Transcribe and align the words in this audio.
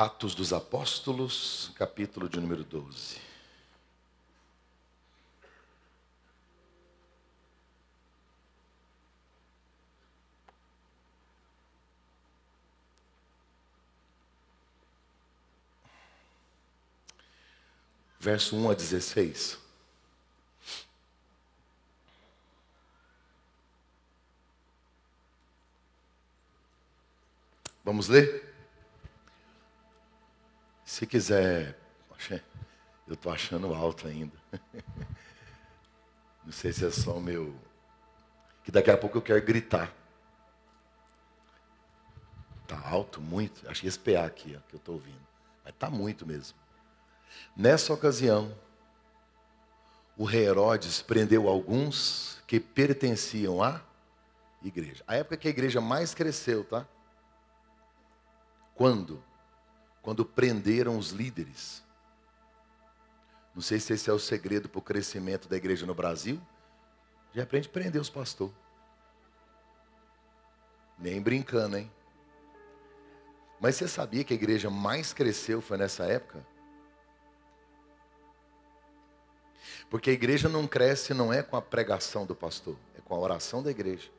Atos 0.00 0.34
dos 0.34 0.50
Apóstolos, 0.50 1.72
capítulo 1.76 2.26
de 2.26 2.40
número 2.40 2.64
12. 2.64 3.20
Verso 18.18 18.56
1 18.56 18.70
a 18.70 18.74
16. 18.74 19.58
Vamos 27.84 28.08
ler? 28.08 28.49
Se 30.90 31.06
quiser, 31.06 31.78
eu 33.06 33.14
estou 33.14 33.30
achando 33.30 33.72
alto 33.72 34.08
ainda. 34.08 34.36
Não 36.44 36.50
sei 36.50 36.72
se 36.72 36.84
é 36.84 36.90
só 36.90 37.16
o 37.16 37.20
meu. 37.20 37.54
Que 38.64 38.72
daqui 38.72 38.90
a 38.90 38.98
pouco 38.98 39.16
eu 39.16 39.22
quero 39.22 39.40
gritar. 39.40 39.94
Está 42.64 42.88
alto, 42.88 43.20
muito. 43.20 43.70
Acho 43.70 43.82
que 43.82 43.86
esse 43.86 44.00
PA 44.00 44.24
aqui, 44.26 44.56
ó, 44.58 44.68
que 44.68 44.74
eu 44.74 44.78
estou 44.78 44.96
ouvindo. 44.96 45.24
Mas 45.62 45.72
está 45.72 45.88
muito 45.88 46.26
mesmo. 46.26 46.58
Nessa 47.56 47.94
ocasião, 47.94 48.52
o 50.18 50.24
rei 50.24 50.44
Herodes 50.44 51.00
prendeu 51.00 51.48
alguns 51.48 52.42
que 52.48 52.58
pertenciam 52.58 53.62
à 53.62 53.80
igreja. 54.60 55.04
A 55.06 55.14
época 55.14 55.36
que 55.36 55.46
a 55.46 55.52
igreja 55.52 55.80
mais 55.80 56.14
cresceu, 56.14 56.64
tá? 56.64 56.84
Quando? 58.74 59.29
Quando 60.02 60.24
prenderam 60.24 60.96
os 60.98 61.10
líderes. 61.10 61.82
Não 63.54 63.62
sei 63.62 63.78
se 63.80 63.92
esse 63.92 64.08
é 64.08 64.12
o 64.12 64.18
segredo 64.18 64.68
para 64.68 64.78
o 64.78 64.82
crescimento 64.82 65.48
da 65.48 65.56
igreja 65.56 65.84
no 65.84 65.94
Brasil. 65.94 66.40
De 67.32 67.40
repente 67.40 67.68
prender 67.68 68.00
os 68.00 68.10
pastores. 68.10 68.54
Nem 70.98 71.20
brincando, 71.20 71.78
hein? 71.78 71.90
Mas 73.60 73.76
você 73.76 73.86
sabia 73.86 74.24
que 74.24 74.32
a 74.32 74.36
igreja 74.36 74.70
mais 74.70 75.12
cresceu 75.12 75.60
foi 75.60 75.76
nessa 75.76 76.04
época? 76.04 76.44
Porque 79.90 80.10
a 80.10 80.12
igreja 80.12 80.48
não 80.48 80.66
cresce 80.66 81.12
não 81.12 81.32
é 81.32 81.42
com 81.42 81.56
a 81.56 81.62
pregação 81.62 82.24
do 82.24 82.34
pastor, 82.34 82.76
é 82.96 83.00
com 83.00 83.14
a 83.14 83.18
oração 83.18 83.62
da 83.62 83.70
igreja. 83.70 84.10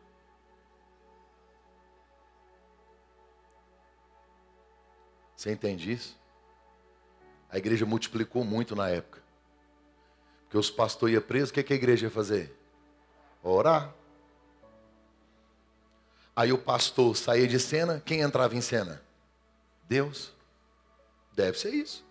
Você 5.42 5.52
entende 5.52 5.92
isso? 5.92 6.16
A 7.50 7.58
igreja 7.58 7.84
multiplicou 7.84 8.44
muito 8.44 8.76
na 8.76 8.90
época. 8.90 9.24
Porque 10.44 10.56
os 10.56 10.70
pastores 10.70 11.16
iam 11.16 11.24
presos, 11.24 11.50
o 11.50 11.54
que, 11.54 11.64
que 11.64 11.74
a 11.74 11.76
igreja 11.76 12.06
ia 12.06 12.12
fazer? 12.12 12.56
Orar. 13.42 13.92
Aí 16.36 16.54
o 16.54 16.60
pastor 16.60 17.18
saía 17.18 17.48
de 17.48 17.60
cena, 17.60 18.00
quem 18.06 18.22
entrava 18.22 18.56
em 18.56 18.62
cena? 18.62 19.02
Deus. 19.90 20.32
Deve 21.34 21.58
ser 21.58 21.74
isso. 21.74 22.06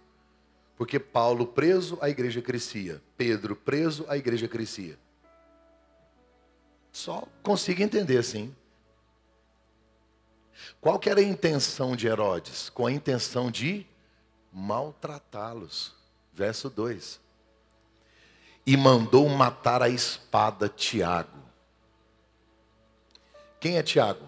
Porque 0.76 0.98
Paulo 0.98 1.46
preso, 1.46 1.98
a 2.00 2.10
igreja 2.10 2.42
crescia. 2.42 3.00
Pedro 3.16 3.54
preso, 3.54 4.04
a 4.08 4.16
igreja 4.16 4.48
crescia. 4.48 4.98
Só 6.90 7.28
consigo 7.44 7.80
entender 7.80 8.18
assim. 8.18 8.52
Qual 10.80 10.98
que 10.98 11.10
era 11.10 11.20
a 11.20 11.24
intenção 11.24 11.94
de 11.94 12.06
Herodes? 12.06 12.70
Com 12.70 12.86
a 12.86 12.92
intenção 12.92 13.50
de 13.50 13.86
maltratá-los. 14.52 15.94
Verso 16.32 16.70
2. 16.70 17.20
E 18.66 18.76
mandou 18.76 19.28
matar 19.28 19.82
a 19.82 19.88
espada 19.88 20.68
Tiago. 20.68 21.38
Quem 23.58 23.76
é 23.76 23.82
Tiago? 23.82 24.26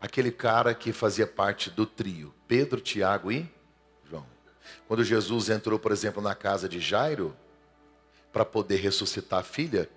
Aquele 0.00 0.32
cara 0.32 0.74
que 0.74 0.92
fazia 0.92 1.26
parte 1.26 1.70
do 1.70 1.86
trio. 1.86 2.34
Pedro, 2.48 2.80
Tiago 2.80 3.30
e 3.30 3.48
João. 4.08 4.26
Quando 4.88 5.04
Jesus 5.04 5.48
entrou, 5.48 5.78
por 5.78 5.92
exemplo, 5.92 6.22
na 6.22 6.34
casa 6.34 6.68
de 6.68 6.80
Jairo, 6.80 7.36
para 8.32 8.44
poder 8.44 8.76
ressuscitar 8.76 9.40
a 9.40 9.42
filha, 9.42 9.88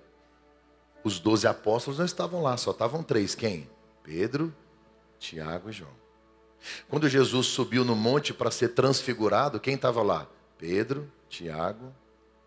os 1.03 1.19
doze 1.19 1.47
apóstolos 1.47 1.97
não 1.97 2.05
estavam 2.05 2.41
lá, 2.41 2.57
só 2.57 2.71
estavam 2.71 3.03
três. 3.03 3.35
Quem? 3.35 3.69
Pedro, 4.03 4.53
Tiago 5.19 5.69
e 5.69 5.73
João. 5.73 5.91
Quando 6.87 7.07
Jesus 7.07 7.47
subiu 7.47 7.85
no 7.85 7.95
monte 7.95 8.33
para 8.33 8.51
ser 8.51 8.69
transfigurado, 8.69 9.59
quem 9.59 9.75
estava 9.75 10.01
lá? 10.01 10.27
Pedro, 10.57 11.09
Tiago 11.29 11.93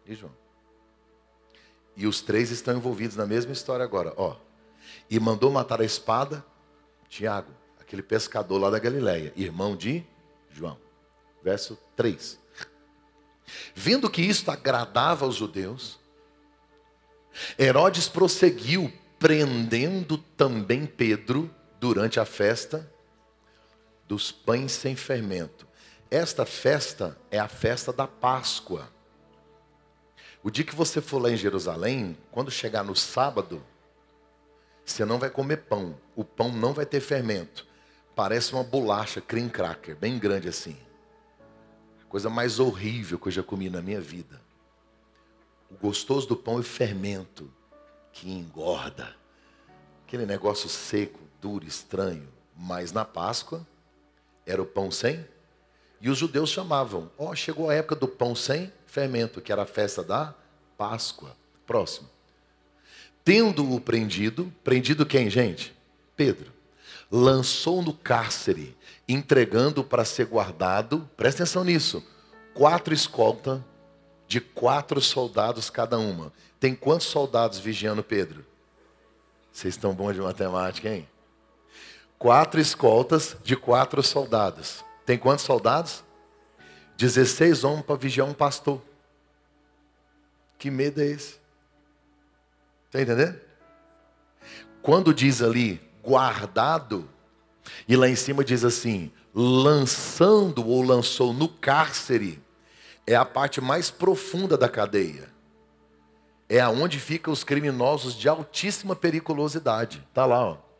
e 0.06 0.14
João. 0.14 0.32
E 1.96 2.06
os 2.06 2.20
três 2.20 2.50
estão 2.50 2.76
envolvidos 2.76 3.16
na 3.16 3.26
mesma 3.26 3.52
história 3.52 3.84
agora. 3.84 4.12
Ó, 4.16 4.36
e 5.08 5.20
mandou 5.20 5.50
matar 5.50 5.80
a 5.80 5.84
espada 5.84 6.44
Tiago, 7.08 7.50
aquele 7.80 8.02
pescador 8.02 8.58
lá 8.58 8.70
da 8.70 8.78
Galileia, 8.78 9.32
irmão 9.36 9.76
de 9.76 10.04
João. 10.50 10.78
Verso 11.42 11.78
3. 11.96 12.40
Vendo 13.74 14.08
que 14.08 14.22
isto 14.22 14.50
agradava 14.50 15.24
aos 15.24 15.34
judeus, 15.34 15.98
Herodes 17.58 18.08
prosseguiu 18.08 18.92
prendendo 19.18 20.18
também 20.18 20.86
Pedro 20.86 21.50
durante 21.82 22.20
a 22.20 22.24
festa 22.24 22.88
dos 24.06 24.30
pães 24.30 24.70
sem 24.70 24.94
fermento. 24.94 25.66
Esta 26.08 26.46
festa 26.46 27.18
é 27.28 27.40
a 27.40 27.48
festa 27.48 27.92
da 27.92 28.06
Páscoa. 28.06 28.88
O 30.44 30.48
dia 30.48 30.64
que 30.64 30.76
você 30.76 31.00
for 31.00 31.20
lá 31.20 31.28
em 31.32 31.36
Jerusalém, 31.36 32.16
quando 32.30 32.52
chegar 32.52 32.84
no 32.84 32.94
sábado, 32.94 33.60
você 34.86 35.04
não 35.04 35.18
vai 35.18 35.28
comer 35.28 35.56
pão. 35.56 35.98
O 36.14 36.22
pão 36.22 36.52
não 36.52 36.72
vai 36.72 36.86
ter 36.86 37.00
fermento. 37.00 37.66
Parece 38.14 38.52
uma 38.52 38.62
bolacha 38.62 39.20
cream 39.20 39.48
cracker, 39.48 39.96
bem 39.96 40.20
grande 40.20 40.46
assim. 40.46 40.76
Coisa 42.08 42.30
mais 42.30 42.60
horrível 42.60 43.18
que 43.18 43.26
eu 43.26 43.32
já 43.32 43.42
comi 43.42 43.68
na 43.68 43.82
minha 43.82 44.00
vida. 44.00 44.40
O 45.68 45.74
gostoso 45.74 46.28
do 46.28 46.36
pão 46.36 46.58
é 46.58 46.60
o 46.60 46.62
fermento, 46.62 47.52
que 48.12 48.30
engorda. 48.30 49.16
Aquele 50.06 50.26
negócio 50.26 50.68
seco, 50.68 51.31
duro, 51.42 51.66
estranho. 51.66 52.28
Mas 52.56 52.92
na 52.92 53.04
Páscoa 53.04 53.66
era 54.46 54.62
o 54.62 54.66
pão 54.66 54.90
sem. 54.90 55.26
E 56.00 56.08
os 56.08 56.16
judeus 56.16 56.50
chamavam, 56.50 57.10
ó, 57.18 57.30
oh, 57.30 57.36
chegou 57.36 57.68
a 57.68 57.74
época 57.74 57.96
do 57.96 58.08
pão 58.08 58.34
sem 58.34 58.72
fermento, 58.86 59.40
que 59.40 59.52
era 59.52 59.62
a 59.62 59.66
festa 59.66 60.02
da 60.02 60.34
Páscoa. 60.78 61.36
Próximo. 61.66 62.08
Tendo-o 63.24 63.80
prendido, 63.80 64.52
prendido 64.64 65.04
quem, 65.04 65.28
gente? 65.28 65.74
Pedro. 66.16 66.52
Lançou 67.10 67.82
no 67.82 67.92
cárcere, 67.92 68.76
entregando 69.06 69.84
para 69.84 70.04
ser 70.04 70.26
guardado, 70.26 71.08
presta 71.16 71.42
atenção 71.42 71.62
nisso, 71.62 72.02
quatro 72.54 72.94
escoltas 72.94 73.60
de 74.26 74.40
quatro 74.40 75.00
soldados 75.00 75.68
cada 75.68 75.98
uma. 75.98 76.32
Tem 76.58 76.74
quantos 76.74 77.06
soldados 77.06 77.58
vigiando 77.58 78.02
Pedro? 78.02 78.46
Vocês 79.52 79.74
estão 79.74 79.94
bons 79.94 80.14
de 80.14 80.20
matemática, 80.20 80.88
hein? 80.88 81.06
Quatro 82.22 82.60
escoltas 82.60 83.36
de 83.42 83.56
quatro 83.56 84.00
soldados. 84.00 84.84
Tem 85.04 85.18
quantos 85.18 85.44
soldados? 85.44 86.04
16 86.96 87.64
homens 87.64 87.84
para 87.84 87.96
vigiar 87.96 88.28
um 88.28 88.32
pastor. 88.32 88.80
Que 90.56 90.70
medo 90.70 91.02
é 91.02 91.06
esse? 91.06 91.40
Está 92.86 93.02
entendendo? 93.02 93.40
Quando 94.80 95.12
diz 95.12 95.42
ali 95.42 95.80
guardado, 96.00 97.10
e 97.88 97.96
lá 97.96 98.08
em 98.08 98.14
cima 98.14 98.44
diz 98.44 98.64
assim, 98.64 99.10
lançando 99.34 100.64
ou 100.64 100.80
lançou 100.80 101.32
no 101.32 101.48
cárcere, 101.48 102.40
é 103.04 103.16
a 103.16 103.24
parte 103.24 103.60
mais 103.60 103.90
profunda 103.90 104.56
da 104.56 104.68
cadeia. 104.68 105.28
É 106.48 106.60
aonde 106.60 107.00
ficam 107.00 107.32
os 107.32 107.42
criminosos 107.42 108.14
de 108.14 108.28
altíssima 108.28 108.94
periculosidade. 108.94 110.06
Está 110.08 110.24
lá, 110.24 110.50
ó. 110.50 110.71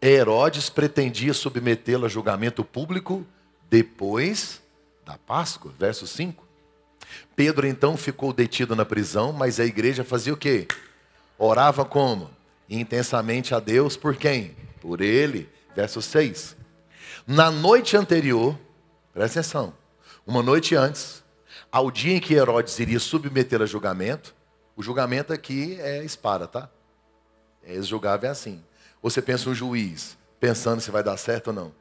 Herodes 0.00 0.68
pretendia 0.68 1.32
submetê-lo 1.32 2.06
a 2.06 2.08
julgamento 2.08 2.64
público 2.64 3.26
depois 3.70 4.60
da 5.04 5.16
Páscoa, 5.16 5.72
verso 5.78 6.06
5. 6.06 6.44
Pedro 7.34 7.66
então 7.66 7.96
ficou 7.96 8.32
detido 8.32 8.74
na 8.74 8.84
prisão, 8.84 9.32
mas 9.32 9.60
a 9.60 9.64
igreja 9.64 10.04
fazia 10.04 10.32
o 10.34 10.36
quê? 10.36 10.66
Orava 11.38 11.84
como? 11.84 12.30
Intensamente 12.68 13.54
a 13.54 13.60
Deus 13.60 13.96
por 13.96 14.16
quem? 14.16 14.56
Por 14.80 15.00
ele, 15.00 15.48
verso 15.74 16.02
6. 16.02 16.56
Na 17.26 17.50
noite 17.50 17.96
anterior, 17.96 18.58
presta 19.12 19.40
atenção, 19.40 19.74
uma 20.26 20.42
noite 20.42 20.74
antes, 20.74 21.22
ao 21.70 21.90
dia 21.90 22.14
em 22.14 22.20
que 22.20 22.34
Herodes 22.34 22.78
iria 22.78 22.98
submeter 22.98 23.62
a 23.62 23.66
julgamento, 23.66 24.34
o 24.76 24.82
julgamento 24.82 25.32
aqui 25.32 25.78
é 25.80 26.04
espada, 26.04 26.46
tá? 26.46 26.68
É, 27.62 27.80
julgava 27.82 28.26
é 28.26 28.30
assim. 28.30 28.62
Você 29.02 29.22
pensa 29.22 29.48
um 29.48 29.54
juiz 29.54 30.16
pensando 30.40 30.80
se 30.80 30.90
vai 30.90 31.02
dar 31.02 31.16
certo 31.16 31.48
ou 31.48 31.52
não. 31.52 31.74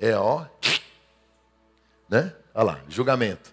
É 0.00 0.16
ó, 0.16 0.46
Né? 2.08 2.34
Olha 2.54 2.64
lá, 2.64 2.80
julgamento. 2.88 3.52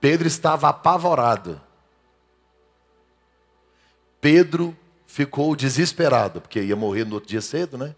Pedro 0.00 0.26
estava 0.26 0.68
apavorado. 0.68 1.60
Pedro 4.20 4.76
ficou 5.06 5.54
desesperado, 5.54 6.40
porque 6.40 6.62
ia 6.62 6.74
morrer 6.74 7.04
no 7.04 7.14
outro 7.14 7.28
dia 7.28 7.40
cedo, 7.40 7.76
né? 7.76 7.94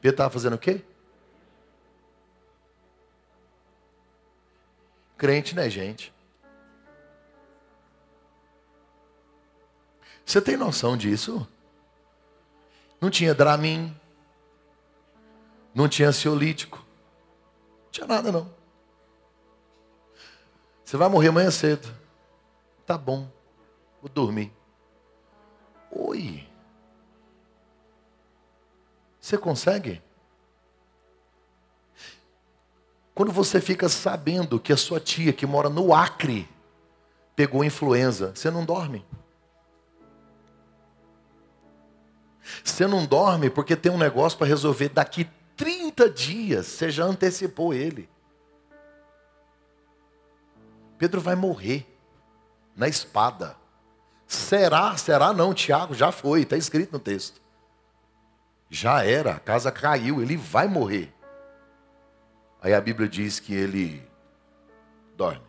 Pedro 0.00 0.14
estava 0.14 0.30
fazendo 0.30 0.54
o 0.54 0.58
quê? 0.58 0.82
Crente, 5.18 5.54
né, 5.54 5.68
gente? 5.68 6.12
Você 10.30 10.40
tem 10.40 10.56
noção 10.56 10.96
disso? 10.96 11.44
Não 13.00 13.10
tinha 13.10 13.34
Dramin, 13.34 13.92
não 15.74 15.88
tinha 15.88 16.08
ansiolítico, 16.08 16.78
não 16.78 17.90
tinha 17.90 18.06
nada 18.06 18.30
não. 18.30 18.48
Você 20.84 20.96
vai 20.96 21.08
morrer 21.08 21.30
amanhã 21.30 21.50
cedo. 21.50 21.92
Tá 22.86 22.96
bom, 22.96 23.28
vou 24.00 24.08
dormir. 24.08 24.52
Oi. 25.90 26.48
Você 29.20 29.36
consegue? 29.36 30.00
Quando 33.16 33.32
você 33.32 33.60
fica 33.60 33.88
sabendo 33.88 34.60
que 34.60 34.72
a 34.72 34.76
sua 34.76 35.00
tia 35.00 35.32
que 35.32 35.44
mora 35.44 35.68
no 35.68 35.92
Acre 35.92 36.48
pegou 37.34 37.64
influenza, 37.64 38.30
você 38.32 38.48
não 38.48 38.64
dorme. 38.64 39.04
Você 42.80 42.86
não 42.86 43.04
dorme 43.04 43.50
porque 43.50 43.76
tem 43.76 43.92
um 43.92 43.98
negócio 43.98 44.38
para 44.38 44.46
resolver 44.46 44.88
daqui 44.88 45.28
30 45.54 46.08
dias. 46.08 46.66
Você 46.66 46.90
já 46.90 47.04
antecipou 47.04 47.74
ele. 47.74 48.08
Pedro 50.96 51.20
vai 51.20 51.34
morrer 51.34 51.86
na 52.74 52.88
espada. 52.88 53.54
Será? 54.26 54.96
Será 54.96 55.30
não, 55.30 55.52
Tiago, 55.52 55.92
já 55.92 56.10
foi, 56.10 56.40
está 56.40 56.56
escrito 56.56 56.90
no 56.90 56.98
texto. 56.98 57.42
Já 58.70 59.04
era, 59.04 59.32
a 59.32 59.40
casa 59.40 59.70
caiu, 59.70 60.22
ele 60.22 60.38
vai 60.38 60.66
morrer. 60.66 61.12
Aí 62.62 62.72
a 62.72 62.80
Bíblia 62.80 63.10
diz 63.10 63.38
que 63.38 63.52
ele 63.52 64.02
dorme. 65.18 65.44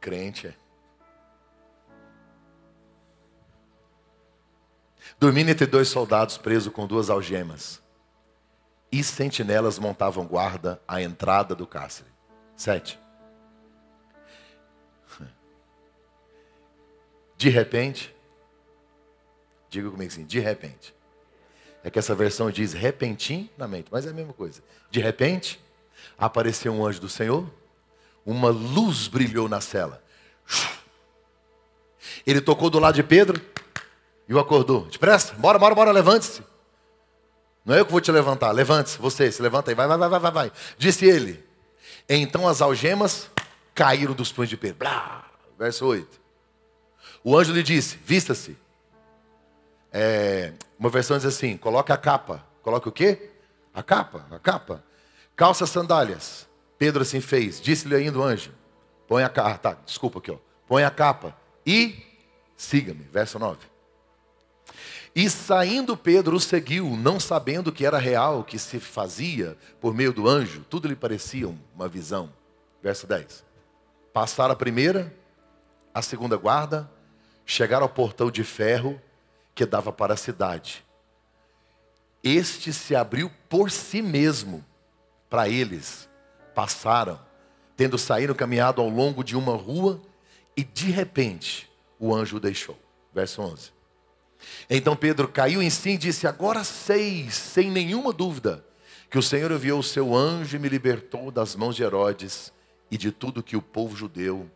Crente 0.00 0.46
é. 0.46 0.61
Dormindo 5.22 5.50
entre 5.50 5.66
dois 5.66 5.86
soldados 5.86 6.36
presos 6.36 6.72
com 6.72 6.84
duas 6.84 7.08
algemas. 7.08 7.80
E 8.90 9.04
sentinelas 9.04 9.78
montavam 9.78 10.26
guarda 10.26 10.82
à 10.86 11.00
entrada 11.00 11.54
do 11.54 11.64
cárcere. 11.64 12.08
Sete. 12.56 12.98
De 17.36 17.48
repente, 17.48 18.12
diga 19.70 19.88
comigo 19.88 20.10
assim, 20.10 20.24
de 20.24 20.40
repente. 20.40 20.92
É 21.84 21.88
que 21.88 22.00
essa 22.00 22.16
versão 22.16 22.50
diz 22.50 22.72
repentinamente, 22.72 23.86
mas 23.92 24.04
é 24.04 24.10
a 24.10 24.12
mesma 24.12 24.32
coisa. 24.32 24.60
De 24.90 24.98
repente, 24.98 25.62
apareceu 26.18 26.72
um 26.72 26.84
anjo 26.84 27.00
do 27.00 27.08
Senhor, 27.08 27.48
uma 28.26 28.48
luz 28.48 29.06
brilhou 29.06 29.48
na 29.48 29.60
cela. 29.60 30.02
Ele 32.26 32.40
tocou 32.40 32.68
do 32.68 32.80
lado 32.80 32.96
de 32.96 33.04
Pedro 33.04 33.51
e 34.28 34.34
o 34.34 34.38
acordou. 34.38 34.86
Depressa, 34.86 35.34
bora, 35.34 35.58
bora, 35.58 35.74
bora, 35.74 35.90
levante-se. 35.90 36.42
Não 37.64 37.74
é 37.74 37.80
eu 37.80 37.86
que 37.86 37.92
vou 37.92 38.00
te 38.00 38.10
levantar, 38.10 38.50
levante-se, 38.50 38.98
você, 38.98 39.30
se 39.30 39.40
levanta 39.40 39.70
aí, 39.70 39.74
vai, 39.74 39.86
vai, 39.86 39.96
vai, 39.96 40.20
vai, 40.20 40.30
vai. 40.32 40.52
Disse 40.76 41.06
ele. 41.06 41.44
Então 42.08 42.48
as 42.48 42.60
algemas 42.60 43.30
caíram 43.74 44.14
dos 44.14 44.32
punhos 44.32 44.50
de 44.50 44.56
Pedro. 44.56 44.78
Blá, 44.78 45.24
verso 45.58 45.86
8. 45.86 46.20
O 47.22 47.36
anjo 47.36 47.52
lhe 47.52 47.62
disse: 47.62 47.96
Vista-se. 48.04 48.56
É, 49.92 50.52
uma 50.78 50.88
versão 50.88 51.16
diz 51.16 51.26
assim: 51.26 51.56
coloque 51.56 51.92
a 51.92 51.96
capa. 51.96 52.44
Coloque 52.62 52.88
o 52.88 52.92
quê? 52.92 53.30
A 53.72 53.82
capa, 53.82 54.26
a 54.30 54.38
capa. 54.38 54.82
Calça 55.36 55.66
sandálias. 55.66 56.48
Pedro 56.78 57.02
assim 57.02 57.20
fez. 57.20 57.60
Disse-lhe 57.60 57.94
ainda 57.94 58.18
o 58.18 58.22
anjo: 58.22 58.52
Põe 59.06 59.22
a 59.22 59.28
capa. 59.28 59.50
Ah, 59.50 59.58
tá, 59.58 59.76
desculpa 59.86 60.18
aqui, 60.18 60.30
ó. 60.30 60.38
Põe 60.66 60.84
a 60.84 60.90
capa 60.90 61.36
e 61.64 62.02
siga-me. 62.56 63.04
Verso 63.12 63.38
9. 63.38 63.71
E 65.14 65.28
saindo 65.28 65.96
Pedro 65.96 66.36
o 66.36 66.40
seguiu, 66.40 66.96
não 66.96 67.20
sabendo 67.20 67.70
que 67.70 67.84
era 67.84 67.98
real 67.98 68.40
o 68.40 68.44
que 68.44 68.58
se 68.58 68.80
fazia 68.80 69.56
por 69.80 69.94
meio 69.94 70.12
do 70.12 70.26
anjo, 70.26 70.64
tudo 70.70 70.88
lhe 70.88 70.96
parecia 70.96 71.46
uma 71.74 71.86
visão. 71.86 72.32
Verso 72.82 73.06
10. 73.06 73.44
Passaram 74.12 74.52
a 74.52 74.56
primeira, 74.56 75.14
a 75.92 76.00
segunda 76.00 76.36
guarda, 76.36 76.90
chegaram 77.44 77.84
ao 77.84 77.90
portão 77.90 78.30
de 78.30 78.42
ferro 78.42 79.00
que 79.54 79.66
dava 79.66 79.92
para 79.92 80.14
a 80.14 80.16
cidade. 80.16 80.84
Este 82.24 82.72
se 82.72 82.94
abriu 82.94 83.30
por 83.48 83.70
si 83.70 84.00
mesmo 84.00 84.64
para 85.28 85.48
eles. 85.48 86.08
Passaram, 86.54 87.20
tendo 87.76 87.98
saído 87.98 88.34
caminhado 88.34 88.80
ao 88.80 88.88
longo 88.88 89.22
de 89.22 89.36
uma 89.36 89.56
rua, 89.56 90.00
e 90.56 90.64
de 90.64 90.90
repente 90.90 91.70
o 91.98 92.14
anjo 92.14 92.36
o 92.36 92.40
deixou. 92.40 92.78
Verso 93.12 93.42
11. 93.42 93.81
Então 94.68 94.96
Pedro 94.96 95.28
caiu 95.28 95.62
em 95.62 95.70
si 95.70 95.90
e 95.90 95.98
disse: 95.98 96.26
Agora 96.26 96.64
sei, 96.64 97.30
sem 97.30 97.70
nenhuma 97.70 98.12
dúvida, 98.12 98.64
que 99.10 99.18
o 99.18 99.22
Senhor 99.22 99.50
enviou 99.50 99.80
o 99.80 99.82
seu 99.82 100.14
anjo 100.14 100.56
e 100.56 100.58
me 100.58 100.68
libertou 100.68 101.30
das 101.30 101.54
mãos 101.54 101.76
de 101.76 101.82
Herodes 101.82 102.52
e 102.90 102.96
de 102.96 103.10
tudo 103.10 103.42
que 103.42 103.56
o 103.56 103.62
povo 103.62 103.96
judeu 103.96 104.50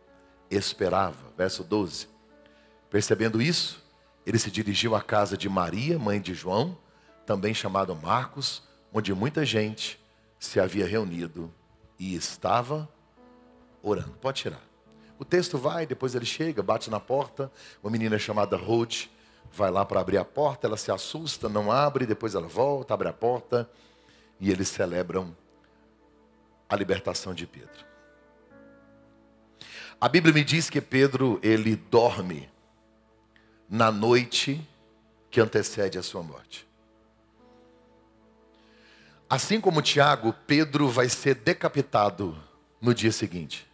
esperava. 0.49 1.33
Verso 1.37 1.63
12. 1.63 2.07
Percebendo 2.89 3.41
isso, 3.41 3.83
ele 4.25 4.39
se 4.39 4.49
dirigiu 4.49 4.95
à 4.95 5.01
casa 5.01 5.37
de 5.37 5.47
Maria, 5.47 5.99
mãe 5.99 6.19
de 6.19 6.33
João, 6.33 6.77
também 7.25 7.53
chamado 7.53 7.95
Marcos, 7.95 8.63
onde 8.93 9.13
muita 9.13 9.45
gente 9.45 9.99
se 10.39 10.59
havia 10.59 10.85
reunido 10.85 11.53
e 11.99 12.15
estava 12.15 12.89
orando. 13.81 14.13
Pode 14.21 14.41
tirar. 14.41 14.61
O 15.19 15.25
texto 15.25 15.57
vai, 15.57 15.85
depois 15.85 16.13
ele 16.13 16.25
chega, 16.25 16.61
bate 16.61 16.89
na 16.89 16.99
porta. 16.99 17.51
Uma 17.83 17.91
menina 17.91 18.19
chamada 18.19 18.55
Ruth 18.55 19.07
vai 19.51 19.71
lá 19.71 19.85
para 19.85 19.99
abrir 19.99 20.17
a 20.17 20.25
porta, 20.25 20.67
ela 20.67 20.77
se 20.77 20.91
assusta, 20.91 21.49
não 21.49 21.71
abre, 21.71 22.05
depois 22.05 22.35
ela 22.35 22.47
volta, 22.47 22.93
abre 22.93 23.07
a 23.07 23.13
porta 23.13 23.69
e 24.39 24.51
eles 24.51 24.67
celebram 24.67 25.35
a 26.69 26.75
libertação 26.75 27.33
de 27.33 27.47
Pedro. 27.47 27.85
A 29.99 30.07
Bíblia 30.07 30.33
me 30.33 30.43
diz 30.43 30.69
que 30.69 30.79
Pedro 30.79 31.39
ele 31.41 31.75
dorme 31.75 32.49
na 33.67 33.91
noite 33.91 34.61
que 35.31 35.41
antecede 35.41 35.97
a 35.97 36.03
sua 36.03 36.21
morte. 36.21 36.67
Assim 39.29 39.59
como 39.59 39.81
Tiago, 39.81 40.33
Pedro 40.45 40.87
vai 40.87 41.09
ser 41.09 41.35
decapitado 41.35 42.37
no 42.79 42.93
dia 42.93 43.11
seguinte. 43.11 43.67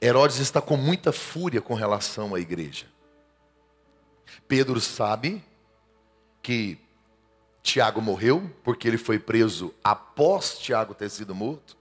Herodes 0.00 0.38
está 0.38 0.62
com 0.62 0.76
muita 0.76 1.12
fúria 1.12 1.60
com 1.60 1.74
relação 1.74 2.34
à 2.34 2.40
igreja. 2.40 2.86
Pedro 4.48 4.80
sabe 4.80 5.42
que 6.42 6.78
Tiago 7.62 8.00
morreu, 8.00 8.50
porque 8.62 8.86
ele 8.86 8.98
foi 8.98 9.18
preso 9.18 9.74
após 9.82 10.58
Tiago 10.58 10.94
ter 10.94 11.10
sido 11.10 11.34
morto. 11.34 11.76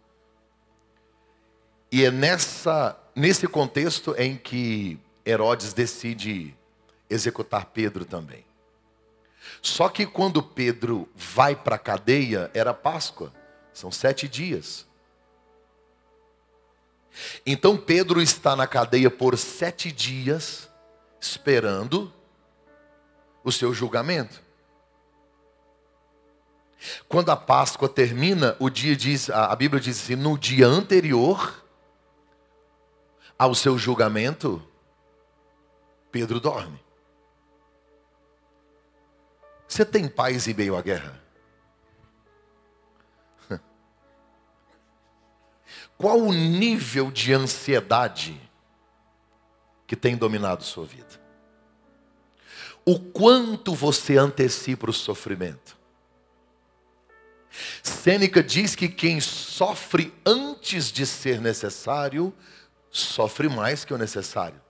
E 1.92 2.04
é 2.04 2.12
nessa, 2.12 2.98
nesse 3.16 3.48
contexto 3.48 4.16
em 4.18 4.36
que 4.36 5.00
Herodes 5.26 5.74
decide 5.74 6.56
executar 7.10 7.68
Pedro 7.68 8.04
também. 8.04 8.44
Só 9.62 9.90
que 9.90 10.06
quando 10.06 10.42
Pedro 10.42 11.08
vai 11.16 11.56
para 11.56 11.76
a 11.76 11.80
cadeia, 11.80 12.50
era 12.54 12.74
Páscoa, 12.74 13.32
são 13.72 13.92
sete 13.92 14.28
dias. 14.28 14.86
Então 17.46 17.78
Pedro 17.78 18.22
está 18.22 18.56
na 18.56 18.68
cadeia 18.68 19.10
por 19.10 19.38
sete 19.38 19.92
dias, 19.92 20.70
esperando 21.20 22.12
o 23.46 23.52
seu 23.52 23.74
julgamento. 23.74 24.44
Quando 27.08 27.30
a 27.30 27.38
Páscoa 27.38 27.88
termina, 27.88 28.58
o 28.60 28.70
dia 28.70 28.96
diz, 28.96 29.30
a 29.30 29.56
Bíblia 29.56 29.80
diz 29.80 30.02
assim, 30.02 30.16
no 30.16 30.38
dia 30.38 30.66
anterior 30.68 31.64
ao 33.38 33.54
seu 33.54 33.78
julgamento, 33.78 34.68
Pedro 36.12 36.40
dorme. 36.40 36.84
Você 39.68 39.86
tem 39.86 40.08
paz 40.08 40.48
em 40.48 40.54
meio 40.54 40.76
à 40.76 40.82
guerra? 40.82 41.22
Qual 45.98 46.20
o 46.20 46.34
nível 46.34 47.12
de 47.12 47.34
ansiedade 47.34 48.42
que 49.86 49.96
tem 49.96 50.16
dominado 50.16 50.64
sua 50.64 50.86
vida? 50.86 51.25
O 52.86 53.00
quanto 53.00 53.74
você 53.74 54.18
antecipa 54.18 54.90
o 54.90 54.94
sofrimento? 54.94 55.76
Sêneca 57.82 58.44
diz 58.44 58.76
que 58.76 58.88
quem 58.88 59.20
sofre 59.20 60.14
antes 60.26 60.92
de 60.92 61.06
ser 61.06 61.42
necessário, 61.42 62.34
sofre 62.92 63.50
mais 63.50 63.84
que 63.84 63.94
o 63.94 63.98
necessário. 63.98 64.62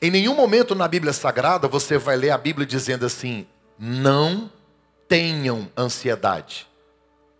Em 0.00 0.10
nenhum 0.10 0.34
momento 0.34 0.74
na 0.74 0.88
Bíblia 0.88 1.12
Sagrada 1.12 1.68
você 1.68 1.98
vai 1.98 2.16
ler 2.16 2.30
a 2.30 2.38
Bíblia 2.38 2.66
dizendo 2.66 3.04
assim: 3.04 3.46
não 3.78 4.50
tenham 5.08 5.70
ansiedade. 5.76 6.66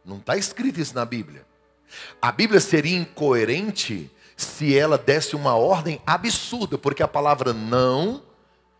Não 0.04 0.18
está 0.18 0.36
escrito 0.36 0.80
isso 0.80 0.94
na 0.94 1.04
Bíblia. 1.04 1.46
A 2.20 2.30
Bíblia 2.30 2.60
seria 2.60 2.96
incoerente 2.96 4.10
se 4.36 4.76
ela 4.76 4.98
desse 4.98 5.34
uma 5.34 5.54
ordem 5.54 6.00
absurda, 6.06 6.76
porque 6.76 7.02
a 7.02 7.08
palavra 7.08 7.52
não 7.52 8.22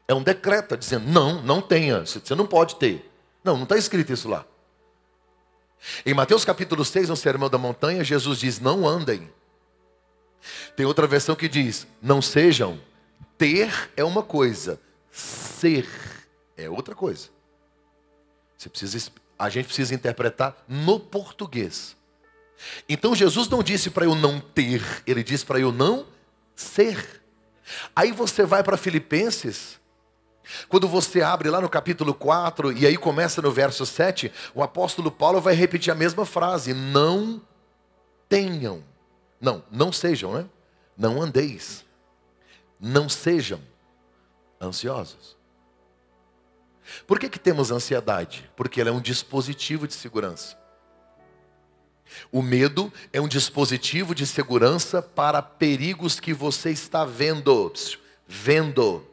é 0.07 0.15
um 0.15 0.23
decreto, 0.23 0.71
tá 0.71 0.77
dizendo 0.77 1.11
não, 1.11 1.43
não 1.43 1.61
tenha, 1.63 2.05
você 2.05 2.35
não 2.35 2.47
pode 2.47 2.77
ter. 2.77 3.11
Não, 3.43 3.57
não 3.57 3.63
está 3.63 3.77
escrito 3.77 4.13
isso 4.13 4.29
lá. 4.29 4.45
Em 6.05 6.15
Mateus 6.15 6.45
capítulo 6.45 6.85
6, 6.85 7.09
no 7.09 7.17
Sermão 7.17 7.49
da 7.49 7.59
Montanha, 7.59 8.05
Jesus 8.05 8.39
diz: 8.39 8.61
não 8.61 8.87
andem. 8.87 9.31
Tem 10.75 10.85
outra 10.87 11.07
versão 11.07 11.35
que 11.35 11.49
diz: 11.49 11.87
não 12.03 12.21
sejam. 12.21 12.81
Ter 13.39 13.91
é 13.97 14.03
uma 14.03 14.23
coisa, 14.23 14.81
ser 15.13 15.87
é 16.57 16.71
outra 16.71 16.95
coisa. 16.95 17.29
Você 18.57 18.69
precisa, 18.69 19.11
a 19.39 19.49
gente 19.51 19.67
precisa 19.67 19.95
interpretar 19.95 20.57
no 20.67 20.99
português. 20.99 21.95
Então 22.89 23.15
Jesus 23.15 23.49
não 23.49 23.63
disse 23.63 23.91
para 23.91 24.05
eu 24.05 24.15
não 24.15 24.41
ter, 24.41 24.83
ele 25.07 25.23
disse 25.23 25.45
para 25.45 25.61
eu 25.61 25.73
não 25.73 26.07
ser. 26.55 27.23
Aí 27.95 28.13
você 28.13 28.45
vai 28.45 28.63
para 28.63 28.77
Filipenses, 28.77 29.79
quando 30.69 30.89
você 30.89 31.23
abre 31.23 31.51
lá 31.51 31.61
no 31.61 31.69
capítulo 31.69 32.15
4 32.15 32.73
e 32.73 32.87
aí 32.87 32.97
começa 32.97 33.43
no 33.43 33.51
verso 33.51 33.85
7, 33.85 34.33
o 34.55 34.63
apóstolo 34.63 35.11
Paulo 35.11 35.41
vai 35.41 35.55
repetir 35.55 35.93
a 35.93 35.97
mesma 35.97 36.25
frase: 36.25 36.73
não 36.73 37.41
tenham. 38.29 38.83
Não, 39.41 39.63
não 39.71 39.93
sejam, 39.93 40.33
né? 40.33 40.47
Não 40.97 41.21
andeis. 41.21 41.85
Não 42.81 43.09
sejam 43.09 43.61
ansiosos. 44.61 45.37
Por 47.07 47.19
que, 47.19 47.29
que 47.29 47.39
temos 47.39 47.71
ansiedade? 47.71 48.49
Porque 48.57 48.81
ela 48.81 48.91
é 48.91 48.93
um 48.93 49.01
dispositivo 49.01 49.87
de 49.89 49.95
segurança. 49.95 50.57
O 52.31 52.43
medo 52.43 52.93
é 53.13 53.21
um 53.21 53.29
dispositivo 53.29 54.15
de 54.15 54.27
segurança 54.27 55.03
para 55.03 55.43
perigos 55.43 56.21
que 56.21 56.33
você 56.33 56.71
está 56.71 57.05
vendo. 57.05 57.73
Vendo. 58.27 59.07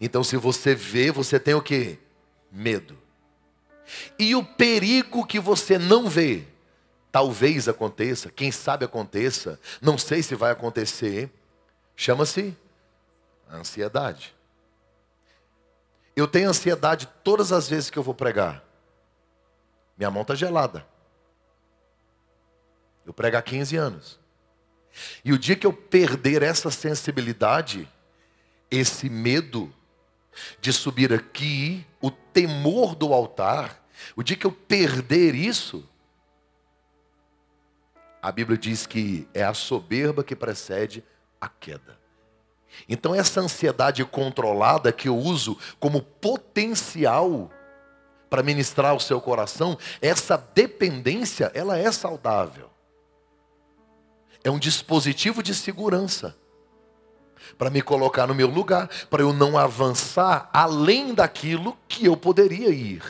Então, 0.00 0.22
se 0.24 0.36
você 0.36 0.74
vê, 0.74 1.10
você 1.10 1.38
tem 1.38 1.54
o 1.54 1.62
que? 1.62 1.98
Medo. 2.50 2.98
E 4.18 4.34
o 4.34 4.44
perigo 4.44 5.26
que 5.26 5.38
você 5.38 5.78
não 5.78 6.08
vê, 6.08 6.44
talvez 7.10 7.68
aconteça, 7.68 8.30
quem 8.30 8.50
sabe 8.50 8.84
aconteça, 8.84 9.60
não 9.80 9.98
sei 9.98 10.22
se 10.22 10.34
vai 10.34 10.50
acontecer, 10.50 11.30
chama-se 11.94 12.56
ansiedade. 13.50 14.34
Eu 16.14 16.26
tenho 16.26 16.48
ansiedade 16.48 17.08
todas 17.22 17.52
as 17.52 17.68
vezes 17.68 17.90
que 17.90 17.98
eu 17.98 18.02
vou 18.02 18.14
pregar. 18.14 18.64
Minha 19.96 20.10
mão 20.10 20.22
está 20.22 20.34
gelada. 20.34 20.86
Eu 23.04 23.12
prego 23.12 23.36
há 23.36 23.42
15 23.42 23.76
anos. 23.76 24.20
E 25.24 25.32
o 25.32 25.38
dia 25.38 25.56
que 25.56 25.66
eu 25.66 25.72
perder 25.72 26.42
essa 26.42 26.70
sensibilidade, 26.70 27.88
esse 28.70 29.08
medo 29.08 29.72
de 30.60 30.72
subir 30.72 31.12
aqui, 31.12 31.86
o 32.00 32.10
temor 32.10 32.94
do 32.94 33.12
altar, 33.12 33.82
o 34.16 34.22
dia 34.22 34.36
que 34.36 34.46
eu 34.46 34.52
perder 34.52 35.34
isso, 35.34 35.88
a 38.20 38.30
Bíblia 38.30 38.56
diz 38.56 38.86
que 38.86 39.28
é 39.34 39.42
a 39.42 39.54
soberba 39.54 40.22
que 40.22 40.36
precede 40.36 41.02
a 41.40 41.48
queda. 41.48 41.98
Então, 42.88 43.14
essa 43.14 43.40
ansiedade 43.40 44.04
controlada 44.04 44.92
que 44.92 45.08
eu 45.08 45.16
uso 45.16 45.58
como 45.78 46.00
potencial 46.00 47.50
para 48.30 48.42
ministrar 48.42 48.94
o 48.94 49.00
seu 49.00 49.20
coração, 49.20 49.78
essa 50.00 50.36
dependência, 50.36 51.50
ela 51.52 51.76
é 51.76 51.90
saudável 51.92 52.72
é 54.44 54.50
um 54.50 54.58
dispositivo 54.58 55.42
de 55.42 55.54
segurança 55.54 56.36
para 57.58 57.70
me 57.70 57.82
colocar 57.82 58.26
no 58.26 58.34
meu 58.34 58.48
lugar, 58.48 58.88
para 59.10 59.22
eu 59.22 59.32
não 59.32 59.58
avançar 59.58 60.48
além 60.52 61.14
daquilo 61.14 61.76
que 61.88 62.06
eu 62.06 62.16
poderia 62.16 62.70
ir. 62.70 63.02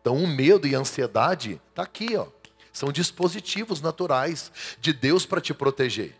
Então, 0.00 0.16
o 0.16 0.26
medo 0.26 0.66
e 0.66 0.74
a 0.74 0.78
ansiedade 0.78 1.60
está 1.70 1.82
aqui, 1.82 2.16
ó. 2.16 2.26
São 2.72 2.92
dispositivos 2.92 3.80
naturais 3.80 4.52
de 4.80 4.92
Deus 4.92 5.26
para 5.26 5.40
te 5.40 5.52
proteger. 5.52 6.14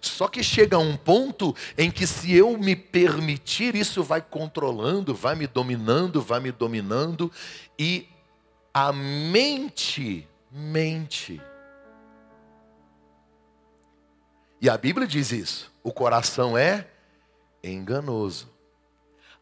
Só 0.00 0.28
que 0.28 0.42
chega 0.42 0.78
um 0.78 0.96
ponto 0.96 1.54
em 1.76 1.90
que, 1.90 2.06
se 2.06 2.32
eu 2.32 2.56
me 2.56 2.76
permitir, 2.76 3.74
isso 3.74 4.02
vai 4.02 4.20
controlando, 4.20 5.14
vai 5.14 5.34
me 5.34 5.46
dominando, 5.46 6.22
vai 6.22 6.38
me 6.38 6.52
dominando, 6.52 7.32
e 7.78 8.08
a 8.72 8.92
mente, 8.92 10.28
mente, 10.50 11.40
E 14.62 14.70
a 14.70 14.78
Bíblia 14.78 15.08
diz 15.08 15.32
isso. 15.32 15.72
O 15.82 15.92
coração 15.92 16.56
é 16.56 16.86
enganoso. 17.64 18.48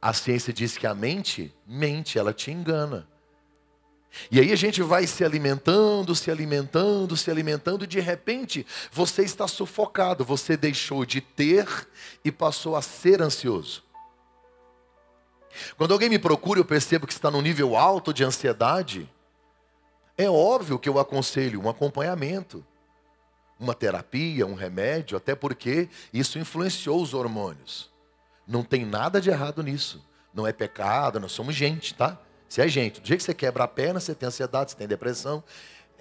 A 0.00 0.14
ciência 0.14 0.50
diz 0.50 0.78
que 0.78 0.86
a 0.86 0.94
mente 0.94 1.54
mente, 1.66 2.18
ela 2.18 2.32
te 2.32 2.50
engana. 2.50 3.06
E 4.30 4.40
aí 4.40 4.50
a 4.50 4.56
gente 4.56 4.82
vai 4.82 5.06
se 5.06 5.22
alimentando, 5.22 6.16
se 6.16 6.30
alimentando, 6.30 7.18
se 7.18 7.30
alimentando, 7.30 7.84
e 7.84 7.86
de 7.86 8.00
repente 8.00 8.66
você 8.90 9.22
está 9.22 9.46
sufocado, 9.46 10.24
você 10.24 10.56
deixou 10.56 11.04
de 11.04 11.20
ter 11.20 11.68
e 12.24 12.32
passou 12.32 12.74
a 12.74 12.80
ser 12.80 13.20
ansioso. 13.20 13.84
Quando 15.76 15.92
alguém 15.92 16.08
me 16.08 16.18
procura, 16.18 16.60
eu 16.60 16.64
percebo 16.64 17.06
que 17.06 17.12
está 17.12 17.30
num 17.30 17.42
nível 17.42 17.76
alto 17.76 18.12
de 18.12 18.24
ansiedade, 18.24 19.08
é 20.16 20.30
óbvio 20.30 20.78
que 20.78 20.88
eu 20.88 20.98
aconselho 20.98 21.60
um 21.60 21.68
acompanhamento 21.68 22.64
uma 23.60 23.74
terapia, 23.74 24.46
um 24.46 24.54
remédio, 24.54 25.16
até 25.16 25.34
porque 25.34 25.88
isso 26.12 26.38
influenciou 26.38 27.02
os 27.02 27.12
hormônios. 27.12 27.90
Não 28.46 28.64
tem 28.64 28.86
nada 28.86 29.20
de 29.20 29.28
errado 29.28 29.62
nisso. 29.62 30.02
Não 30.32 30.46
é 30.46 30.52
pecado, 30.52 31.20
nós 31.20 31.32
somos 31.32 31.54
gente, 31.54 31.94
tá? 31.94 32.18
Se 32.48 32.62
é 32.62 32.66
gente, 32.66 33.00
do 33.00 33.06
jeito 33.06 33.20
que 33.20 33.24
você 33.24 33.34
quebra 33.34 33.64
a 33.64 33.68
perna, 33.68 34.00
você 34.00 34.14
tem 34.14 34.26
ansiedade, 34.26 34.70
você 34.70 34.76
tem 34.76 34.88
depressão, 34.88 35.44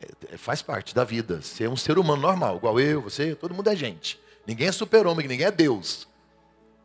é, 0.01 0.33
é, 0.33 0.37
faz 0.37 0.61
parte 0.61 0.95
da 0.95 1.03
vida. 1.03 1.41
Você 1.41 1.65
é 1.65 1.69
um 1.69 1.75
ser 1.75 1.99
humano 1.99 2.21
normal, 2.21 2.55
igual 2.55 2.79
eu, 2.79 3.01
você, 3.01 3.35
todo 3.35 3.53
mundo 3.53 3.69
é 3.69 3.75
gente. 3.75 4.19
Ninguém 4.47 4.67
é 4.67 4.71
super-homem, 4.71 5.27
ninguém 5.27 5.45
é 5.45 5.51
Deus. 5.51 6.07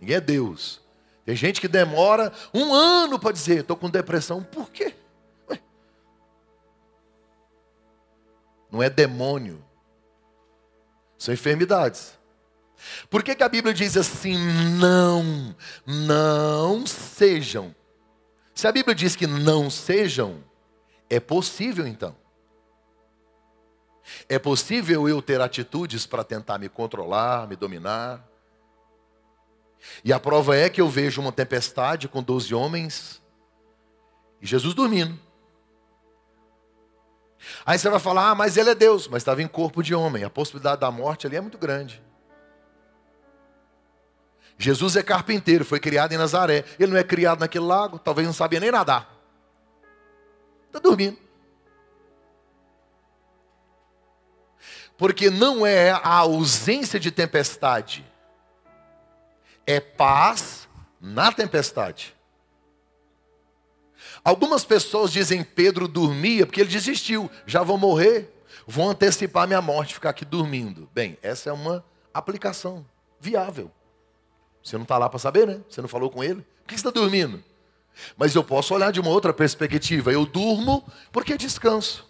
Ninguém 0.01 0.17
é 0.17 0.21
Deus. 0.21 0.83
Tem 1.25 1.37
gente 1.37 1.61
que 1.61 1.69
demora 1.69 2.33
um 2.53 2.75
ano 2.75 3.19
para 3.19 3.33
dizer, 3.33 3.61
estou 3.61 3.77
com 3.77 3.89
depressão. 3.89 4.43
Por 4.43 4.71
quê? 4.71 4.95
Ué. 5.49 5.59
Não 8.71 8.83
é 8.83 8.91
demônio. 8.91 9.65
São 11.25 11.33
enfermidades. 11.33 12.19
Por 13.09 13.23
que, 13.23 13.35
que 13.35 13.43
a 13.43 13.49
Bíblia 13.49 13.73
diz 13.73 13.97
assim, 13.97 14.37
não, 14.79 15.57
não 15.87 16.87
sejam? 16.87 17.75
Se 18.55 18.67
a 18.67 18.73
Bíblia 18.73 18.95
diz 18.95 19.17
que 19.17 19.27
não 19.27 19.71
sejam, 19.71 20.45
é 21.09 21.19
possível 21.19 21.87
então. 21.87 22.15
É 24.29 24.39
possível 24.39 25.09
eu 25.09 25.23
ter 25.23 25.41
atitudes 25.41 26.05
para 26.05 26.23
tentar 26.23 26.59
me 26.59 26.69
controlar, 26.69 27.49
me 27.49 27.57
dominar. 27.57 28.23
E 30.05 30.13
a 30.13 30.21
prova 30.21 30.55
é 30.55 30.69
que 30.69 30.83
eu 30.83 30.91
vejo 30.91 31.23
uma 31.23 31.33
tempestade 31.33 32.07
com 32.07 32.23
doze 32.23 32.55
homens 32.55 33.23
e 34.43 34.47
Jesus 34.47 34.75
dormindo. 34.75 35.19
Aí 37.65 37.79
você 37.79 37.89
vai 37.89 38.01
falar, 38.01 38.31
ah, 38.31 38.35
mas 38.35 38.57
ele 38.57 38.71
é 38.71 38.75
Deus, 38.75 39.09
mas 39.09 39.23
estava 39.23 39.43
em 39.43 39.49
corpo 39.49 39.83
de 39.83 39.95
homem. 39.95 40.25
A 40.25 40.31
possibilidade 40.31 40.81
da 40.81 40.91
morte 40.91 41.27
ali 41.27 41.37
é 41.37 41.41
muito 41.41 41.59
grande. 41.59 42.03
Jesus 44.57 44.97
é 44.97 45.03
carpinteiro, 45.03 45.65
foi 45.65 45.81
criado 45.81 46.13
em 46.13 46.17
Nazaré. 46.17 46.65
Ele 46.79 46.93
não 46.93 46.99
é 46.99 47.05
criado 47.05 47.41
naquele 47.41 47.65
lago, 47.65 47.99
talvez 47.99 48.27
não 48.27 48.35
sabia 48.35 48.61
nem 48.61 48.71
nadar. 48.71 49.13
Está 50.67 50.79
dormindo. 50.79 51.19
Porque 54.97 55.29
não 55.29 55.67
é 55.67 55.91
a 55.91 56.15
ausência 56.19 57.01
de 57.01 57.11
tempestade, 57.11 58.05
é 59.67 59.81
paz 59.81 60.69
na 61.01 61.33
tempestade. 61.33 62.14
Algumas 64.25 64.65
pessoas 64.65 65.13
dizem 65.13 65.45
Pedro 65.45 65.87
dormia 65.87 66.47
porque 66.47 66.63
ele 66.63 66.71
desistiu. 66.71 67.31
Já 67.47 67.63
vou 67.63 67.77
morrer, 67.77 68.35
vou 68.67 68.89
antecipar 68.89 69.47
minha 69.47 69.61
morte, 69.61 69.93
ficar 69.93 70.11
aqui 70.11 70.25
dormindo. 70.25 70.89
Bem, 70.95 71.19
essa 71.23 71.51
é 71.51 71.53
uma 71.53 71.85
aplicação 72.13 72.87
viável. 73.21 73.71
Você 74.63 74.77
não 74.77 74.85
está 74.85 74.97
lá 74.97 75.11
para 75.11 75.19
saber, 75.19 75.47
né? 75.47 75.61
Você 75.69 75.83
não 75.83 75.89
falou 75.89 76.09
com 76.09 76.25
ele? 76.25 76.41
Por 76.41 76.69
que 76.69 76.75
você 76.75 76.89
está 76.89 76.91
dormindo? 76.91 77.45
Mas 78.17 78.35
eu 78.35 78.43
posso 78.43 78.75
olhar 78.75 78.91
de 78.91 78.99
uma 78.99 79.11
outra 79.11 79.33
perspectiva. 79.33 80.11
Eu 80.11 80.25
durmo 80.25 80.83
porque 81.13 81.37
descanso. 81.37 82.09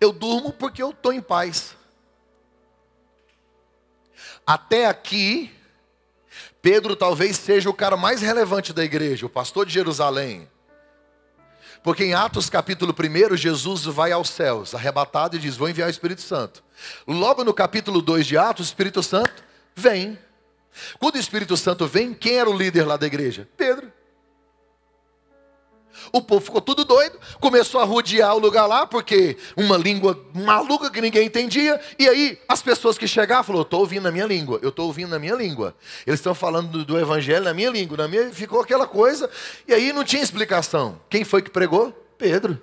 Eu 0.00 0.12
durmo 0.12 0.52
porque 0.52 0.82
eu 0.82 0.90
estou 0.90 1.12
em 1.12 1.20
paz. 1.20 1.76
Até 4.44 4.86
aqui, 4.86 5.52
Pedro 6.60 6.96
talvez 6.96 7.36
seja 7.36 7.70
o 7.70 7.74
cara 7.74 7.96
mais 7.96 8.20
relevante 8.20 8.72
da 8.72 8.84
igreja, 8.84 9.26
o 9.26 9.30
pastor 9.30 9.66
de 9.66 9.72
Jerusalém. 9.72 10.48
Porque 11.82 12.04
em 12.04 12.14
Atos 12.14 12.50
capítulo 12.50 12.92
1, 12.92 13.36
Jesus 13.36 13.84
vai 13.84 14.10
aos 14.10 14.30
céus, 14.30 14.74
arrebatado 14.74 15.36
e 15.36 15.38
diz: 15.38 15.56
Vou 15.56 15.68
enviar 15.68 15.88
o 15.88 15.90
Espírito 15.90 16.22
Santo. 16.22 16.62
Logo 17.06 17.44
no 17.44 17.54
capítulo 17.54 18.02
2 18.02 18.26
de 18.26 18.36
Atos, 18.36 18.66
o 18.66 18.68
Espírito 18.68 19.02
Santo 19.02 19.44
vem. 19.74 20.18
Quando 20.98 21.14
o 21.14 21.20
Espírito 21.20 21.56
Santo 21.56 21.86
vem, 21.86 22.12
quem 22.14 22.36
era 22.36 22.50
o 22.50 22.56
líder 22.56 22.84
lá 22.84 22.96
da 22.96 23.06
igreja? 23.06 23.48
Pedro. 23.56 23.92
O 26.12 26.22
povo 26.22 26.44
ficou 26.44 26.60
tudo 26.60 26.84
doido, 26.84 27.18
começou 27.40 27.80
a 27.80 27.84
rodear 27.84 28.34
o 28.34 28.38
lugar 28.38 28.66
lá, 28.66 28.86
porque 28.86 29.36
uma 29.56 29.76
língua 29.76 30.18
maluca 30.34 30.90
que 30.90 31.00
ninguém 31.00 31.26
entendia. 31.26 31.80
E 31.98 32.08
aí 32.08 32.38
as 32.48 32.62
pessoas 32.62 32.96
que 32.96 33.06
chegavam 33.06 33.44
falaram: 33.44 33.62
estou 33.62 33.80
ouvindo 33.80 34.04
na 34.04 34.10
minha 34.10 34.26
língua, 34.26 34.58
eu 34.62 34.70
estou 34.70 34.86
ouvindo 34.86 35.10
na 35.10 35.18
minha 35.18 35.34
língua. 35.34 35.74
Eles 36.06 36.20
estão 36.20 36.34
falando 36.34 36.70
do, 36.70 36.84
do, 36.84 36.98
evangelho 36.98 37.44
na 37.44 37.52
minha 37.52 37.70
língua, 37.70 37.96
na 37.96 38.08
minha. 38.08 38.30
Ficou 38.30 38.60
aquela 38.60 38.86
coisa. 38.86 39.30
E 39.66 39.74
aí 39.74 39.92
não 39.92 40.04
tinha 40.04 40.22
explicação. 40.22 41.00
Quem 41.10 41.24
foi 41.24 41.42
que 41.42 41.50
pregou? 41.50 41.92
Pedro. 42.16 42.60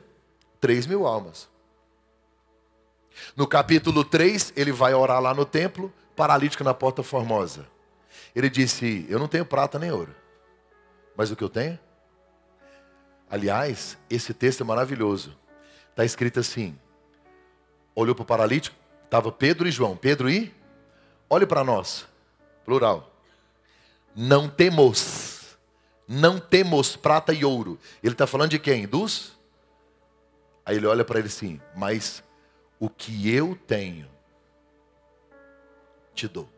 Três 0.59 0.87
mil 0.87 1.05
almas. 1.05 1.47
No 3.35 3.47
capítulo 3.47 4.03
3, 4.03 4.53
ele 4.55 4.71
vai 4.71 4.93
orar 4.93 5.21
lá 5.21 5.33
no 5.33 5.45
templo, 5.45 5.93
paralítico 6.15 6.63
na 6.63 6.73
porta 6.73 7.03
formosa. 7.03 7.67
Ele 8.35 8.49
disse: 8.49 9.05
Eu 9.07 9.19
não 9.19 9.27
tenho 9.27 9.45
prata 9.45 9.77
nem 9.77 9.91
ouro, 9.91 10.13
mas 11.15 11.31
o 11.31 11.35
que 11.35 11.43
eu 11.43 11.49
tenho 11.49 11.79
Aliás, 13.29 13.97
esse 14.09 14.33
texto 14.33 14.61
é 14.61 14.63
maravilhoso. 14.63 15.37
Está 15.89 16.05
escrito 16.05 16.39
assim: 16.39 16.77
olhou 17.95 18.13
para 18.13 18.23
o 18.23 18.25
paralítico, 18.25 18.75
estava 19.03 19.31
Pedro 19.31 19.67
e 19.67 19.71
João. 19.71 19.95
Pedro 19.95 20.29
e? 20.29 20.53
Olhe 21.29 21.45
para 21.45 21.63
nós, 21.63 22.05
plural. 22.63 23.11
Não 24.15 24.47
temos, 24.47 25.57
não 26.07 26.39
temos 26.39 26.95
prata 26.95 27.33
e 27.33 27.43
ouro. 27.43 27.79
Ele 28.03 28.13
está 28.13 28.27
falando 28.27 28.51
de 28.51 28.59
quem? 28.59 28.87
Dos? 28.87 29.33
Aí 30.65 30.77
ele 30.77 30.87
olha 30.87 31.03
para 31.03 31.19
ele 31.19 31.27
assim: 31.27 31.59
Mas 31.75 32.23
o 32.79 32.89
que 32.89 33.33
eu 33.33 33.57
tenho, 33.67 34.07
te 36.13 36.27
dou. 36.27 36.49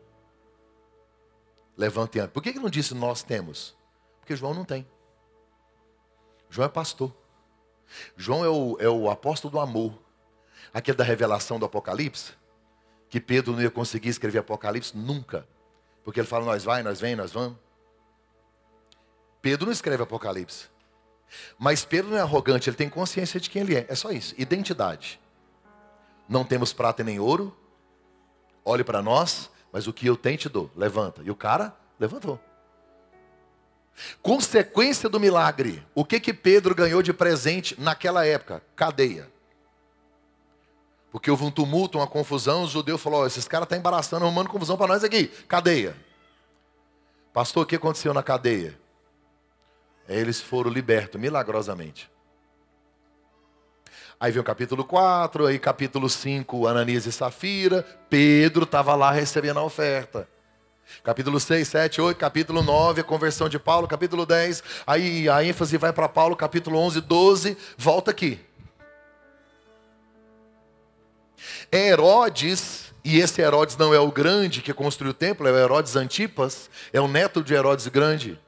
Levante 1.76 2.18
Por 2.28 2.42
que, 2.42 2.52
que 2.52 2.58
não 2.58 2.68
disse 2.68 2.92
nós 2.92 3.22
temos? 3.22 3.76
Porque 4.18 4.34
João 4.34 4.52
não 4.52 4.64
tem. 4.64 4.86
João 6.50 6.66
é 6.66 6.68
pastor. 6.68 7.14
João 8.16 8.44
é 8.44 8.48
o, 8.48 8.76
é 8.80 8.88
o 8.88 9.10
apóstolo 9.10 9.52
do 9.52 9.60
amor. 9.60 9.92
Aquele 10.72 10.96
da 10.96 11.04
revelação 11.04 11.58
do 11.58 11.66
Apocalipse. 11.66 12.32
Que 13.08 13.20
Pedro 13.20 13.52
não 13.52 13.62
ia 13.62 13.70
conseguir 13.70 14.08
escrever 14.08 14.38
Apocalipse 14.38 14.96
nunca. 14.96 15.46
Porque 16.04 16.20
ele 16.20 16.26
fala, 16.26 16.44
nós 16.44 16.64
vai, 16.64 16.82
nós 16.82 17.00
vem, 17.00 17.16
nós 17.16 17.32
vamos. 17.32 17.58
Pedro 19.40 19.66
não 19.66 19.72
escreve 19.72 20.02
Apocalipse. 20.02 20.68
Mas 21.58 21.84
Pedro 21.84 22.10
não 22.10 22.18
é 22.18 22.20
arrogante, 22.20 22.68
ele 22.68 22.76
tem 22.76 22.88
consciência 22.88 23.38
de 23.38 23.50
quem 23.50 23.62
ele 23.62 23.76
é. 23.76 23.86
É 23.88 23.94
só 23.94 24.10
isso. 24.10 24.34
Identidade. 24.38 25.20
Não 26.28 26.44
temos 26.44 26.72
prata 26.72 27.04
nem 27.04 27.18
ouro. 27.18 27.56
Olhe 28.64 28.84
para 28.84 29.00
nós, 29.00 29.50
mas 29.72 29.86
o 29.86 29.92
que 29.92 30.06
eu 30.06 30.16
tenho 30.16 30.36
te 30.36 30.48
dou. 30.48 30.70
Levanta. 30.76 31.22
E 31.22 31.30
o 31.30 31.36
cara 31.36 31.74
levantou. 31.98 32.40
Consequência 34.22 35.08
do 35.08 35.18
milagre. 35.20 35.84
O 35.94 36.04
que 36.04 36.20
que 36.20 36.32
Pedro 36.32 36.74
ganhou 36.74 37.02
de 37.02 37.12
presente 37.12 37.74
naquela 37.78 38.24
época? 38.24 38.62
Cadeia. 38.76 39.28
Porque 41.10 41.30
houve 41.30 41.44
um 41.44 41.50
tumulto, 41.50 41.98
uma 41.98 42.06
confusão, 42.06 42.64
os 42.64 42.70
judeus 42.70 43.00
falaram, 43.00 43.24
oh, 43.24 43.26
esses 43.26 43.48
caras 43.48 43.64
estão 43.64 43.76
tá 43.76 43.80
embaraçando, 43.80 44.24
arrumando 44.24 44.48
confusão 44.48 44.76
para 44.76 44.88
nós 44.88 45.02
aqui. 45.02 45.26
Cadeia. 45.48 45.96
Pastor, 47.32 47.62
o 47.62 47.66
que 47.66 47.76
aconteceu 47.76 48.12
na 48.12 48.22
cadeia? 48.22 48.78
Eles 50.08 50.40
foram 50.40 50.70
libertos 50.70 51.20
milagrosamente. 51.20 52.10
Aí 54.20 54.32
vem 54.32 54.40
o 54.40 54.44
capítulo 54.44 54.84
4, 54.84 55.46
aí 55.46 55.58
capítulo 55.58 56.08
5, 56.08 56.66
Ananias 56.66 57.06
e 57.06 57.12
Safira. 57.12 57.84
Pedro 58.10 58.64
estava 58.64 58.94
lá 58.94 59.12
recebendo 59.12 59.60
a 59.60 59.62
oferta. 59.62 60.28
Capítulo 61.02 61.38
6, 61.38 61.68
7, 61.68 62.00
8, 62.00 62.18
capítulo 62.18 62.62
9, 62.62 63.00
a 63.00 63.04
conversão 63.04 63.48
de 63.48 63.58
Paulo, 63.58 63.86
capítulo 63.86 64.26
10, 64.26 64.62
aí 64.86 65.28
a 65.28 65.44
ênfase 65.44 65.76
vai 65.76 65.92
para 65.92 66.08
Paulo, 66.08 66.36
capítulo 66.36 66.78
11, 66.78 67.00
12, 67.00 67.56
volta 67.76 68.10
aqui. 68.10 68.40
Herodes, 71.72 72.92
e 73.04 73.20
esse 73.20 73.40
Herodes 73.40 73.76
não 73.76 73.94
é 73.94 74.00
o 74.00 74.10
grande 74.10 74.62
que 74.62 74.72
construiu 74.72 75.12
o 75.12 75.14
templo, 75.14 75.46
é 75.46 75.52
o 75.52 75.58
Herodes 75.58 75.96
Antipas, 75.96 76.68
é 76.92 77.00
o 77.00 77.08
neto 77.08 77.42
de 77.42 77.54
Herodes 77.54 77.86
Grande. 77.88 78.38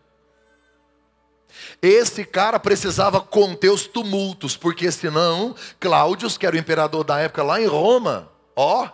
Esse 1.82 2.24
cara 2.24 2.58
precisava 2.58 3.20
conter 3.20 3.70
os 3.70 3.86
tumultos, 3.86 4.56
porque 4.56 4.90
senão 4.90 5.54
Cláudio, 5.78 6.28
que 6.38 6.46
era 6.46 6.56
o 6.56 6.58
imperador 6.58 7.04
da 7.04 7.18
época 7.18 7.42
lá 7.42 7.60
em 7.60 7.66
Roma, 7.66 8.30
ó, 8.56 8.88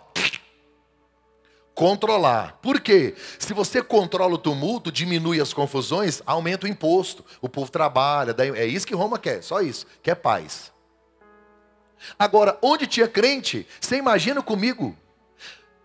controlar. 1.77 2.59
Por 2.63 2.81
quê? 2.81 3.15
Se 3.39 3.53
você 3.53 3.83
controla 3.83 4.35
o 4.35 4.39
tumulto, 4.39 4.91
diminui 4.91 5.43
as 5.43 5.53
confusões, 5.53 6.23
aumenta 6.25 6.65
o 6.65 6.69
imposto. 6.69 7.23
O 7.39 7.51
povo 7.51 7.71
trabalha, 7.71 8.35
é 8.57 8.65
isso 8.65 8.87
que 8.87 8.95
Roma 8.95 9.19
quer, 9.19 9.43
só 9.43 9.61
isso, 9.61 9.87
quer 10.03 10.15
paz. 10.15 10.73
Agora, 12.19 12.59
onde 12.63 12.87
tinha 12.87 13.07
crente, 13.07 13.67
você 13.79 13.97
imagina 13.97 14.43
comigo, 14.43 14.97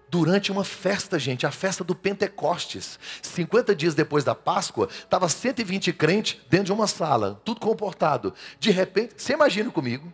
durante 0.07 0.49
uma 0.49 0.63
festa, 0.63 1.19
gente, 1.19 1.45
a 1.45 1.51
festa 1.51 1.83
do 1.83 1.93
Pentecostes, 1.93 2.97
50 3.21 3.75
dias 3.75 3.93
depois 3.93 4.23
da 4.23 4.33
Páscoa, 4.33 4.87
estava 4.91 5.27
120 5.27 5.91
crentes 5.91 6.39
dentro 6.49 6.67
de 6.67 6.73
uma 6.73 6.87
sala, 6.87 7.41
tudo 7.43 7.59
comportado. 7.59 8.33
De 8.57 8.71
repente, 8.71 9.15
você 9.17 9.33
imagina 9.33 9.69
comigo, 9.69 10.11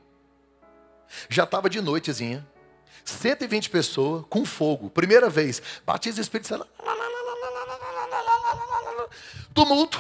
já 1.30 1.44
estava 1.44 1.70
de 1.70 1.82
noitezinha, 1.82 2.48
120 3.10 3.70
pessoas 3.70 4.26
com 4.30 4.46
fogo. 4.46 4.90
Primeira 4.90 5.30
vez. 5.30 5.62
Batiza 5.86 6.20
o 6.20 6.22
Espírito 6.22 6.48
Santo. 6.48 6.68
Tumulto. 9.54 10.00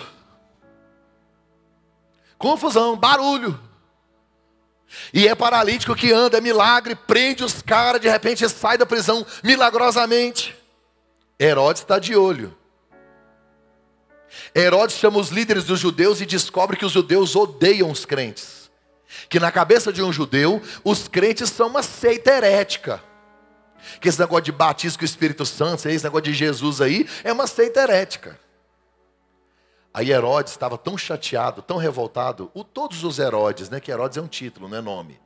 Confusão, 2.38 2.96
barulho. 2.96 3.60
E 5.13 5.28
é 5.28 5.36
paralítico 5.36 5.96
que 5.96 6.13
anda, 6.13 6.38
é 6.38 6.41
milagre, 6.41 6.96
prende 6.96 7.43
os 7.43 7.62
caras, 7.62 8.00
de 8.00 8.08
repente 8.08 8.48
sai 8.48 8.78
da 8.78 8.86
prisão 8.86 9.26
milagrosamente. 9.43 10.56
Herodes 11.39 11.82
está 11.82 12.00
de 12.00 12.15
olho. 12.15 12.56
Herodes 14.56 14.98
chama 14.98 15.20
os 15.20 15.30
líderes 15.30 15.65
dos 15.65 15.80
judeus 15.80 16.22
e 16.22 16.26
descobre 16.26 16.78
que 16.78 16.86
os 16.86 16.91
judeus 16.91 17.36
odeiam 17.36 17.91
os 17.91 18.06
crentes 18.06 18.57
que 19.30 19.39
na 19.39 19.52
cabeça 19.52 19.91
de 19.91 20.04
um 20.04 20.12
judeu, 20.12 20.62
os 20.84 21.08
crentes 21.08 21.50
são 21.50 21.67
uma 21.67 21.84
seita 21.84 22.32
herética. 22.32 23.04
Que 24.02 24.10
esse 24.10 24.20
negócio 24.20 24.46
de 24.46 24.52
batismo 24.52 25.00
com 25.00 25.04
o 25.04 25.06
Espírito 25.06 25.46
Santo, 25.46 25.88
esse 25.88 26.04
negócio 26.04 26.26
de 26.26 26.34
Jesus 26.34 26.82
aí, 26.82 27.08
é 27.24 27.32
uma 27.32 27.48
seita 27.48 27.82
herética. 27.82 28.39
Aí 29.93 30.12
Herodes 30.12 30.52
estava 30.52 30.78
tão 30.78 30.98
chateado, 30.98 31.62
tão 31.62 31.78
revoltado, 31.78 32.52
o, 32.54 32.63
todos 32.63 33.04
os 33.04 33.17
Herodes, 33.17 33.70
né, 33.70 33.80
que 33.80 33.91
Herodes 33.91 34.17
é 34.17 34.22
um 34.22 34.28
título, 34.28 34.67
não 34.67 34.78
é 34.78 34.82
nome. 34.82 35.20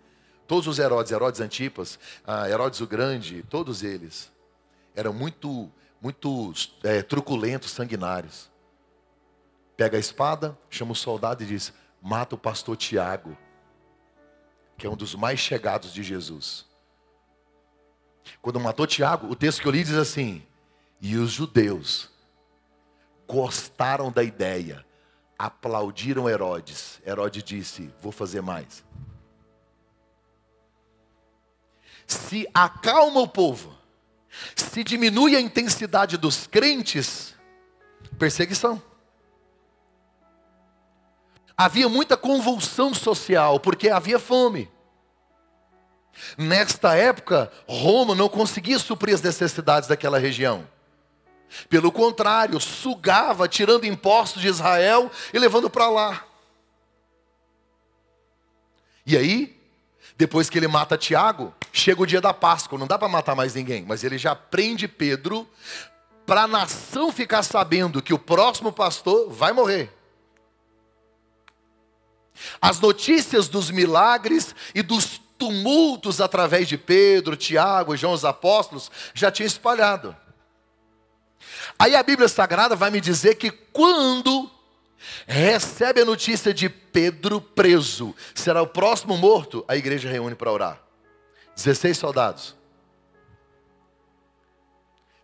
Todos 0.47 0.67
os 0.67 0.79
Herodes, 0.79 1.11
Herodes 1.11 1.41
Antipas, 1.41 1.99
ah, 2.25 2.49
Herodes 2.49 2.79
o 2.81 2.87
Grande, 2.87 3.43
todos 3.49 3.83
eles 3.83 4.31
eram 4.95 5.13
muito, 5.13 5.71
muito 6.01 6.53
é, 6.83 7.01
truculentos, 7.01 7.71
sanguinários. 7.71 8.49
Pega 9.75 9.97
a 9.97 9.99
espada, 9.99 10.57
chama 10.69 10.91
o 10.91 10.95
soldado 10.95 11.43
e 11.43 11.45
diz: 11.45 11.73
mata 12.01 12.35
o 12.35 12.37
pastor 12.37 12.75
Tiago 12.75 13.37
que 14.81 14.87
é 14.87 14.89
um 14.89 14.95
dos 14.95 15.13
mais 15.13 15.39
chegados 15.39 15.93
de 15.93 16.01
Jesus. 16.01 16.65
Quando 18.41 18.59
matou 18.59 18.87
Tiago, 18.87 19.27
o 19.29 19.35
texto 19.35 19.61
que 19.61 19.67
eu 19.67 19.71
li 19.71 19.83
diz 19.83 19.93
assim: 19.93 20.41
E 20.99 21.17
os 21.17 21.29
judeus 21.29 22.09
gostaram 23.27 24.11
da 24.11 24.23
ideia, 24.23 24.83
aplaudiram 25.37 26.27
Herodes. 26.27 26.99
Herodes 27.05 27.43
disse: 27.43 27.93
Vou 28.01 28.11
fazer 28.11 28.41
mais. 28.41 28.83
Se 32.07 32.47
acalma 32.51 33.19
o 33.19 33.27
povo, 33.27 33.77
se 34.55 34.83
diminui 34.83 35.35
a 35.35 35.39
intensidade 35.39 36.17
dos 36.17 36.47
crentes, 36.47 37.35
perseguição. 38.17 38.81
Havia 41.61 41.87
muita 41.87 42.17
convulsão 42.17 42.91
social, 42.91 43.59
porque 43.59 43.87
havia 43.87 44.17
fome. 44.17 44.67
Nesta 46.35 46.95
época, 46.95 47.51
Roma 47.67 48.15
não 48.15 48.27
conseguia 48.27 48.79
suprir 48.79 49.13
as 49.13 49.21
necessidades 49.21 49.87
daquela 49.87 50.17
região. 50.17 50.67
Pelo 51.69 51.91
contrário, 51.91 52.59
sugava, 52.59 53.47
tirando 53.47 53.85
impostos 53.85 54.41
de 54.41 54.47
Israel 54.47 55.11
e 55.31 55.37
levando 55.37 55.69
para 55.69 55.87
lá. 55.87 56.25
E 59.05 59.15
aí, 59.15 59.55
depois 60.17 60.49
que 60.49 60.57
ele 60.57 60.67
mata 60.67 60.97
Tiago, 60.97 61.53
chega 61.71 62.01
o 62.01 62.07
dia 62.07 62.19
da 62.19 62.33
Páscoa, 62.33 62.79
não 62.79 62.87
dá 62.87 62.97
para 62.97 63.07
matar 63.07 63.35
mais 63.35 63.53
ninguém, 63.53 63.85
mas 63.87 64.03
ele 64.03 64.17
já 64.17 64.33
prende 64.33 64.87
Pedro 64.87 65.47
para 66.25 66.41
a 66.41 66.47
nação 66.47 67.11
ficar 67.11 67.43
sabendo 67.43 68.01
que 68.01 68.15
o 68.15 68.17
próximo 68.17 68.71
pastor 68.71 69.29
vai 69.29 69.53
morrer. 69.53 70.00
As 72.61 72.79
notícias 72.79 73.47
dos 73.47 73.69
milagres 73.69 74.55
e 74.73 74.81
dos 74.81 75.19
tumultos 75.37 76.21
através 76.21 76.67
de 76.67 76.77
Pedro, 76.77 77.35
Tiago, 77.35 77.97
João 77.97 78.13
os 78.13 78.23
apóstolos 78.23 78.91
já 79.13 79.31
tinham 79.31 79.47
espalhado. 79.47 80.15
Aí 81.79 81.95
a 81.95 82.03
Bíblia 82.03 82.27
Sagrada 82.27 82.75
vai 82.75 82.91
me 82.91 83.01
dizer 83.01 83.35
que 83.35 83.49
quando 83.49 84.49
recebe 85.25 86.01
a 86.01 86.05
notícia 86.05 86.53
de 86.53 86.69
Pedro 86.69 87.41
preso, 87.41 88.15
será 88.35 88.61
o 88.61 88.67
próximo 88.67 89.17
morto, 89.17 89.65
a 89.67 89.75
igreja 89.75 90.09
reúne 90.09 90.35
para 90.35 90.51
orar. 90.51 90.81
16 91.55 91.97
soldados. 91.97 92.55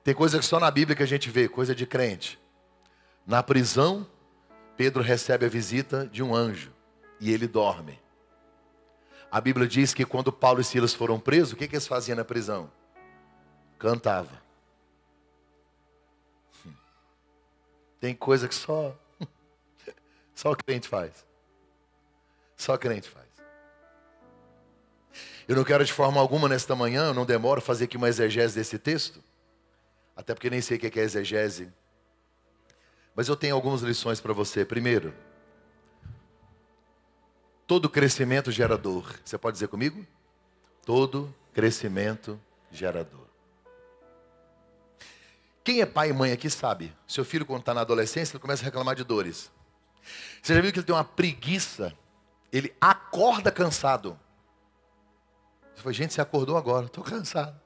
Tem 0.04 0.16
coisa 0.16 0.40
que 0.40 0.46
só 0.46 0.60
na 0.60 0.72
Bíblia 0.72 0.96
que 0.96 1.04
a 1.04 1.08
gente 1.08 1.30
vê, 1.30 1.48
coisa 1.48 1.76
de 1.76 1.86
crente. 1.86 2.40
Na 3.26 3.44
prisão, 3.44 4.08
Pedro 4.76 5.04
recebe 5.04 5.46
a 5.46 5.50
visita 5.50 6.10
de 6.12 6.24
um 6.24 6.34
anjo 6.34 6.77
e 7.20 7.32
ele 7.32 7.48
dorme. 7.48 8.00
A 9.30 9.42
Bíblia 9.42 9.68
diz 9.68 9.94
que 9.94 10.06
quando 10.06 10.32
Paulo 10.32 10.62
e 10.62 10.64
Silas 10.64 10.94
foram 10.94 11.20
presos, 11.20 11.54
o 11.54 11.56
que, 11.56 11.68
que 11.68 11.76
eles 11.76 11.88
faziam 11.88 12.16
na 12.16 12.24
prisão? 12.24 12.72
Cantava. 13.78 14.42
Tem 18.00 18.16
coisa 18.16 18.48
que 18.48 18.56
só 18.56 18.98
só 20.34 20.52
o 20.52 20.56
crente 20.56 20.88
faz. 20.88 21.26
Só 22.56 22.74
o 22.74 22.78
crente 22.78 23.10
faz. 23.10 23.28
Eu 25.48 25.56
não 25.56 25.64
quero 25.64 25.86
de 25.86 25.94
forma 25.94 26.20
alguma 26.20 26.50
nesta 26.50 26.76
manhã, 26.76 27.08
eu 27.08 27.14
não 27.14 27.26
demoro 27.26 27.62
fazer 27.62 27.86
aqui 27.86 27.96
uma 27.96 28.10
exegese 28.10 28.56
desse 28.56 28.78
texto, 28.78 29.24
até 30.16 30.34
porque 30.34 30.50
nem 30.50 30.62
sei 30.62 30.78
o 30.78 30.80
que 30.80 31.00
é 31.00 31.04
exegese. 31.04 31.72
Mas 33.16 33.28
eu 33.28 33.36
tenho 33.36 33.56
algumas 33.56 33.82
lições 33.82 34.20
para 34.20 34.34
você. 34.34 34.64
Primeiro, 34.64 35.14
Todo 37.68 37.90
crescimento 37.90 38.50
gera 38.50 38.78
dor. 38.78 39.20
Você 39.26 39.38
pode 39.38 39.56
dizer 39.56 39.68
comigo? 39.68 40.08
Todo 40.86 41.36
crescimento 41.54 42.40
gera 42.72 43.04
dor. 43.04 43.28
Quem 45.66 45.82
é 45.82 45.86
pai 45.86 46.12
e 46.12 46.14
mãe 46.14 46.32
aqui 46.32 46.50
sabe. 46.50 46.96
Seu 47.06 47.26
filho, 47.26 47.46
quando 47.46 47.60
está 47.60 47.74
na 47.74 47.82
adolescência, 47.82 48.36
ele 48.36 48.42
começa 48.42 48.64
a 48.64 48.66
reclamar 48.66 48.96
de 48.96 49.04
dores. 49.04 49.52
Você 50.42 50.56
já 50.56 50.62
viu 50.62 50.72
que 50.72 50.80
ele 50.80 50.86
tem 50.86 50.96
uma 50.96 51.04
preguiça? 51.04 51.94
Ele 52.54 52.74
acorda 52.80 53.52
cansado. 53.52 54.18
Você 55.76 55.82
falou, 55.82 55.94
gente, 55.94 56.14
você 56.14 56.22
acordou 56.22 56.56
agora, 56.56 56.86
estou 56.86 57.04
cansado. 57.04 57.60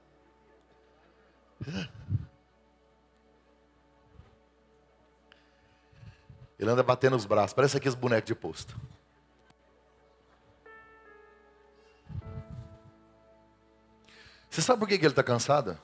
Ele 6.58 6.70
anda 6.72 6.82
batendo 6.82 7.16
os 7.16 7.26
braços, 7.26 7.54
parece 7.54 7.78
aqueles 7.78 7.94
bonecos 7.94 8.28
de 8.28 8.34
posto. 8.34 8.76
Você 14.52 14.62
sabe 14.62 14.80
por 14.80 14.88
que 14.90 14.96
ele 14.96 15.08
está 15.08 15.24
cansado? 15.24 15.80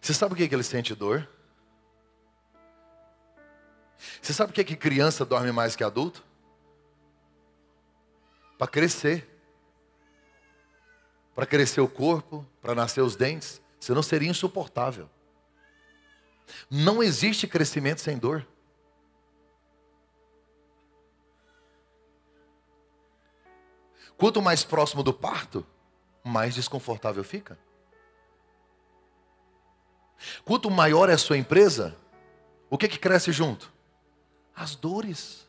Você 0.00 0.14
sabe 0.14 0.30
por 0.30 0.38
que 0.38 0.54
ele 0.54 0.62
sente 0.62 0.94
dor? 0.94 1.28
Você 4.22 4.32
sabe 4.32 4.52
por 4.52 4.64
que 4.64 4.76
criança 4.76 5.24
dorme 5.24 5.50
mais 5.50 5.74
que 5.74 5.82
adulto? 5.82 6.24
Para 8.56 8.68
crescer. 8.68 9.28
Para 11.34 11.44
crescer 11.44 11.80
o 11.80 11.88
corpo, 11.88 12.46
para 12.62 12.76
nascer 12.76 13.00
os 13.00 13.16
dentes. 13.16 13.60
Senão 13.80 14.02
seria 14.02 14.30
insuportável. 14.30 15.10
Não 16.70 17.02
existe 17.02 17.48
crescimento 17.48 18.00
sem 18.00 18.16
dor. 18.16 18.46
Quanto 24.18 24.42
mais 24.42 24.64
próximo 24.64 25.04
do 25.04 25.14
parto, 25.14 25.64
mais 26.24 26.56
desconfortável 26.56 27.22
fica. 27.22 27.56
Quanto 30.44 30.68
maior 30.68 31.08
é 31.08 31.12
a 31.12 31.18
sua 31.18 31.38
empresa, 31.38 31.96
o 32.68 32.76
que 32.76 32.88
que 32.88 32.98
cresce 32.98 33.30
junto? 33.30 33.72
As 34.56 34.74
dores. 34.74 35.46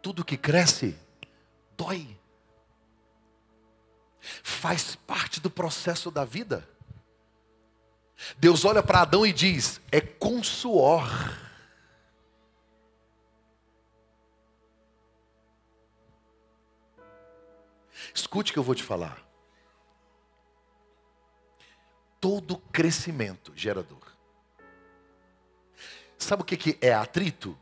Tudo 0.00 0.24
que 0.24 0.38
cresce 0.38 0.98
dói. 1.76 2.18
Faz 4.42 4.96
parte 4.96 5.38
do 5.38 5.50
processo 5.50 6.10
da 6.10 6.24
vida. 6.24 6.66
Deus 8.38 8.64
olha 8.64 8.82
para 8.82 9.02
Adão 9.02 9.26
e 9.26 9.34
diz: 9.34 9.82
é 9.92 10.00
com 10.00 10.42
suor 10.42 11.44
Escute 18.14 18.52
o 18.52 18.54
que 18.54 18.58
eu 18.60 18.62
vou 18.62 18.76
te 18.76 18.84
falar. 18.84 19.20
Todo 22.20 22.56
crescimento 22.56 23.52
gera 23.56 23.82
dor. 23.82 24.14
Sabe 26.16 26.42
o 26.42 26.44
que 26.44 26.78
é 26.80 26.94
atrito? 26.94 27.58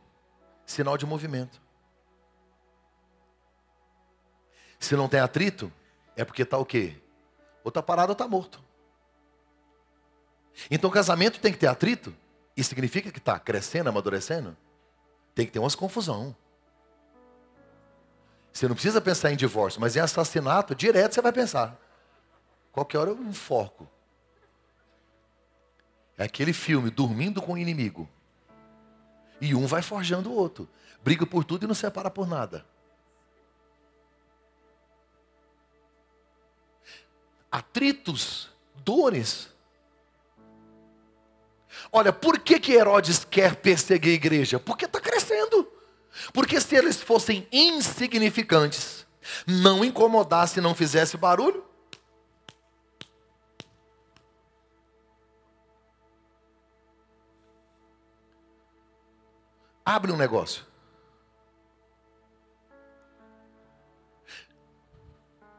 Sinal 0.67 0.99
de 0.99 1.07
movimento. 1.07 1.61
Se 4.79 4.95
não 4.95 5.09
tem 5.09 5.21
atrito, 5.21 5.73
é 6.15 6.25
porque 6.25 6.43
está 6.43 6.59
o 6.59 6.67
quê? 6.67 6.97
Ou 7.65 7.71
está 7.71 7.83
parado 7.83 8.11
ou 8.11 8.13
está 8.13 8.29
morto. 8.29 8.63
Então 10.71 10.91
casamento 10.91 11.41
tem 11.41 11.53
que 11.53 11.59
ter 11.59 11.67
atrito. 11.67 12.15
Isso 12.57 12.69
significa 12.69 13.11
que 13.11 13.19
está 13.19 13.39
crescendo, 13.39 13.89
amadurecendo? 13.89 14.57
Tem 15.35 15.47
que 15.47 15.53
ter 15.53 15.59
umas 15.59 15.75
confusão. 15.75 16.37
Você 18.53 18.69
não 18.69 18.75
precisa 18.75 19.01
pensar 19.01 19.33
em 19.33 19.37
divórcio, 19.37 19.81
mas 19.81 19.97
em 19.97 20.01
assassinato, 20.01 20.75
direto 20.75 21.15
você 21.15 21.23
vai 21.23 21.33
pensar. 21.33 21.81
Qualquer 22.71 22.99
hora 22.99 23.11
eu 23.11 23.23
enfoco. 23.23 23.89
É 26.19 26.25
aquele 26.25 26.53
filme, 26.53 26.91
dormindo 26.91 27.41
com 27.41 27.55
o 27.55 27.59
inimigo. 27.59 28.09
E 29.41 29.55
um 29.55 29.67
vai 29.67 29.83
forjando 29.83 30.31
o 30.31 30.35
outro. 30.35 30.69
Briga 31.03 31.27
por 31.27 31.45
tudo 31.45 31.65
e 31.65 31.67
não 31.67 31.75
separa 31.75 32.11
por 32.11 32.29
nada. 32.29 32.65
Atritos, 37.51 38.51
dores. 38.77 39.49
Olha, 41.91 42.13
por 42.13 42.39
que, 42.39 42.61
que 42.61 42.73
Herodes 42.73 43.25
quer 43.25 43.57
perseguir 43.57 44.13
a 44.13 44.15
igreja? 44.15 44.61
Porque 44.61 44.85
está 44.85 45.01
crescendo. 45.01 45.72
Porque 46.33 46.61
se 46.61 46.77
eles 46.77 47.01
fossem 47.01 47.47
insignificantes, 47.51 49.07
não 49.47 49.85
incomodasse 49.85 50.59
e 50.59 50.63
não 50.63 50.75
fizesse 50.75 51.17
barulho, 51.17 51.65
abre 59.85 60.13
um 60.13 60.17
negócio. 60.17 60.65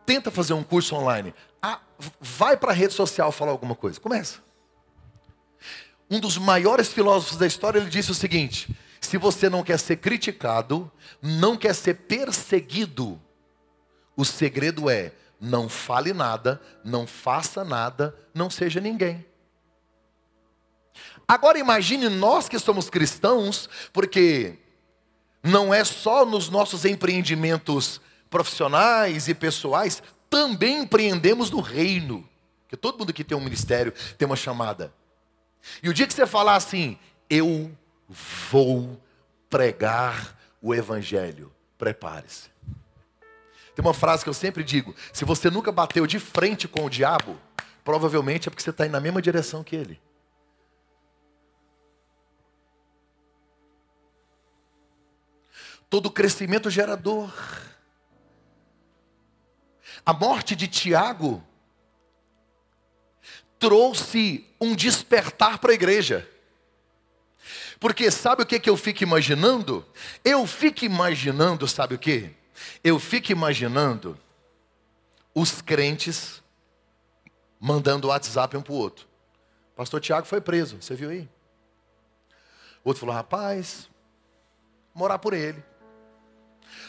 Tenta 0.06 0.30
fazer 0.30 0.54
um 0.54 0.64
curso 0.64 0.96
online. 0.96 1.34
Ah, 1.62 1.80
vai 2.20 2.58
para 2.58 2.72
a 2.72 2.76
rede 2.76 2.94
social 2.94 3.32
falar 3.32 3.52
alguma 3.52 3.76
coisa. 3.76 4.00
Começa. 4.00 4.40
Um 6.10 6.20
dos 6.20 6.38
maiores 6.38 6.90
filósofos 6.90 7.38
da 7.38 7.48
história, 7.48 7.80
ele 7.80 7.90
disse 7.90 8.12
o 8.12 8.16
seguinte: 8.16 8.76
se 9.14 9.18
você 9.20 9.48
não 9.48 9.62
quer 9.62 9.78
ser 9.78 9.98
criticado, 9.98 10.92
não 11.22 11.56
quer 11.56 11.76
ser 11.76 11.94
perseguido, 11.94 13.22
o 14.18 14.26
segredo 14.26 14.90
é: 14.90 15.14
não 15.40 15.70
fale 15.70 16.14
nada, 16.14 16.60
não 16.84 17.06
faça 17.06 17.64
nada, 17.64 18.18
não 18.34 18.50
seja 18.50 18.82
ninguém. 18.82 19.24
Agora 21.28 21.60
imagine 21.60 22.10
nós 22.10 22.50
que 22.50 22.58
somos 22.58 22.90
cristãos, 22.90 23.70
porque 23.94 24.58
não 25.44 25.72
é 25.72 25.84
só 25.84 26.26
nos 26.26 26.50
nossos 26.50 26.84
empreendimentos 26.84 28.02
profissionais 28.32 29.28
e 29.28 29.36
pessoais, 29.36 30.02
também 30.28 30.80
empreendemos 30.80 31.52
no 31.52 31.62
reino. 31.62 32.28
Porque 32.64 32.76
todo 32.76 32.98
mundo 32.98 33.14
que 33.14 33.24
tem 33.24 33.38
um 33.38 33.44
ministério 33.44 33.94
tem 34.18 34.26
uma 34.26 34.36
chamada. 34.36 34.92
E 35.84 35.88
o 35.90 35.94
dia 35.94 36.08
que 36.08 36.14
você 36.16 36.26
falar 36.26 36.56
assim, 36.56 36.98
eu 37.30 37.72
vou 38.50 39.00
pregar 39.50 40.38
o 40.62 40.74
Evangelho. 40.74 41.52
Prepare-se. 41.78 42.50
Tem 43.76 43.84
uma 43.84 43.94
frase 43.94 44.24
que 44.24 44.30
eu 44.30 44.34
sempre 44.34 44.64
digo: 44.64 44.96
se 45.12 45.26
você 45.26 45.50
nunca 45.50 45.72
bateu 45.72 46.06
de 46.06 46.20
frente 46.20 46.68
com 46.68 46.86
o 46.86 46.90
diabo, 46.90 47.38
provavelmente 47.84 48.48
é 48.48 48.50
porque 48.50 48.64
você 48.64 48.70
está 48.70 48.86
indo 48.86 48.94
na 48.94 49.00
mesma 49.00 49.22
direção 49.22 49.64
que 49.64 49.76
ele. 49.76 50.00
Todo 55.90 56.10
crescimento 56.10 56.70
gera 56.70 56.96
dor. 56.96 57.32
A 60.06 60.12
morte 60.12 60.56
de 60.56 60.68
Tiago 60.68 61.44
trouxe 63.60 64.46
um 64.60 64.76
despertar 64.76 65.60
para 65.60 65.72
a 65.72 65.76
igreja. 65.76 66.30
Porque 67.84 68.10
sabe 68.10 68.44
o 68.44 68.46
que, 68.46 68.62
que 68.62 68.70
eu 68.70 68.78
fico 68.78 69.04
imaginando? 69.04 69.86
Eu 70.24 70.48
fico 70.48 70.86
imaginando, 70.86 71.68
sabe 71.68 71.96
o 71.96 72.00
que? 72.00 72.34
Eu 72.82 72.98
fico 72.98 73.34
imaginando 73.34 74.18
os 75.36 75.62
crentes 75.62 76.42
mandando 77.60 78.08
WhatsApp 78.08 78.56
um 78.56 78.62
para 78.62 78.72
o 78.72 78.78
outro. 78.78 79.06
Pastor 79.76 80.00
Tiago 80.00 80.26
foi 80.26 80.40
preso, 80.40 80.82
você 80.82 80.96
viu 80.96 81.10
aí? 81.10 81.28
O 82.86 82.88
outro 82.88 83.02
falou, 83.02 83.14
rapaz, 83.14 83.90
morar 84.96 85.20
por 85.20 85.34
ele. 85.34 85.62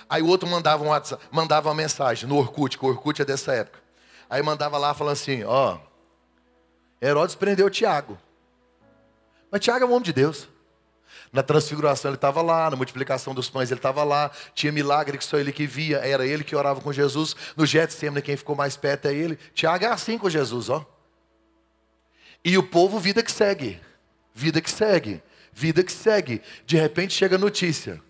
Aí 0.08 0.22
o 0.22 0.28
outro 0.28 0.48
mandava, 0.48 0.84
um 0.84 0.90
WhatsApp, 0.90 1.26
mandava 1.28 1.70
uma 1.70 1.74
mensagem 1.74 2.28
no 2.28 2.36
Orkut, 2.36 2.78
que 2.78 2.84
o 2.84 2.88
Orkut 2.88 3.20
é 3.20 3.24
dessa 3.24 3.52
época. 3.52 3.80
Aí 4.30 4.40
mandava 4.44 4.78
lá 4.78 4.94
falando 4.94 5.14
assim, 5.14 5.42
ó, 5.42 5.76
Herodes 7.02 7.34
prendeu 7.34 7.68
Tiago. 7.68 8.16
Mas 9.50 9.60
Tiago 9.60 9.84
é 9.84 9.88
um 9.88 9.90
homem 9.90 10.04
de 10.04 10.12
Deus. 10.12 10.53
Na 11.34 11.42
transfiguração 11.42 12.10
ele 12.10 12.16
estava 12.16 12.40
lá, 12.40 12.70
na 12.70 12.76
multiplicação 12.76 13.34
dos 13.34 13.50
pães 13.50 13.68
ele 13.68 13.80
estava 13.80 14.04
lá, 14.04 14.30
tinha 14.54 14.70
milagre 14.70 15.18
que 15.18 15.24
só 15.24 15.36
ele 15.36 15.50
que 15.50 15.66
via, 15.66 15.96
era 15.96 16.24
ele 16.24 16.44
que 16.44 16.54
orava 16.54 16.80
com 16.80 16.92
Jesus. 16.92 17.34
No 17.56 17.66
Getsemane 17.66 18.22
quem 18.22 18.36
ficou 18.36 18.54
mais 18.54 18.76
perto 18.76 19.06
é 19.06 19.14
ele. 19.14 19.36
Tiago 19.52 19.84
é 19.84 19.88
assim 19.88 20.16
com 20.16 20.30
Jesus, 20.30 20.70
ó. 20.70 20.86
E 22.44 22.56
o 22.56 22.62
povo 22.62 23.00
vida 23.00 23.20
que 23.20 23.32
segue, 23.32 23.80
vida 24.32 24.60
que 24.60 24.70
segue, 24.70 25.20
vida 25.52 25.82
que 25.82 25.90
segue. 25.90 26.40
De 26.64 26.76
repente 26.76 27.12
chega 27.12 27.34
a 27.34 27.38
notícia. 27.38 28.00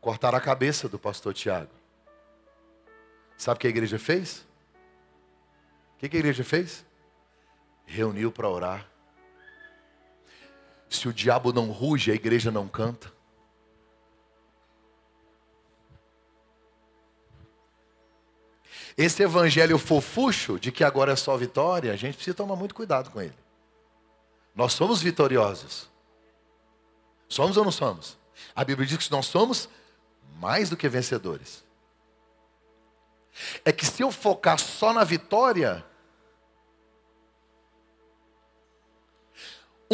Cortaram 0.00 0.38
a 0.38 0.40
cabeça 0.40 0.88
do 0.88 1.00
pastor 1.00 1.34
Tiago. 1.34 1.72
Sabe 3.36 3.56
o 3.56 3.60
que 3.60 3.66
a 3.66 3.70
igreja 3.70 3.98
fez? 3.98 4.46
O 5.96 5.98
que 5.98 6.06
a 6.06 6.18
igreja 6.20 6.44
fez? 6.44 6.86
Reuniu 7.86 8.30
para 8.30 8.48
orar. 8.48 8.93
Se 10.94 11.08
o 11.08 11.12
diabo 11.12 11.52
não 11.52 11.70
ruge, 11.70 12.10
a 12.10 12.14
igreja 12.14 12.50
não 12.50 12.68
canta. 12.68 13.12
Esse 18.96 19.24
evangelho 19.24 19.76
fofucho 19.76 20.58
de 20.58 20.70
que 20.70 20.84
agora 20.84 21.12
é 21.12 21.16
só 21.16 21.36
vitória, 21.36 21.92
a 21.92 21.96
gente 21.96 22.14
precisa 22.14 22.36
tomar 22.36 22.54
muito 22.54 22.74
cuidado 22.74 23.10
com 23.10 23.20
ele. 23.20 23.34
Nós 24.54 24.72
somos 24.72 25.02
vitoriosos. 25.02 25.90
Somos 27.28 27.56
ou 27.56 27.64
não 27.64 27.72
somos? 27.72 28.16
A 28.54 28.64
Bíblia 28.64 28.86
diz 28.86 28.96
que 28.98 29.10
nós 29.10 29.26
somos 29.26 29.68
mais 30.38 30.70
do 30.70 30.76
que 30.76 30.88
vencedores. 30.88 31.64
É 33.64 33.72
que 33.72 33.84
se 33.84 34.00
eu 34.00 34.12
focar 34.12 34.60
só 34.60 34.92
na 34.92 35.02
vitória, 35.02 35.84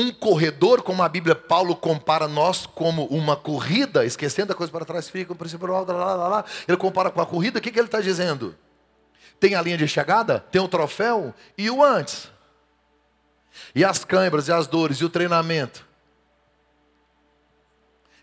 um 0.01 0.13
corredor, 0.13 0.83
como 0.83 1.03
a 1.03 1.09
Bíblia 1.09 1.35
Paulo 1.35 1.77
compara 1.77 2.27
nós 2.27 2.65
como 2.65 3.05
uma 3.07 3.37
corrida, 3.37 4.05
esquecendo 4.05 4.53
a 4.53 4.57
coisa 4.57 4.73
para 4.73 4.85
trás, 4.85 5.11
fica, 5.11 5.35
princípio, 5.35 5.67
lá, 5.67 5.81
lá, 5.81 6.15
lá, 6.15 6.29
lá, 6.29 6.45
ele 6.67 6.77
compara 6.79 7.11
com 7.11 7.21
a 7.21 7.27
corrida, 7.27 7.59
o 7.59 7.63
que, 7.63 7.71
que 7.71 7.79
ele 7.79 7.87
está 7.87 8.01
dizendo? 8.01 8.57
Tem 9.39 9.55
a 9.55 9.63
linha 9.63 9.77
de 9.77 9.87
chegada, 9.87 10.41
tem 10.51 10.61
o 10.61 10.69
troféu 10.69 11.35
e 11.57 11.71
o 11.71 11.85
antes. 11.85 12.31
E 13.75 13.85
as 13.85 14.05
câimbras, 14.05 14.49
e 14.49 14.53
as 14.53 14.67
dores, 14.67 14.99
e 14.99 15.05
o 15.05 15.11
treinamento. 15.11 15.87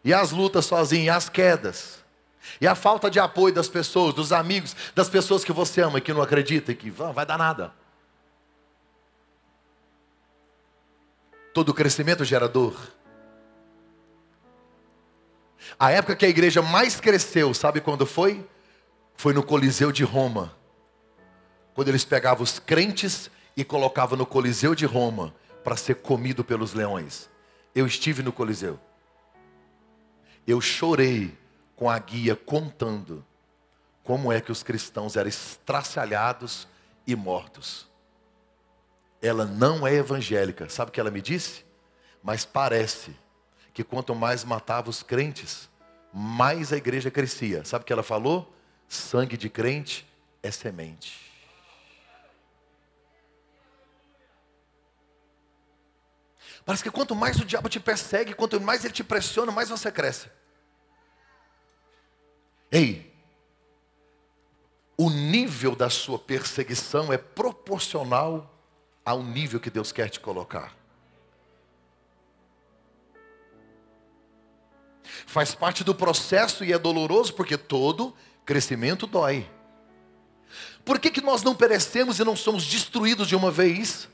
E 0.03 0.13
as 0.13 0.31
lutas 0.31 0.65
sozinho, 0.65 1.05
e 1.05 1.09
as 1.09 1.29
quedas. 1.29 2.03
E 2.59 2.67
a 2.67 2.73
falta 2.73 3.09
de 3.09 3.19
apoio 3.19 3.53
das 3.53 3.67
pessoas, 3.67 4.13
dos 4.13 4.31
amigos, 4.31 4.75
das 4.95 5.09
pessoas 5.09 5.43
que 5.43 5.51
você 5.51 5.81
ama 5.81 5.99
e 5.99 6.01
que 6.01 6.13
não 6.13 6.21
acredita 6.21 6.71
e 6.71 6.75
que 6.75 6.89
vai 6.89 7.25
dar 7.25 7.37
nada. 7.37 7.71
Todo 11.57 11.73
crescimento 11.73 12.23
gera 12.23 12.47
dor. 12.47 12.79
A 15.79 15.89
época 15.89 16.15
que 16.15 16.23
a 16.23 16.29
igreja 16.29 16.61
mais 16.61 16.99
cresceu, 16.99 17.51
sabe 17.51 17.81
quando 17.81 18.05
foi? 18.05 18.47
Foi 19.15 19.33
no 19.33 19.41
Coliseu 19.41 19.91
de 19.91 20.03
Roma. 20.03 20.55
Quando 21.73 21.87
eles 21.87 22.05
pegavam 22.05 22.43
os 22.43 22.59
crentes 22.59 23.31
e 23.55 23.63
colocavam 23.63 24.15
no 24.15 24.23
Coliseu 24.23 24.75
de 24.75 24.85
Roma 24.85 25.33
para 25.63 25.75
ser 25.75 25.95
comido 25.95 26.43
pelos 26.43 26.75
leões. 26.75 27.27
Eu 27.73 27.87
estive 27.87 28.21
no 28.21 28.31
Coliseu. 28.31 28.79
Eu 30.45 30.61
chorei 30.61 31.35
com 31.75 31.89
a 31.89 31.97
guia 31.97 32.35
contando 32.35 33.25
como 34.03 34.31
é 34.31 34.39
que 34.39 34.51
os 34.51 34.61
cristãos 34.61 35.15
eram 35.15 35.27
estraçalhados 35.27 36.67
e 37.07 37.15
mortos 37.15 37.86
ela 39.21 39.45
não 39.45 39.85
é 39.85 39.95
evangélica. 39.95 40.69
Sabe 40.69 40.89
o 40.89 40.91
que 40.91 40.99
ela 40.99 41.11
me 41.11 41.21
disse? 41.21 41.65
Mas 42.21 42.45
parece 42.45 43.15
que 43.73 43.83
quanto 43.83 44.15
mais 44.15 44.43
matava 44.43 44.89
os 44.89 45.03
crentes, 45.03 45.69
mais 46.13 46.73
a 46.73 46.77
igreja 46.77 47.11
crescia. 47.11 47.63
Sabe 47.63 47.83
o 47.83 47.85
que 47.85 47.93
ela 47.93 48.03
falou? 48.03 48.53
Sangue 48.87 49.37
de 49.37 49.49
crente 49.49 50.07
é 50.41 50.51
semente. 50.51 51.27
Parece 56.65 56.83
que 56.83 56.91
quanto 56.91 57.15
mais 57.15 57.39
o 57.39 57.45
diabo 57.45 57.69
te 57.69 57.79
persegue, 57.79 58.33
quanto 58.33 58.59
mais 58.59 58.83
ele 58.83 58.93
te 58.93 59.03
pressiona, 59.03 59.51
mais 59.51 59.69
você 59.69 59.89
cresce. 59.89 60.29
Ei, 62.69 63.15
o 64.97 65.09
nível 65.09 65.75
da 65.75 65.89
sua 65.89 66.19
perseguição 66.19 67.13
é 67.13 67.17
proporcional 67.17 68.56
ao 69.07 69.23
nível 69.23 69.57
que 69.57 69.69
Deus 69.69 69.93
quer 69.93 70.09
te 70.09 70.19
colocar. 70.19 70.75
Faz 75.25 75.55
parte 75.55 75.81
do 75.81 75.95
processo 75.95 76.65
e 76.65 76.73
é 76.73 76.77
doloroso 76.77 77.33
porque 77.33 77.55
todo 77.55 78.13
crescimento 78.45 79.07
dói. 79.07 79.49
Por 80.83 80.99
que, 80.99 81.09
que 81.09 81.21
nós 81.21 81.41
não 81.41 81.55
perecemos 81.55 82.19
e 82.19 82.25
não 82.25 82.35
somos 82.35 82.65
destruídos 82.65 83.29
de 83.29 83.35
uma 83.35 83.49
vez? 83.49 84.09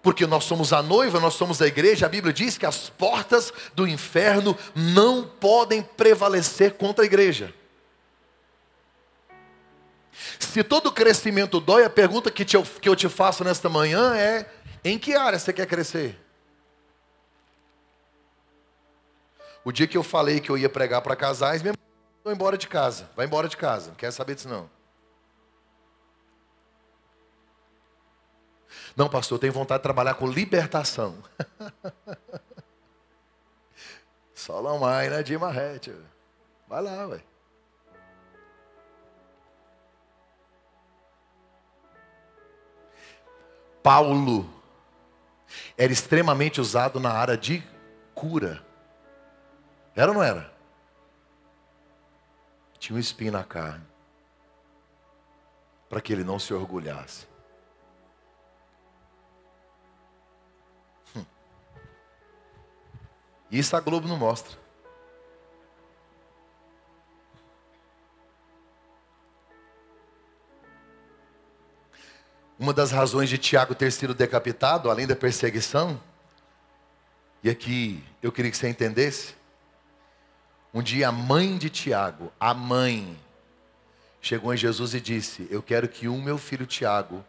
Porque 0.00 0.28
nós 0.28 0.44
somos 0.44 0.72
a 0.72 0.80
noiva, 0.80 1.18
nós 1.18 1.34
somos 1.34 1.60
a 1.60 1.66
igreja, 1.66 2.06
a 2.06 2.08
Bíblia 2.08 2.32
diz 2.32 2.56
que 2.56 2.66
as 2.66 2.88
portas 2.88 3.52
do 3.74 3.88
inferno 3.88 4.56
não 4.76 5.24
podem 5.26 5.82
prevalecer 5.82 6.74
contra 6.74 7.02
a 7.02 7.06
igreja. 7.06 7.52
Se 10.38 10.62
todo 10.62 10.92
crescimento 10.92 11.60
dói, 11.60 11.84
a 11.84 11.90
pergunta 11.90 12.30
que, 12.30 12.44
te, 12.44 12.60
que 12.80 12.88
eu 12.88 12.94
te 12.94 13.08
faço 13.08 13.42
nesta 13.42 13.68
manhã 13.68 14.14
é: 14.16 14.48
em 14.84 14.98
que 14.98 15.14
área 15.14 15.38
você 15.38 15.52
quer 15.52 15.66
crescer? 15.66 16.18
O 19.64 19.72
dia 19.72 19.86
que 19.86 19.96
eu 19.96 20.02
falei 20.02 20.40
que 20.40 20.50
eu 20.50 20.58
ia 20.58 20.68
pregar 20.68 21.00
para 21.00 21.16
casais, 21.16 21.62
minha 21.62 21.74
mãe 22.24 22.34
embora 22.34 22.56
de 22.58 22.68
casa. 22.68 23.10
Vai 23.16 23.26
embora 23.26 23.48
de 23.48 23.56
casa, 23.56 23.88
não 23.88 23.94
quer 23.94 24.12
saber 24.12 24.34
disso 24.34 24.48
não. 24.48 24.68
Não, 28.96 29.08
pastor, 29.08 29.36
eu 29.36 29.40
tenho 29.40 29.52
vontade 29.52 29.80
de 29.80 29.82
trabalhar 29.82 30.14
com 30.14 30.26
libertação. 30.26 31.16
Solomai, 34.34 35.08
né? 35.08 35.22
De 35.22 35.36
Marrete. 35.36 35.92
Vai 36.68 36.82
lá, 36.82 37.06
ué. 37.08 37.20
Paulo 43.84 44.48
era 45.76 45.92
extremamente 45.92 46.58
usado 46.58 46.98
na 46.98 47.12
área 47.12 47.36
de 47.36 47.62
cura. 48.14 48.64
Era 49.94 50.10
ou 50.10 50.14
não 50.14 50.22
era? 50.22 50.50
Tinha 52.78 52.96
um 52.96 52.98
espinho 52.98 53.32
na 53.32 53.44
carne. 53.44 53.84
Para 55.86 56.00
que 56.00 56.14
ele 56.14 56.24
não 56.24 56.38
se 56.38 56.54
orgulhasse. 56.54 57.26
Hum. 61.14 61.26
Isso 63.50 63.76
a 63.76 63.80
Globo 63.80 64.08
não 64.08 64.16
mostra. 64.16 64.63
Uma 72.58 72.72
das 72.72 72.92
razões 72.92 73.28
de 73.28 73.38
Tiago 73.38 73.74
ter 73.74 73.90
sido 73.90 74.14
decapitado, 74.14 74.90
além 74.90 75.06
da 75.06 75.16
perseguição, 75.16 76.00
e 77.42 77.50
aqui 77.50 78.02
eu 78.22 78.32
queria 78.32 78.50
que 78.50 78.56
você 78.56 78.68
entendesse, 78.68 79.34
Um 80.72 80.82
dia 80.82 81.08
a 81.08 81.12
mãe 81.12 81.56
de 81.56 81.70
Tiago, 81.70 82.32
a 82.40 82.52
mãe, 82.52 83.16
chegou 84.20 84.52
em 84.52 84.56
Jesus 84.56 84.92
e 84.92 85.00
disse: 85.00 85.46
Eu 85.48 85.62
quero 85.62 85.86
que 85.86 86.08
o 86.08 86.16
meu 86.16 86.36
filho 86.36 86.66
Tiago, 86.66 87.24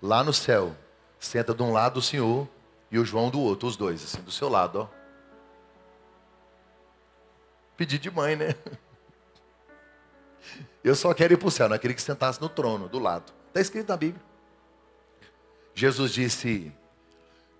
lá 0.00 0.22
no 0.22 0.32
céu, 0.32 0.76
senta 1.18 1.52
de 1.52 1.62
um 1.62 1.72
lado 1.72 1.96
o 1.96 2.02
Senhor 2.02 2.48
e 2.90 2.98
o 2.98 3.04
João 3.04 3.28
do 3.28 3.40
outro, 3.40 3.66
os 3.66 3.76
dois, 3.76 4.04
assim, 4.04 4.22
do 4.22 4.30
seu 4.30 4.48
lado, 4.48 4.82
ó. 4.82 4.88
Pedir 7.76 7.98
de 7.98 8.10
mãe, 8.10 8.36
né? 8.36 8.54
Eu 10.84 10.94
só 10.94 11.12
quero 11.12 11.34
ir 11.34 11.38
para 11.38 11.48
o 11.48 11.50
céu, 11.50 11.68
não 11.68 11.78
queria 11.78 11.96
que 11.96 12.02
sentasse 12.02 12.40
no 12.40 12.48
trono, 12.48 12.88
do 12.88 12.98
lado. 12.98 13.32
Está 13.48 13.60
escrito 13.60 13.88
na 13.88 13.96
Bíblia. 13.96 14.29
Jesus 15.80 16.12
disse: 16.12 16.70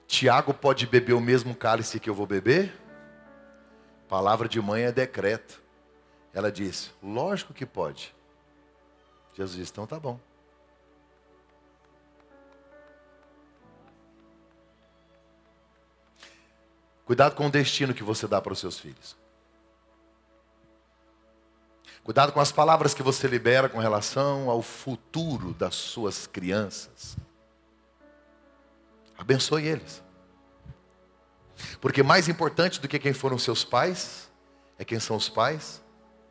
Tiago 0.06 0.52
pode 0.52 0.86
beber 0.86 1.14
o 1.14 1.20
mesmo 1.22 1.54
cálice 1.54 1.98
que 1.98 2.10
eu 2.10 2.14
vou 2.14 2.26
beber? 2.26 2.78
Palavra 4.10 4.46
de 4.46 4.60
mãe 4.60 4.82
é 4.82 4.92
decreto. 4.92 5.62
Ela 6.34 6.52
disse: 6.52 6.90
Lógico 7.02 7.54
que 7.54 7.64
pode. 7.64 8.14
Jesus 9.34 9.56
disse: 9.56 9.72
Então 9.72 9.86
tá 9.86 9.98
bom. 9.98 10.20
Cuidado 17.06 17.34
com 17.34 17.46
o 17.46 17.50
destino 17.50 17.94
que 17.94 18.04
você 18.04 18.28
dá 18.28 18.38
para 18.38 18.52
os 18.52 18.58
seus 18.58 18.78
filhos. 18.78 19.16
Cuidado 22.04 22.32
com 22.32 22.40
as 22.40 22.52
palavras 22.52 22.92
que 22.92 23.02
você 23.02 23.26
libera 23.26 23.66
com 23.66 23.78
relação 23.78 24.50
ao 24.50 24.60
futuro 24.60 25.54
das 25.54 25.74
suas 25.74 26.26
crianças. 26.26 27.16
Abençoe 29.20 29.66
eles. 29.66 30.02
Porque 31.78 32.02
mais 32.02 32.26
importante 32.26 32.80
do 32.80 32.88
que 32.88 32.98
quem 32.98 33.12
foram 33.12 33.38
seus 33.38 33.62
pais, 33.62 34.30
é 34.78 34.84
quem 34.84 34.98
são 34.98 35.14
os 35.14 35.28
pais 35.28 35.82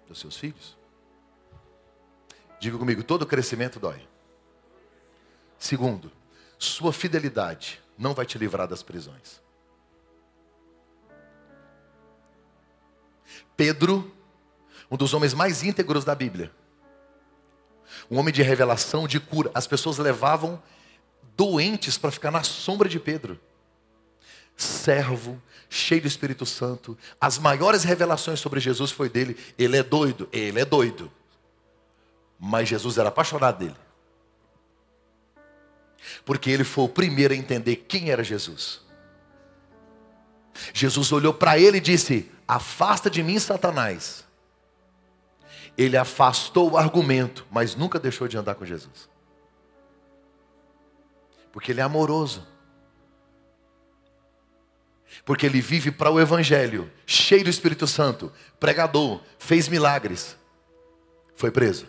dos 0.07 0.19
seus 0.19 0.35
filhos. 0.35 0.75
Diga 2.59 2.79
comigo, 2.79 3.03
todo 3.03 3.27
crescimento 3.27 3.79
dói. 3.79 4.07
Segundo, 5.59 6.11
sua 6.57 6.91
fidelidade 6.91 7.79
não 7.95 8.15
vai 8.15 8.25
te 8.25 8.39
livrar 8.39 8.67
das 8.67 8.81
prisões. 8.81 9.39
Pedro, 13.55 14.11
um 14.89 14.97
dos 14.97 15.13
homens 15.13 15.35
mais 15.35 15.61
íntegros 15.61 16.03
da 16.03 16.15
Bíblia, 16.15 16.51
um 18.09 18.17
homem 18.17 18.33
de 18.33 18.41
revelação, 18.41 19.07
de 19.07 19.19
cura. 19.19 19.51
As 19.53 19.67
pessoas 19.67 19.99
levavam 19.99 20.61
doentes 21.39 21.97
para 21.97 22.11
ficar 22.11 22.31
na 22.31 22.43
sombra 22.43 22.89
de 22.89 22.99
Pedro 22.99 23.39
servo, 24.57 25.41
cheio 25.69 26.01
do 26.01 26.07
Espírito 26.07 26.45
Santo. 26.45 26.97
As 27.19 27.37
maiores 27.37 27.85
revelações 27.85 28.41
sobre 28.41 28.59
Jesus 28.59 28.91
foi 28.91 29.07
dele. 29.07 29.37
Ele 29.57 29.77
é 29.77 29.83
doido, 29.83 30.27
ele 30.33 30.59
é 30.59 30.65
doido. 30.65 31.09
Mas 32.37 32.67
Jesus 32.67 32.97
era 32.97 33.07
apaixonado 33.07 33.59
dele. 33.59 33.75
Porque 36.25 36.49
ele 36.49 36.65
foi 36.65 36.83
o 36.83 36.89
primeiro 36.89 37.33
a 37.33 37.37
entender 37.37 37.77
quem 37.77 38.09
era 38.09 38.21
Jesus. 38.21 38.81
Jesus 40.73 41.09
olhou 41.13 41.33
para 41.33 41.57
ele 41.57 41.77
e 41.77 41.81
disse: 41.81 42.29
Afasta 42.45 43.09
de 43.09 43.23
mim, 43.23 43.39
Satanás. 43.39 44.25
Ele 45.77 45.95
afastou 45.95 46.71
o 46.71 46.77
argumento, 46.77 47.47
mas 47.49 47.75
nunca 47.75 47.97
deixou 47.97 48.27
de 48.27 48.37
andar 48.37 48.55
com 48.55 48.65
Jesus. 48.65 49.07
Porque 51.59 51.73
ele 51.73 51.81
é 51.81 51.83
amoroso 51.83 52.47
porque 55.25 55.45
ele 55.45 55.59
vive 55.59 55.91
para 55.91 56.09
o 56.09 56.17
Evangelho, 56.17 56.89
cheio 57.05 57.43
do 57.43 57.49
Espírito 57.49 57.85
Santo, 57.85 58.31
pregador, 58.57 59.21
fez 59.37 59.67
milagres, 59.67 60.37
foi 61.35 61.51
preso. 61.51 61.85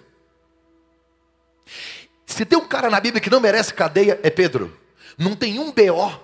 Se 2.26 2.44
tem 2.44 2.58
um 2.58 2.66
cara 2.66 2.90
na 2.90 2.98
Bíblia 3.00 3.20
que 3.20 3.30
não 3.30 3.38
merece 3.38 3.72
cadeia, 3.72 4.18
é 4.24 4.30
Pedro. 4.30 4.76
Não 5.16 5.36
tem 5.36 5.60
um 5.60 5.72
BO. 5.72 6.20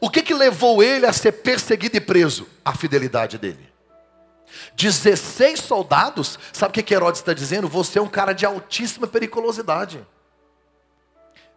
O 0.00 0.10
que 0.10 0.22
que 0.22 0.34
levou 0.34 0.82
ele 0.82 1.06
a 1.06 1.12
ser 1.12 1.30
perseguido 1.30 1.96
e 1.96 2.00
preso? 2.00 2.48
A 2.64 2.74
fidelidade 2.74 3.38
dele. 3.38 3.72
16 4.74 5.60
soldados, 5.60 6.38
sabe 6.52 6.70
o 6.70 6.74
que, 6.74 6.82
que 6.82 6.92
Herodes 6.92 7.20
está 7.20 7.32
dizendo? 7.32 7.68
Você 7.68 7.98
é 7.98 8.02
um 8.02 8.08
cara 8.08 8.32
de 8.32 8.44
altíssima 8.44 9.06
periculosidade. 9.06 10.04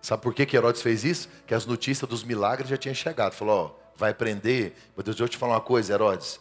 Sabe 0.02 0.24
por 0.24 0.34
que, 0.34 0.46
que 0.46 0.56
Herodes 0.56 0.82
fez 0.82 1.04
isso? 1.04 1.30
Que 1.46 1.54
as 1.54 1.66
notícias 1.66 2.10
dos 2.10 2.24
milagres 2.24 2.70
já 2.70 2.78
tinham 2.78 2.96
chegado. 2.96 3.34
Falou, 3.34 3.76
ó, 3.76 3.90
vai 3.98 4.14
prender. 4.14 4.74
Meu 4.96 5.04
Deus, 5.04 5.16
deixa 5.16 5.24
eu 5.24 5.30
te 5.30 5.38
falar 5.38 5.56
uma 5.56 5.62
coisa, 5.62 5.94
Herodes. 5.94 6.40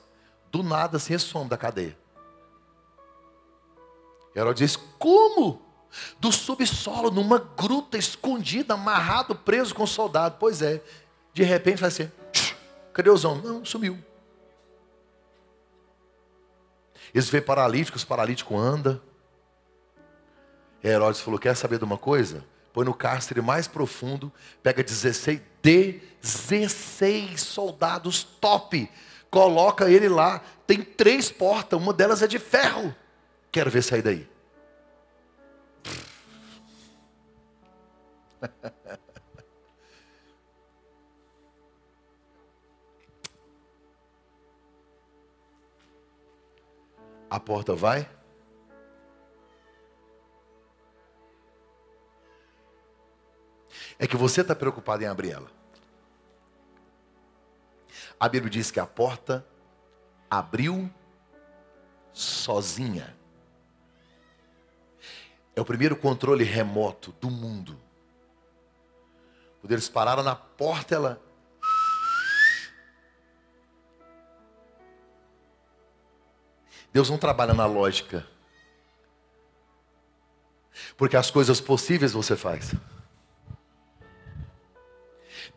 Do 0.51 0.62
nada 0.62 0.97
esse 0.97 1.18
som 1.18 1.47
da 1.47 1.57
cadeia. 1.57 1.97
Herodes 4.35 4.59
diz, 4.61 4.77
como? 4.99 5.62
Do 6.21 6.31
subsolo, 6.31 7.11
numa 7.11 7.38
gruta 7.38 7.99
escondida, 7.99 8.75
amarrado, 8.75 9.35
preso 9.35 9.75
com 9.75 9.87
soldado. 9.87 10.37
Pois 10.38 10.62
é. 10.62 10.83
De 11.33 11.42
repente 11.42 11.79
faz 11.79 11.94
assim, 11.94 12.11
cadê 12.92 13.11
os 13.11 13.25
homens? 13.25 13.44
Não, 13.44 13.64
sumiu. 13.64 13.99
Eles 17.12 17.29
vê 17.29 17.40
paralíticos, 17.40 18.05
paralítico 18.05 18.57
anda. 18.57 19.01
Herodes 20.83 21.21
falou: 21.21 21.38
Quer 21.38 21.57
saber 21.57 21.79
de 21.79 21.85
uma 21.85 21.99
coisa? 21.99 22.44
Põe 22.79 22.85
no 22.85 22.95
cárcere 22.95 23.41
mais 23.41 23.67
profundo, 23.67 24.33
pega 24.62 24.85
16, 24.85 25.43
16 26.23 27.41
soldados 27.41 28.23
top, 28.23 28.88
coloca 29.29 29.91
ele 29.91 30.09
lá, 30.09 30.41
tem 30.64 30.81
três 30.81 31.29
portas, 31.29 31.77
uma 31.77 31.93
delas 31.93 32.23
é 32.23 32.29
de 32.29 32.38
ferro. 32.38 32.95
Quero 33.51 33.69
ver 33.69 33.83
sair 33.83 34.03
daí. 34.03 34.29
A 47.29 47.41
porta 47.41 47.75
vai 47.75 48.09
é 53.99 54.07
que 54.07 54.17
você 54.17 54.43
está 54.43 54.55
preocupado 54.55 55.03
em 55.03 55.07
abrir 55.07 55.33
ela. 55.33 55.51
A 58.19 58.29
Bíblia 58.29 58.51
diz 58.51 58.71
que 58.71 58.81
a 58.81 58.87
porta 58.87 59.45
abriu 60.31 60.91
sozinha. 62.13 63.17
É 65.55 65.61
o 65.61 65.65
primeiro 65.65 65.97
controle 65.97 66.45
remoto 66.45 67.13
do 67.21 67.31
mundo. 67.31 67.79
Quando 69.61 69.73
eles 69.73 69.89
pararam 69.89 70.23
na 70.23 70.37
porta, 70.37 70.95
ela. 70.95 71.23
Deus 76.93 77.11
não 77.11 77.19
trabalha 77.19 77.55
na 77.55 77.67
lógica. 77.67 78.27
Porque 80.97 81.17
as 81.17 81.31
coisas 81.31 81.61
possíveis 81.61 82.13
você 82.13 82.37
faz. 82.37 82.73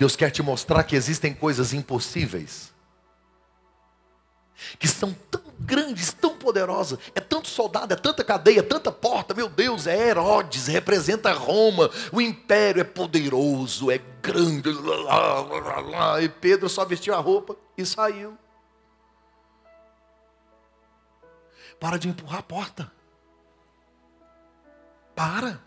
Deus 0.01 0.15
quer 0.15 0.31
te 0.31 0.41
mostrar 0.41 0.83
que 0.83 0.95
existem 0.95 1.31
coisas 1.31 1.73
impossíveis, 1.73 2.73
que 4.79 4.87
são 4.87 5.13
tão 5.13 5.43
grandes, 5.59 6.11
tão 6.11 6.35
poderosas, 6.35 6.97
é 7.13 7.19
tanto 7.19 7.47
soldado, 7.47 7.93
é 7.93 7.95
tanta 7.95 8.23
cadeia, 8.23 8.63
tanta 8.63 8.91
porta, 8.91 9.35
meu 9.35 9.47
Deus, 9.47 9.85
é 9.85 9.95
Herodes, 9.95 10.65
representa 10.65 11.31
Roma, 11.33 11.87
o 12.11 12.19
império 12.19 12.81
é 12.81 12.83
poderoso, 12.83 13.91
é 13.91 13.99
grande, 14.23 14.71
e 16.19 16.29
Pedro 16.29 16.67
só 16.67 16.83
vestiu 16.83 17.13
a 17.13 17.19
roupa 17.19 17.55
e 17.77 17.85
saiu. 17.85 18.35
Para 21.79 21.99
de 21.99 22.09
empurrar 22.09 22.39
a 22.39 22.43
porta. 22.43 22.91
Para. 25.15 25.61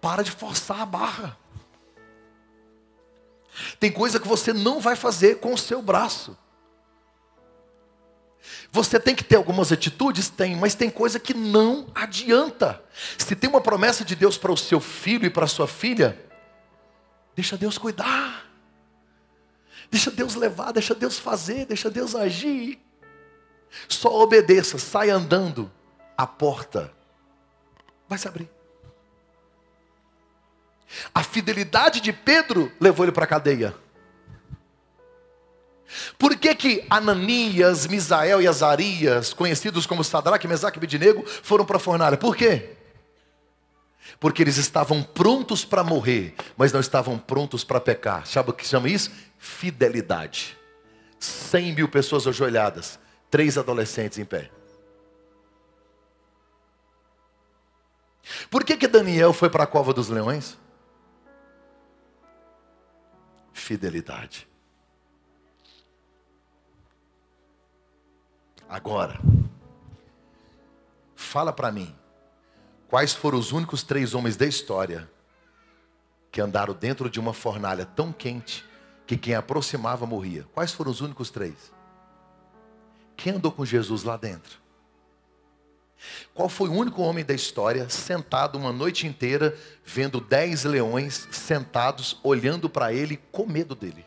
Para 0.00 0.24
de 0.24 0.32
forçar 0.32 0.80
a 0.80 0.86
barra. 0.86 1.38
Tem 3.78 3.90
coisa 3.92 4.18
que 4.18 4.26
você 4.26 4.52
não 4.52 4.80
vai 4.80 4.96
fazer 4.96 5.38
com 5.38 5.52
o 5.52 5.58
seu 5.58 5.80
braço. 5.80 6.36
Você 8.70 8.98
tem 8.98 9.14
que 9.14 9.24
ter 9.24 9.36
algumas 9.36 9.72
atitudes? 9.72 10.28
Tem, 10.28 10.56
mas 10.56 10.74
tem 10.74 10.90
coisa 10.90 11.18
que 11.18 11.34
não 11.34 11.86
adianta. 11.94 12.82
Se 13.16 13.34
tem 13.36 13.48
uma 13.48 13.60
promessa 13.60 14.04
de 14.04 14.14
Deus 14.14 14.36
para 14.36 14.52
o 14.52 14.56
seu 14.56 14.80
filho 14.80 15.26
e 15.26 15.30
para 15.30 15.44
a 15.44 15.48
sua 15.48 15.66
filha, 15.66 16.18
deixa 17.34 17.56
Deus 17.56 17.78
cuidar. 17.78 18.46
Deixa 19.90 20.10
Deus 20.10 20.34
levar, 20.34 20.72
deixa 20.72 20.94
Deus 20.94 21.18
fazer, 21.18 21.64
deixa 21.66 21.90
Deus 21.90 22.14
agir. 22.14 22.78
Só 23.88 24.22
obedeça, 24.22 24.78
sai 24.78 25.10
andando, 25.10 25.70
a 26.16 26.26
porta 26.26 26.92
vai 28.08 28.18
se 28.18 28.28
abrir. 28.28 28.50
A 31.14 31.22
fidelidade 31.22 32.00
de 32.00 32.12
Pedro 32.12 32.72
levou 32.80 33.04
ele 33.04 33.12
para 33.12 33.24
a 33.24 33.28
cadeia. 33.28 33.74
Por 36.18 36.36
que, 36.36 36.54
que 36.54 36.86
Ananias, 36.90 37.86
Misael 37.86 38.42
e 38.42 38.46
Azarias, 38.46 39.32
conhecidos 39.32 39.86
como 39.86 40.04
Sadraque, 40.04 40.46
Mesaque 40.46 40.76
e 40.76 40.80
Abednego, 40.80 41.24
foram 41.26 41.64
para 41.64 41.76
a 41.76 41.80
fornalha? 41.80 42.16
Por 42.16 42.36
quê? 42.36 42.76
Porque 44.20 44.42
eles 44.42 44.56
estavam 44.56 45.02
prontos 45.02 45.64
para 45.64 45.84
morrer, 45.84 46.34
mas 46.56 46.72
não 46.72 46.80
estavam 46.80 47.18
prontos 47.18 47.64
para 47.64 47.80
pecar. 47.80 48.26
Sabe 48.26 48.50
o 48.50 48.52
que 48.52 48.66
chama 48.66 48.88
isso? 48.88 49.10
Fidelidade. 49.38 50.56
Cem 51.18 51.72
mil 51.72 51.88
pessoas 51.88 52.26
ajoelhadas, 52.26 52.98
três 53.30 53.56
adolescentes 53.56 54.18
em 54.18 54.24
pé. 54.24 54.50
Por 58.50 58.64
que, 58.64 58.76
que 58.76 58.86
Daniel 58.86 59.32
foi 59.32 59.48
para 59.48 59.64
a 59.64 59.66
cova 59.66 59.94
dos 59.94 60.08
leões? 60.08 60.56
Fidelidade. 63.58 64.48
Agora, 68.68 69.18
fala 71.16 71.52
para 71.52 71.72
mim, 71.72 71.94
quais 72.86 73.12
foram 73.14 73.38
os 73.38 73.52
únicos 73.52 73.82
três 73.82 74.14
homens 74.14 74.36
da 74.36 74.46
história 74.46 75.10
que 76.30 76.40
andaram 76.40 76.72
dentro 76.72 77.10
de 77.10 77.18
uma 77.18 77.34
fornalha 77.34 77.84
tão 77.84 78.12
quente 78.12 78.64
que 79.06 79.16
quem 79.16 79.34
aproximava 79.34 80.06
morria? 80.06 80.46
Quais 80.54 80.72
foram 80.72 80.90
os 80.90 81.00
únicos 81.00 81.30
três? 81.30 81.72
Quem 83.16 83.34
andou 83.34 83.50
com 83.50 83.64
Jesus 83.64 84.02
lá 84.02 84.16
dentro? 84.16 84.60
Qual 86.32 86.48
foi 86.48 86.68
o 86.68 86.72
único 86.72 87.02
homem 87.02 87.24
da 87.24 87.34
história 87.34 87.88
sentado 87.88 88.56
uma 88.56 88.72
noite 88.72 89.06
inteira 89.06 89.56
vendo 89.84 90.20
dez 90.20 90.64
leões 90.64 91.28
sentados 91.32 92.18
olhando 92.22 92.68
para 92.68 92.92
ele 92.92 93.18
com 93.32 93.46
medo 93.46 93.74
dele? 93.74 94.04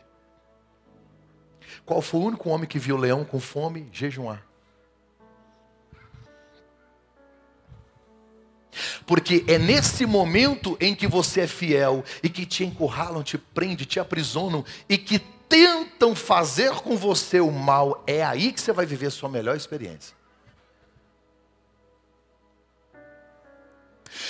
Qual 1.85 2.01
foi 2.01 2.19
o 2.19 2.23
único 2.23 2.49
homem 2.49 2.67
que 2.67 2.79
viu 2.79 2.95
o 2.95 2.99
leão 2.99 3.25
com 3.25 3.39
fome 3.39 3.89
jejuar? 3.91 4.45
Porque 9.05 9.43
é 9.47 9.57
nesse 9.57 10.05
momento 10.05 10.77
em 10.79 10.95
que 10.95 11.07
você 11.07 11.41
é 11.41 11.47
fiel 11.47 12.03
e 12.23 12.29
que 12.29 12.45
te 12.45 12.63
encurralam, 12.63 13.21
te 13.23 13.37
prendem, 13.37 13.85
te 13.85 13.99
aprisionam 13.99 14.63
e 14.87 14.97
que 14.97 15.19
tentam 15.19 16.15
fazer 16.15 16.71
com 16.75 16.95
você 16.95 17.41
o 17.41 17.51
mal, 17.51 18.01
é 18.07 18.23
aí 18.23 18.53
que 18.53 18.61
você 18.61 18.71
vai 18.71 18.85
viver 18.85 19.07
a 19.07 19.11
sua 19.11 19.27
melhor 19.27 19.57
experiência. 19.57 20.20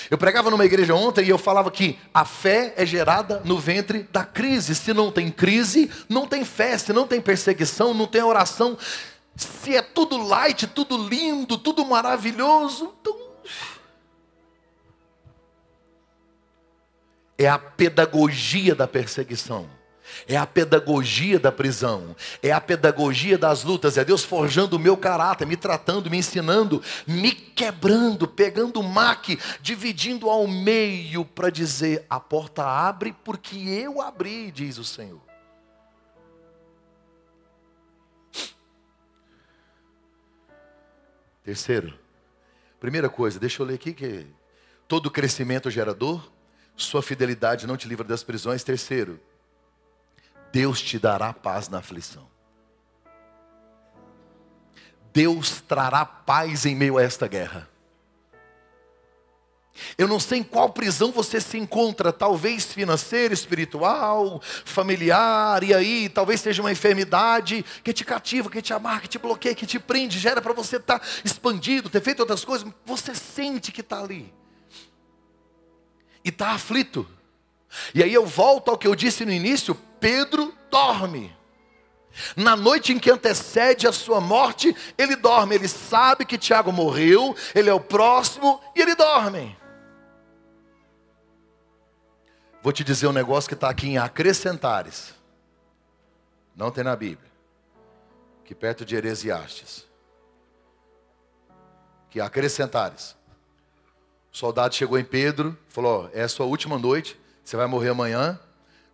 Eu 0.10 0.18
pregava 0.18 0.50
numa 0.50 0.66
igreja 0.66 0.94
ontem 0.96 1.26
e 1.26 1.30
eu 1.30 1.38
falava 1.38 1.72
que 1.72 1.98
a 2.14 2.26
fé 2.26 2.74
é 2.78 2.86
gerada 2.86 3.42
no 3.46 3.58
ventre 3.58 4.08
da 4.12 4.24
crise. 4.24 4.76
Se 4.76 4.94
não 4.94 5.12
tem 5.12 5.32
crise, 5.32 5.90
não 6.08 6.28
tem 6.28 6.44
fé. 6.46 6.78
Se 6.78 6.94
não 6.94 7.08
tem 7.08 7.22
perseguição, 7.22 7.94
não 7.94 8.08
tem 8.08 8.22
oração. 8.22 8.78
Se 9.36 9.76
é 9.76 9.82
tudo 9.82 10.18
light, 10.18 10.68
tudo 10.68 10.98
lindo, 10.98 11.58
tudo 11.58 11.86
maravilhoso, 11.86 12.94
então 13.02 13.22
é 17.38 17.48
a 17.48 17.58
pedagogia 17.58 18.76
da 18.76 18.88
perseguição. 18.88 19.68
É 20.28 20.38
a 20.38 20.46
pedagogia 20.46 21.40
da 21.40 21.52
prisão, 21.52 22.16
é 22.42 22.52
a 22.52 22.62
pedagogia 22.62 23.38
das 23.38 23.64
lutas, 23.64 23.98
é 23.98 24.06
Deus 24.06 24.24
forjando 24.24 24.76
o 24.76 24.80
meu 24.80 24.98
caráter, 24.98 25.46
me 25.46 25.58
tratando, 25.58 26.10
me 26.10 26.18
ensinando, 26.18 26.82
me 27.08 27.32
quebrando, 27.32 28.28
pegando 28.28 28.80
o 28.80 28.84
maque, 28.84 29.40
dividindo 29.62 30.30
ao 30.30 30.48
meio 30.48 31.26
para 31.26 31.50
dizer: 31.50 32.06
a 32.10 32.20
porta 32.20 32.64
abre 32.64 33.16
porque 33.24 33.58
eu 33.58 34.02
abri, 34.02 34.52
diz 34.52 34.78
o 34.78 34.84
Senhor. 34.84 35.22
Terceiro, 41.44 41.98
primeira 42.80 43.10
coisa, 43.10 43.40
deixa 43.40 43.62
eu 43.62 43.66
ler 43.66 43.74
aqui 43.74 43.94
que 43.94 44.28
todo 44.88 45.10
crescimento 45.10 45.72
gerador 45.72 46.32
sua 46.76 47.02
fidelidade 47.02 47.68
não 47.68 47.78
te 47.78 47.88
livra 47.88 48.04
das 48.04 48.24
prisões. 48.24 48.64
Terceiro, 48.64 49.20
Deus 50.52 50.82
te 50.82 51.00
dará 51.00 51.34
paz 51.34 51.70
na 51.70 51.80
aflição. 51.80 52.30
Deus 55.14 55.62
trará 55.62 56.06
paz 56.06 56.66
em 56.66 56.76
meio 56.76 56.98
a 56.98 57.04
esta 57.04 57.28
guerra. 57.28 57.70
Eu 59.98 60.08
não 60.08 60.20
sei 60.20 60.40
em 60.40 60.44
qual 60.44 60.70
prisão 60.70 61.12
você 61.12 61.40
se 61.40 61.58
encontra, 61.58 62.12
talvez 62.12 62.66
financeira, 62.66 63.34
espiritual, 63.34 64.42
familiar, 64.66 65.64
e 65.64 65.74
aí 65.74 66.10
talvez 66.10 66.42
seja 66.42 66.62
uma 66.62 66.72
enfermidade 66.72 67.64
que 67.84 67.94
te 67.94 68.04
cativa, 68.04 68.50
que 68.50 68.62
te 68.62 68.74
amarra, 68.74 69.02
que 69.02 69.08
te 69.08 69.18
bloqueia, 69.18 69.56
que 69.56 69.66
te 69.66 69.80
prende, 69.80 70.20
gera 70.20 70.42
para 70.42 70.54
você 70.54 70.76
estar 70.76 71.00
tá 71.00 71.06
expandido, 71.24 71.90
ter 71.90 72.02
feito 72.02 72.20
outras 72.20 72.44
coisas, 72.44 72.70
você 72.86 73.16
sente 73.16 73.72
que 73.72 73.82
está 73.82 74.02
ali 74.02 74.32
e 76.24 76.30
está 76.30 76.52
aflito. 76.52 77.08
E 77.96 78.04
aí 78.04 78.14
eu 78.14 78.26
volto 78.26 78.70
ao 78.70 78.78
que 78.78 78.88
eu 78.88 78.96
disse 78.96 79.26
no 79.26 79.32
início: 79.32 79.78
Pedro 80.02 80.54
dorme. 80.70 81.34
Na 82.36 82.58
noite 82.58 82.92
em 82.92 83.00
que 83.00 83.10
antecede 83.10 83.88
a 83.88 83.94
sua 83.94 84.20
morte, 84.20 84.76
ele 84.98 85.16
dorme. 85.16 85.56
Ele 85.56 85.68
sabe 85.68 86.26
que 86.26 86.38
Tiago 86.38 86.72
morreu, 86.72 87.34
ele 87.56 87.70
é 87.70 87.74
o 87.74 87.80
próximo 87.80 88.60
e 88.76 88.82
ele 88.82 88.96
dorme. 88.96 89.56
Vou 92.62 92.74
te 92.74 92.84
dizer 92.84 93.08
um 93.08 93.14
negócio 93.14 93.48
que 93.48 93.54
está 93.54 93.70
aqui 93.70 93.88
em 93.88 93.98
acrescentares. 93.98 95.14
Não 96.56 96.70
tem 96.70 96.84
na 96.84 96.96
Bíblia. 96.96 97.32
Que 98.44 98.54
perto 98.54 98.84
de 98.84 98.96
Heresiastes. 98.96 99.88
Que 102.10 102.20
acrescentares. 102.20 103.16
O 104.34 104.38
soldado 104.38 104.76
chegou 104.76 105.00
em 105.00 105.04
Pedro, 105.04 105.58
falou: 105.70 106.10
É 106.14 106.24
a 106.24 106.28
sua 106.28 106.46
última 106.46 106.78
noite, 106.78 107.20
você 107.44 107.56
vai 107.56 107.68
morrer 107.68 107.90
amanhã. 107.90 108.40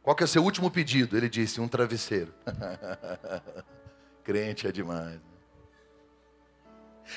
Qual 0.08 0.16
que 0.16 0.24
é 0.24 0.26
o 0.26 0.28
seu 0.30 0.42
último 0.42 0.72
pedido? 0.72 1.18
Ele 1.18 1.28
disse: 1.28 1.60
Um 1.60 1.68
travesseiro. 1.68 2.34
Crente 4.24 4.66
é 4.66 4.72
demais. 4.72 5.16
Né? 5.16 5.22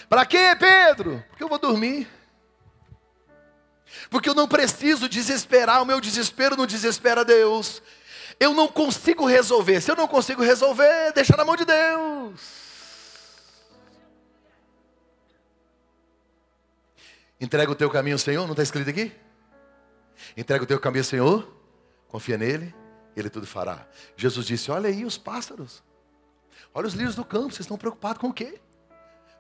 Para 0.09 0.27
quê, 0.27 0.57
Pedro? 0.59 1.25
Porque 1.29 1.45
eu 1.45 1.49
vou 1.49 1.57
dormir. 1.57 2.09
Porque 4.11 4.29
eu 4.29 4.35
não 4.35 4.49
preciso 4.49 5.09
desesperar, 5.09 5.81
o 5.81 5.87
meu 5.87 6.01
desespero 6.01 6.57
não 6.57 6.67
desespera 6.67 7.25
Deus. 7.25 7.81
Eu 8.41 8.55
não 8.55 8.67
consigo 8.67 9.25
resolver. 9.25 9.81
Se 9.81 9.93
eu 9.93 9.95
não 9.95 10.09
consigo 10.09 10.43
resolver, 10.43 11.13
deixa 11.13 11.37
na 11.37 11.45
mão 11.45 11.55
de 11.55 11.65
Deus. 11.65 12.41
Entrega 17.41 17.71
o 17.71 17.77
teu 17.77 17.89
caminho 17.89 18.19
Senhor, 18.19 18.47
não 18.47 18.53
está 18.53 18.65
escrito 18.65 18.91
aqui? 18.91 19.13
Entrega 20.37 20.65
o 20.65 20.67
teu 20.67 20.81
caminho 20.81 21.05
Senhor, 21.05 21.49
confia 22.09 22.37
nele, 22.37 22.75
ele 23.21 23.31
tudo 23.31 23.47
fará. 23.47 23.87
Jesus 24.17 24.47
disse: 24.47 24.71
Olha 24.71 24.89
aí 24.89 25.05
os 25.05 25.19
pássaros, 25.19 25.83
olha 26.75 26.87
os 26.87 26.95
lírios 26.95 27.15
do 27.15 27.25
campo, 27.25 27.51
vocês 27.51 27.61
estão 27.61 27.79
preocupados 27.79 28.21
com 28.21 28.29
o 28.29 28.33
quê? 28.33 28.61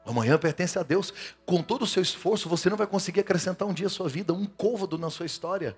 Amanhã 0.04 0.38
pertence 0.38 0.78
a 0.78 0.82
Deus. 0.82 1.12
Com 1.44 1.62
todo 1.62 1.82
o 1.82 1.86
seu 1.86 2.02
esforço, 2.02 2.48
você 2.48 2.70
não 2.70 2.76
vai 2.76 2.86
conseguir 2.86 3.20
acrescentar 3.20 3.68
um 3.68 3.74
dia 3.74 3.86
à 3.86 3.90
sua 3.90 4.08
vida, 4.08 4.32
um 4.32 4.46
côvado 4.46 4.98
na 4.98 5.10
sua 5.10 5.26
história. 5.26 5.76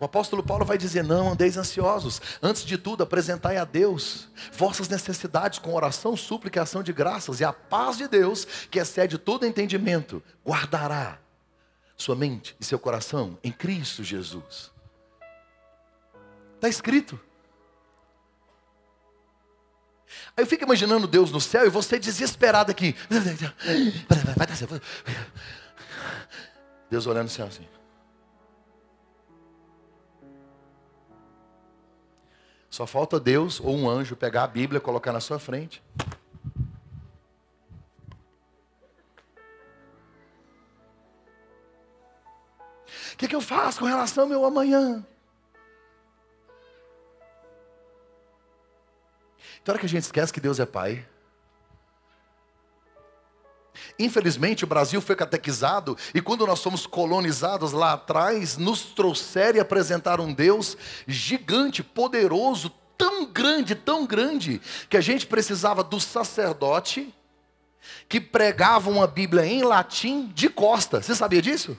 O 0.00 0.04
apóstolo 0.04 0.42
Paulo 0.42 0.64
vai 0.64 0.76
dizer: 0.76 1.04
Não 1.04 1.30
andeis 1.32 1.56
ansiosos. 1.56 2.20
Antes 2.42 2.64
de 2.64 2.76
tudo, 2.76 3.02
apresentai 3.02 3.56
a 3.56 3.64
Deus 3.64 4.28
vossas 4.52 4.88
necessidades 4.88 5.58
com 5.58 5.74
oração, 5.74 6.16
súplica 6.16 6.58
e 6.58 6.62
ação 6.62 6.82
de 6.82 6.92
graças. 6.92 7.40
E 7.40 7.44
a 7.44 7.52
paz 7.52 7.96
de 7.96 8.08
Deus, 8.08 8.44
que 8.70 8.78
excede 8.78 9.18
todo 9.18 9.46
entendimento, 9.46 10.22
guardará 10.44 11.18
sua 11.96 12.14
mente 12.14 12.56
e 12.60 12.64
seu 12.64 12.78
coração 12.78 13.38
em 13.42 13.52
Cristo 13.52 14.02
Jesus. 14.02 14.72
Está 16.58 16.68
escrito. 16.68 17.18
Aí 20.36 20.42
eu 20.42 20.46
fico 20.46 20.64
imaginando 20.64 21.06
Deus 21.06 21.30
no 21.30 21.40
céu 21.40 21.64
e 21.64 21.70
você 21.70 22.00
desesperado 22.00 22.72
aqui. 22.72 22.96
Deus 26.90 27.06
olhando 27.06 27.24
no 27.24 27.30
céu 27.30 27.46
assim. 27.46 27.64
Só 32.68 32.88
falta 32.88 33.20
Deus 33.20 33.60
ou 33.60 33.76
um 33.76 33.88
anjo 33.88 34.16
pegar 34.16 34.42
a 34.42 34.48
Bíblia, 34.48 34.80
colocar 34.80 35.12
na 35.12 35.20
sua 35.20 35.38
frente. 35.38 35.80
O 43.12 43.16
que, 43.16 43.28
que 43.28 43.36
eu 43.36 43.40
faço 43.40 43.78
com 43.78 43.84
relação 43.84 44.24
ao 44.24 44.28
meu 44.28 44.44
amanhã? 44.44 45.06
Então, 49.68 49.74
hora 49.74 49.80
que 49.80 49.84
a 49.84 49.88
gente 49.90 50.04
esquece 50.04 50.32
que 50.32 50.40
Deus 50.40 50.58
é 50.58 50.64
Pai. 50.64 51.04
Infelizmente, 53.98 54.64
o 54.64 54.66
Brasil 54.66 54.98
foi 54.98 55.14
catequizado 55.14 55.94
e 56.14 56.22
quando 56.22 56.46
nós 56.46 56.62
fomos 56.62 56.86
colonizados 56.86 57.72
lá 57.72 57.92
atrás, 57.92 58.56
nos 58.56 58.80
trouxeram 58.80 59.58
e 59.58 59.60
apresentaram 59.60 60.24
um 60.24 60.32
Deus 60.32 60.74
gigante, 61.06 61.82
poderoso, 61.82 62.72
tão 62.96 63.26
grande, 63.26 63.74
tão 63.74 64.06
grande, 64.06 64.58
que 64.88 64.96
a 64.96 65.02
gente 65.02 65.26
precisava 65.26 65.84
do 65.84 66.00
sacerdote 66.00 67.14
que 68.08 68.22
pregava 68.22 68.88
uma 68.88 69.06
Bíblia 69.06 69.44
em 69.44 69.62
latim 69.62 70.28
de 70.28 70.48
costa. 70.48 71.02
Você 71.02 71.14
sabia 71.14 71.42
disso? 71.42 71.76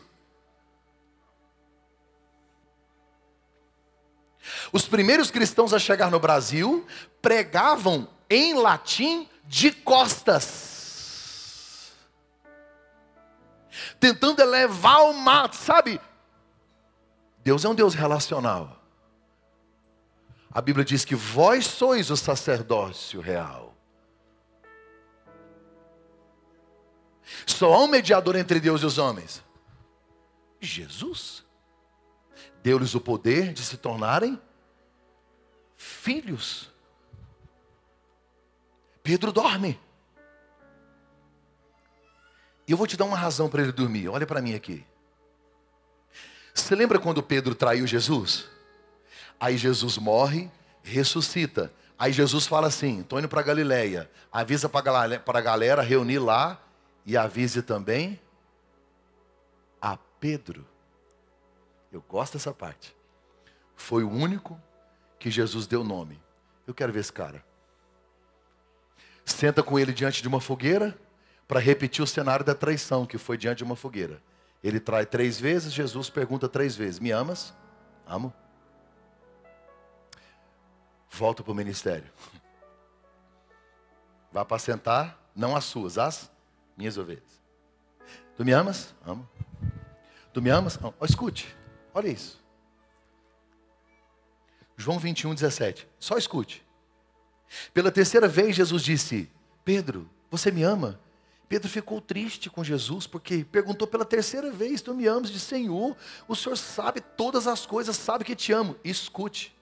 Os 4.71 4.87
primeiros 4.87 5.31
cristãos 5.31 5.73
a 5.73 5.79
chegar 5.79 6.11
no 6.11 6.19
Brasil 6.19 6.85
pregavam 7.21 8.07
em 8.29 8.53
latim 8.53 9.27
de 9.45 9.71
costas. 9.71 10.69
Tentando 13.99 14.41
elevar 14.41 15.01
o 15.03 15.13
mato, 15.13 15.55
sabe? 15.55 15.99
Deus 17.43 17.65
é 17.65 17.69
um 17.69 17.75
Deus 17.75 17.93
relacional. 17.95 18.79
A 20.51 20.61
Bíblia 20.61 20.85
diz 20.85 21.03
que 21.05 21.15
vós 21.15 21.65
sois 21.65 22.09
o 22.09 22.17
sacerdócio 22.17 23.21
real. 23.21 23.75
Só 27.45 27.73
há 27.73 27.83
um 27.83 27.87
mediador 27.87 28.35
entre 28.35 28.59
Deus 28.59 28.81
e 28.81 28.85
os 28.85 28.97
homens. 28.97 29.43
Jesus. 30.59 31.45
Deu-lhes 32.61 32.93
o 32.95 33.01
poder 33.01 33.53
de 33.53 33.63
se 33.63 33.77
tornarem 33.77 34.39
filhos. 35.79 36.69
Pedro 39.01 39.31
dorme. 39.31 39.79
E 42.67 42.71
eu 42.71 42.77
vou 42.77 42.85
te 42.85 42.97
dar 42.97 43.05
uma 43.05 43.17
razão 43.17 43.49
para 43.49 43.63
ele 43.63 43.71
dormir. 43.71 44.09
Olha 44.09 44.27
para 44.27 44.41
mim 44.41 44.53
aqui. 44.53 44.85
Você 46.53 46.75
lembra 46.75 46.99
quando 46.99 47.23
Pedro 47.23 47.55
traiu 47.55 47.87
Jesus? 47.87 48.47
Aí 49.39 49.57
Jesus 49.57 49.97
morre, 49.97 50.51
ressuscita. 50.83 51.71
Aí 51.97 52.11
Jesus 52.11 52.45
fala 52.45 52.67
assim: 52.67 52.99
estou 52.99 53.17
indo 53.17 53.29
para 53.29 53.41
Galileia. 53.41 54.11
Avisa 54.31 54.67
para 54.67 54.91
a 55.25 55.41
galera 55.41 55.81
reunir 55.81 56.19
lá 56.19 56.61
e 57.05 57.15
avise 57.15 57.61
também 57.61 58.19
a 59.81 59.97
Pedro. 60.19 60.67
Eu 61.89 62.03
gosto 62.07 62.33
dessa 62.33 62.53
parte. 62.53 62.93
Foi 63.75 64.03
o 64.03 64.11
único 64.11 64.59
que 65.19 65.29
Jesus 65.29 65.67
deu 65.67 65.83
nome. 65.83 66.19
Eu 66.65 66.73
quero 66.73 66.93
ver 66.93 67.01
esse 67.01 67.13
cara. 67.13 67.43
Senta 69.25 69.61
com 69.61 69.77
ele 69.77 69.93
diante 69.93 70.21
de 70.21 70.27
uma 70.27 70.41
fogueira 70.41 70.97
para 71.47 71.59
repetir 71.59 72.03
o 72.03 72.07
cenário 72.07 72.45
da 72.45 72.55
traição, 72.55 73.05
que 73.05 73.17
foi 73.17 73.37
diante 73.37 73.59
de 73.59 73.63
uma 73.63 73.75
fogueira. 73.75 74.21
Ele 74.63 74.79
trai 74.79 75.05
três 75.05 75.39
vezes, 75.39 75.73
Jesus 75.73 76.09
pergunta 76.09 76.47
três 76.49 76.75
vezes: 76.75 76.99
Me 76.99 77.11
amas? 77.11 77.53
Amo. 78.07 78.33
Volta 81.09 81.43
para 81.43 81.51
o 81.51 81.55
ministério. 81.55 82.09
Vá 84.31 84.41
apacentar, 84.41 85.17
não 85.35 85.55
as 85.55 85.63
suas, 85.65 85.97
as 85.97 86.31
minhas 86.77 86.97
ovelhas. 86.97 87.41
Tu 88.37 88.45
me 88.45 88.51
amas? 88.51 88.93
Amo. 89.05 89.27
Tu 90.31 90.41
me 90.41 90.49
amas? 90.49 90.79
Oh, 90.81 91.05
escute, 91.05 91.55
olha 91.93 92.07
isso. 92.07 92.38
João 94.79 94.97
21, 94.97 95.35
17. 95.35 95.85
Só 95.99 96.17
escute. 96.17 96.65
Pela 97.73 97.91
terceira 97.91 98.29
vez, 98.29 98.55
Jesus 98.55 98.81
disse: 98.81 99.29
Pedro, 99.65 100.09
você 100.31 100.51
me 100.51 100.63
ama? 100.63 100.97
Pedro 101.49 101.67
ficou 101.67 101.99
triste 101.99 102.49
com 102.49 102.63
Jesus, 102.63 103.05
porque 103.05 103.43
perguntou 103.43 103.85
pela 103.85 104.05
terceira 104.05 104.49
vez: 104.49 104.81
Tu 104.81 104.93
me 104.95 105.05
amas? 105.05 105.29
Disse: 105.29 105.47
Senhor, 105.47 105.97
o 106.29 106.35
Senhor 106.35 106.55
sabe 106.55 107.01
todas 107.01 107.45
as 107.45 107.65
coisas, 107.65 107.97
sabe 107.97 108.23
que 108.23 108.37
te 108.37 108.53
amo. 108.53 108.77
Escute. 108.81 109.53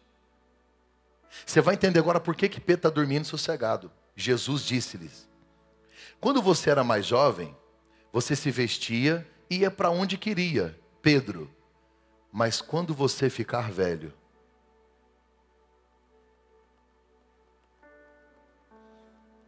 Você 1.44 1.62
vai 1.62 1.74
entender 1.74 2.00
agora 2.00 2.20
por 2.20 2.36
que, 2.36 2.48
que 2.48 2.62
Pedro 2.62 2.80
está 2.80 2.90
dormindo 2.90 3.26
sossegado. 3.26 3.92
Jesus 4.16 4.62
disse-lhes: 4.62 5.28
Quando 6.22 6.44
você 6.44 6.70
era 6.70 6.84
mais 6.84 7.08
jovem, 7.08 7.58
você 8.14 8.36
se 8.36 8.52
vestia 8.52 9.28
e 9.50 9.62
ia 9.62 9.72
para 9.72 9.90
onde 9.90 10.16
queria, 10.16 10.80
Pedro. 11.02 11.52
Mas 12.32 12.62
quando 12.62 12.94
você 12.94 13.32
ficar 13.32 13.72
velho, 13.72 14.14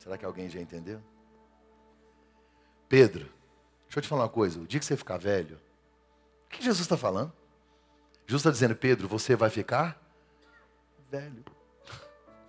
Será 0.10 0.18
que 0.18 0.26
alguém 0.26 0.50
já 0.50 0.60
entendeu? 0.60 1.00
Pedro, 2.88 3.32
deixa 3.84 4.00
eu 4.00 4.02
te 4.02 4.08
falar 4.08 4.24
uma 4.24 4.30
coisa. 4.30 4.60
O 4.60 4.66
dia 4.66 4.80
que 4.80 4.86
você 4.88 4.98
ficar 4.98 5.20
velho, 5.20 5.62
o 6.48 6.50
que 6.50 6.64
Jesus 6.64 6.82
está 6.82 6.98
falando? 6.98 7.32
Jesus 8.26 8.42
está 8.42 8.50
dizendo, 8.50 8.76
Pedro, 8.76 9.08
você 9.08 9.36
vai 9.36 9.52
ficar 9.52 10.02
velho. 11.12 11.46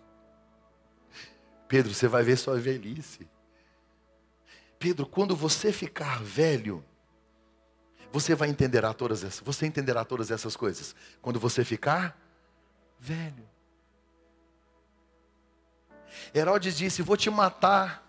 Pedro, 1.68 1.92
você 1.92 2.08
vai 2.08 2.22
ver 2.22 2.38
sua 2.38 2.58
velhice. 2.58 3.28
Pedro, 4.78 5.04
quando 5.04 5.36
você 5.36 5.70
ficar 5.70 6.22
velho, 6.22 6.82
você 8.10 8.34
vai 8.34 8.48
entender 8.48 8.90
todas 8.94 9.22
essas, 9.22 9.40
você 9.40 9.66
entenderá 9.66 10.02
todas 10.02 10.30
essas 10.30 10.56
coisas. 10.56 10.96
Quando 11.20 11.38
você 11.38 11.62
ficar 11.62 12.18
velho. 12.98 13.46
Herodes 16.34 16.76
disse: 16.76 17.02
Vou 17.02 17.16
te 17.16 17.30
matar. 17.30 18.06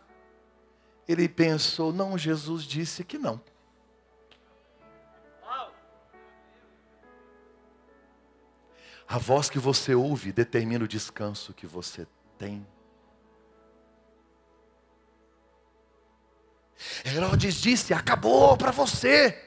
Ele 1.07 1.28
pensou: 1.28 1.91
Não, 1.91 2.18
Jesus 2.18 2.64
disse 2.64 3.03
que 3.03 3.18
não. 3.18 3.41
A 9.07 9.18
voz 9.18 9.49
que 9.49 9.59
você 9.59 9.93
ouve 9.93 10.32
determina 10.32 10.86
o 10.86 10.88
descanso 10.88 11.53
que 11.53 11.68
você 11.68 12.07
tem. 12.38 12.66
Herodes 17.05 17.55
disse: 17.55 17.93
Acabou 17.93 18.55
para 18.55 18.72
você. 18.72 19.38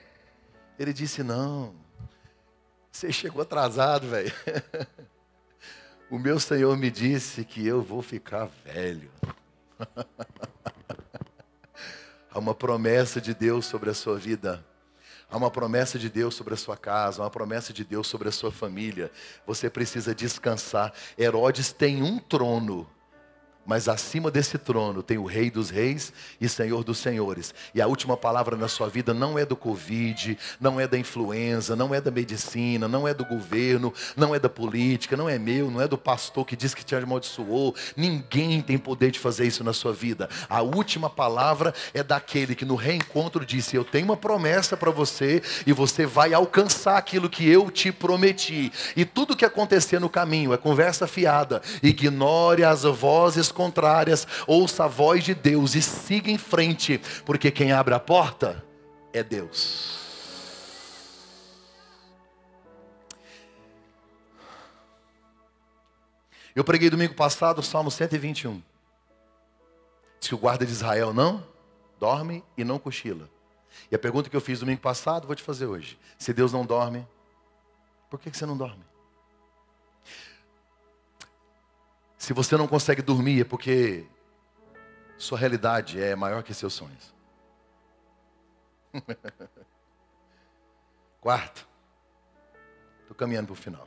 Ele 0.79 0.93
disse: 0.93 1.23
Não, 1.23 1.75
você 2.93 3.11
chegou 3.11 3.41
atrasado, 3.41 4.07
velho. 4.07 4.33
O 6.11 6.19
meu 6.19 6.39
Senhor 6.39 6.77
me 6.77 6.91
disse 6.91 7.45
que 7.45 7.67
eu 7.67 7.81
vou 7.81 8.03
ficar 8.03 8.49
velho. 8.65 9.11
Há 12.31 12.39
uma 12.39 12.55
promessa 12.55 13.21
de 13.21 13.33
Deus 13.33 13.65
sobre 13.67 13.91
a 13.91 13.95
sua 13.95 14.19
vida. 14.19 14.65
Há 15.31 15.37
uma 15.37 15.51
promessa 15.51 15.99
de 15.99 16.11
Deus 16.11 16.35
sobre 16.35 16.55
a 16.55 16.57
sua 16.57 16.77
casa, 16.77 17.23
uma 17.23 17.31
promessa 17.31 17.73
de 17.73 17.83
Deus 17.83 18.07
sobre 18.07 18.29
a 18.29 18.33
sua 18.33 18.53
família. 18.53 19.11
Você 19.47 19.71
precisa 19.71 20.15
descansar. 20.15 20.93
Herodes 21.19 21.73
tem 21.73 22.03
um 22.03 22.19
trono, 22.19 22.89
mas 23.67 23.89
acima 23.89 24.31
desse 24.31 24.59
trono 24.59 25.03
tem 25.03 25.19
o 25.19 25.25
Rei 25.25 25.51
dos 25.51 25.71
Reis 25.71 26.13
e 26.41 26.49
Senhor 26.49 26.85
dos 26.85 26.99
Senhores. 26.99 27.55
E 27.75 27.81
a 27.81 27.87
última 27.87 28.17
palavra 28.17 28.57
na 28.57 28.69
sua 28.69 28.89
vida 28.89 29.15
não 29.15 29.39
é 29.39 29.47
do 29.47 29.57
Covid, 29.57 30.37
não 30.61 30.79
é 30.79 30.87
da 30.87 30.99
influenza, 30.99 31.75
não 31.75 31.95
é 31.95 32.01
da 32.01 32.11
medicina, 32.11 32.87
não 32.87 33.09
é 33.09 33.15
do 33.15 33.25
governo, 33.25 33.93
não 34.17 34.35
é 34.35 34.39
da 34.39 34.49
política, 34.49 35.17
não 35.17 35.29
é 35.29 35.39
meu, 35.39 35.71
não 35.71 35.81
é 35.81 35.89
do 35.89 35.97
pastor 35.97 36.45
que 36.45 36.57
diz 36.57 36.75
que 36.75 36.85
te 36.85 36.95
amaldiçoou. 36.95 37.75
Ninguém 37.97 38.61
tem 38.61 38.77
poder 38.77 39.11
de 39.11 39.19
fazer 39.19 39.47
isso 39.47 39.65
na 39.65 39.73
sua 39.73 39.93
vida. 39.93 40.29
A 40.49 40.63
última 40.63 41.09
palavra 41.09 41.75
é 41.93 42.03
daquele 42.03 42.55
que 42.55 42.65
no 42.65 42.75
reencontro 42.75 43.45
disse: 43.45 43.77
Eu 43.77 43.85
tenho 43.85 44.05
uma 44.05 44.17
promessa 44.17 44.77
para 44.77 44.91
você 44.91 45.43
e 45.67 45.73
você 45.73 46.05
vai 46.05 46.35
alcançar 46.35 46.99
aquilo 46.99 47.31
que 47.31 47.49
eu 47.49 47.71
te 47.71 47.91
prometi. 47.91 48.73
E 48.97 49.05
tudo 49.05 49.37
que 49.37 49.45
acontecer 49.45 49.99
no 49.99 50.09
caminho 50.09 50.53
é 50.53 50.57
conversa 50.57 51.07
fiada. 51.07 51.63
Ignore 51.83 52.65
as 52.65 52.83
vozes 52.83 53.51
contrárias, 53.55 54.27
ouça 54.47 54.85
a 54.85 54.89
voz 54.89 55.25
de 55.25 55.35
Deus 55.35 55.75
e 55.75 55.81
siga 55.81 56.31
em 56.31 56.37
frente, 56.37 57.01
porque 57.25 57.51
quem 57.51 57.73
abre 57.73 57.95
a 57.95 58.01
porta 58.01 58.63
é 59.13 59.23
Deus. 59.23 60.05
Eu 66.55 66.63
preguei 66.63 66.89
domingo 66.89 67.15
passado 67.15 67.59
o 67.59 67.63
Salmo 67.63 67.91
121. 67.91 68.63
Diz 70.21 70.29
que 70.29 70.35
o 70.35 70.39
guarda 70.39 70.65
de 70.65 70.71
Israel 70.71 71.13
não 71.13 71.45
dorme 71.99 72.45
e 72.57 72.63
não 72.63 72.79
cochila. 72.79 73.29
E 73.91 73.95
a 73.95 73.99
pergunta 73.99 74.31
que 74.31 74.37
eu 74.37 74.41
fiz 74.41 74.61
domingo 74.61 74.81
passado, 74.81 75.27
vou 75.27 75.35
te 75.35 75.43
fazer 75.43 75.67
hoje. 75.67 75.99
Se 76.17 76.33
Deus 76.33 76.53
não 76.53 76.65
dorme, 76.65 77.07
por 78.09 78.21
que 78.21 78.31
você 78.31 78.47
não 78.47 78.57
dorme? 78.57 78.85
Se 82.25 82.33
você 82.33 82.57
não 82.57 82.67
consegue 82.67 83.03
dormir 83.03 83.43
é 83.43 83.45
porque 83.45 84.07
sua 85.19 85.39
realidade 85.39 86.03
é 86.03 86.17
maior 86.17 86.43
que 86.43 86.55
seus 86.55 86.73
sonhos. 86.73 87.15
Quarto, 91.21 91.69
estou 93.03 93.15
caminhando 93.15 93.49
para 93.49 93.53
o 93.53 93.57
final. 93.57 93.87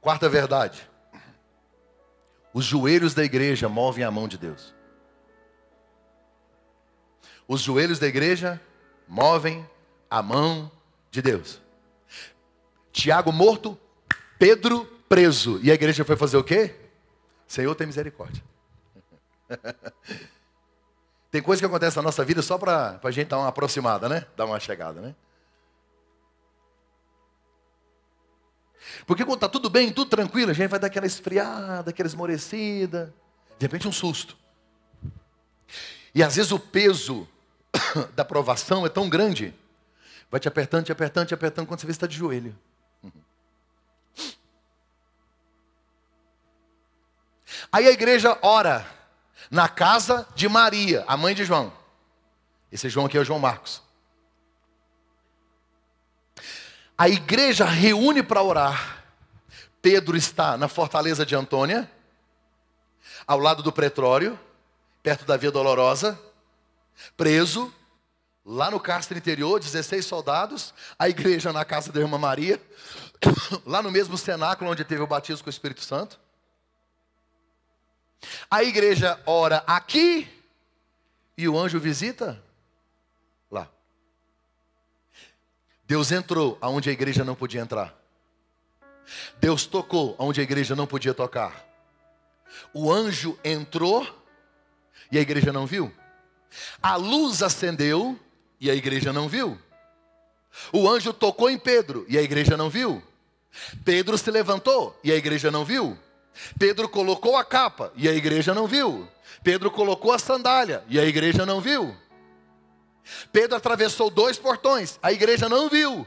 Quarta 0.00 0.30
verdade: 0.30 0.88
os 2.54 2.64
joelhos 2.64 3.12
da 3.12 3.22
igreja 3.22 3.68
movem 3.68 4.02
a 4.02 4.10
mão 4.10 4.26
de 4.26 4.38
Deus. 4.38 4.74
Os 7.46 7.60
joelhos 7.60 7.98
da 7.98 8.06
igreja 8.06 8.58
movem 9.06 9.68
a 10.08 10.22
mão 10.22 10.72
de 11.10 11.20
Deus. 11.20 11.60
Tiago 12.90 13.30
morto, 13.30 13.78
Pedro 14.38 14.99
preso. 15.10 15.58
E 15.60 15.72
a 15.72 15.74
igreja 15.74 16.04
foi 16.04 16.16
fazer 16.16 16.36
o 16.36 16.44
quê? 16.44 16.72
Senhor, 17.44 17.74
tem 17.74 17.84
misericórdia. 17.84 18.44
tem 21.32 21.42
coisa 21.42 21.60
que 21.60 21.66
acontece 21.66 21.96
na 21.96 22.02
nossa 22.02 22.24
vida 22.24 22.40
só 22.40 22.56
para 22.56 23.00
a 23.02 23.10
gente 23.10 23.26
dar 23.26 23.38
uma 23.38 23.48
aproximada, 23.48 24.08
né? 24.08 24.24
Dar 24.36 24.46
uma 24.46 24.60
chegada, 24.60 25.00
né? 25.00 25.16
Porque 29.04 29.24
quando 29.24 29.38
está 29.38 29.48
tudo 29.48 29.68
bem, 29.68 29.92
tudo 29.92 30.08
tranquilo, 30.08 30.52
a 30.52 30.54
gente 30.54 30.68
vai 30.68 30.78
dar 30.78 30.86
aquela 30.86 31.06
esfriada, 31.06 31.90
aquela 31.90 32.06
esmorecida. 32.06 33.12
De 33.58 33.64
repente 33.64 33.88
um 33.88 33.92
susto. 33.92 34.36
E 36.14 36.22
às 36.22 36.36
vezes 36.36 36.52
o 36.52 36.58
peso 36.58 37.26
da 38.14 38.24
provação 38.24 38.86
é 38.86 38.88
tão 38.88 39.08
grande, 39.08 39.52
vai 40.30 40.38
te 40.38 40.46
apertando, 40.46 40.84
te 40.84 40.92
apertando, 40.92 41.26
te 41.26 41.34
apertando, 41.34 41.66
quando 41.66 41.80
você 41.80 41.86
vê 41.86 41.92
que 41.92 41.96
está 41.96 42.06
de 42.06 42.16
joelho. 42.16 42.56
Aí 47.70 47.86
a 47.86 47.90
igreja 47.90 48.38
ora 48.42 48.86
na 49.50 49.68
casa 49.68 50.26
de 50.34 50.48
Maria, 50.48 51.04
a 51.06 51.16
mãe 51.16 51.34
de 51.34 51.44
João. 51.44 51.72
Esse 52.70 52.88
João 52.88 53.06
aqui 53.06 53.18
é 53.18 53.20
o 53.20 53.24
João 53.24 53.38
Marcos. 53.38 53.82
A 56.96 57.08
igreja 57.08 57.64
reúne 57.64 58.22
para 58.22 58.42
orar. 58.42 59.04
Pedro 59.82 60.16
está 60.16 60.56
na 60.58 60.68
fortaleza 60.68 61.24
de 61.24 61.34
Antônia, 61.34 61.90
ao 63.26 63.38
lado 63.38 63.62
do 63.62 63.72
pretório, 63.72 64.38
perto 65.02 65.24
da 65.24 65.36
Via 65.36 65.50
Dolorosa, 65.50 66.20
preso, 67.16 67.72
lá 68.44 68.70
no 68.70 68.78
castro 68.78 69.16
interior, 69.16 69.58
16 69.58 70.04
soldados, 70.04 70.74
a 70.98 71.08
igreja 71.08 71.52
na 71.52 71.64
casa 71.64 71.90
da 71.90 72.00
irmã 72.00 72.18
Maria, 72.18 72.60
lá 73.64 73.82
no 73.82 73.90
mesmo 73.90 74.18
cenáculo 74.18 74.70
onde 74.70 74.84
teve 74.84 75.02
o 75.02 75.06
batismo 75.06 75.44
com 75.44 75.48
o 75.48 75.50
Espírito 75.50 75.82
Santo. 75.82 76.20
A 78.50 78.62
igreja 78.62 79.20
ora 79.26 79.62
aqui 79.66 80.28
e 81.36 81.48
o 81.48 81.58
anjo 81.58 81.80
visita 81.80 82.42
lá. 83.50 83.68
Deus 85.84 86.12
entrou 86.12 86.58
aonde 86.60 86.90
a 86.90 86.92
igreja 86.92 87.24
não 87.24 87.34
podia 87.34 87.60
entrar. 87.60 87.94
Deus 89.40 89.66
tocou 89.66 90.14
aonde 90.18 90.40
a 90.40 90.42
igreja 90.42 90.76
não 90.76 90.86
podia 90.86 91.14
tocar. 91.14 91.66
O 92.72 92.92
anjo 92.92 93.38
entrou 93.44 94.06
e 95.10 95.18
a 95.18 95.20
igreja 95.20 95.52
não 95.52 95.66
viu. 95.66 95.92
A 96.82 96.96
luz 96.96 97.42
acendeu 97.42 98.18
e 98.60 98.70
a 98.70 98.74
igreja 98.74 99.12
não 99.12 99.28
viu. 99.28 99.58
O 100.72 100.88
anjo 100.88 101.12
tocou 101.12 101.48
em 101.48 101.58
Pedro 101.58 102.04
e 102.08 102.18
a 102.18 102.22
igreja 102.22 102.56
não 102.56 102.68
viu. 102.68 103.02
Pedro 103.84 104.18
se 104.18 104.30
levantou 104.30 104.98
e 105.02 105.10
a 105.10 105.16
igreja 105.16 105.50
não 105.50 105.64
viu. 105.64 105.98
Pedro 106.58 106.88
colocou 106.88 107.36
a 107.36 107.44
capa 107.44 107.92
e 107.96 108.08
a 108.08 108.12
igreja 108.12 108.54
não 108.54 108.66
viu. 108.66 109.08
Pedro 109.42 109.70
colocou 109.70 110.12
a 110.12 110.18
sandália 110.18 110.84
e 110.88 110.98
a 110.98 111.04
igreja 111.04 111.46
não 111.46 111.60
viu. 111.60 111.96
Pedro 113.32 113.56
atravessou 113.56 114.10
dois 114.10 114.38
portões, 114.38 114.98
a 115.02 115.12
igreja 115.12 115.48
não 115.48 115.68
viu. 115.68 116.06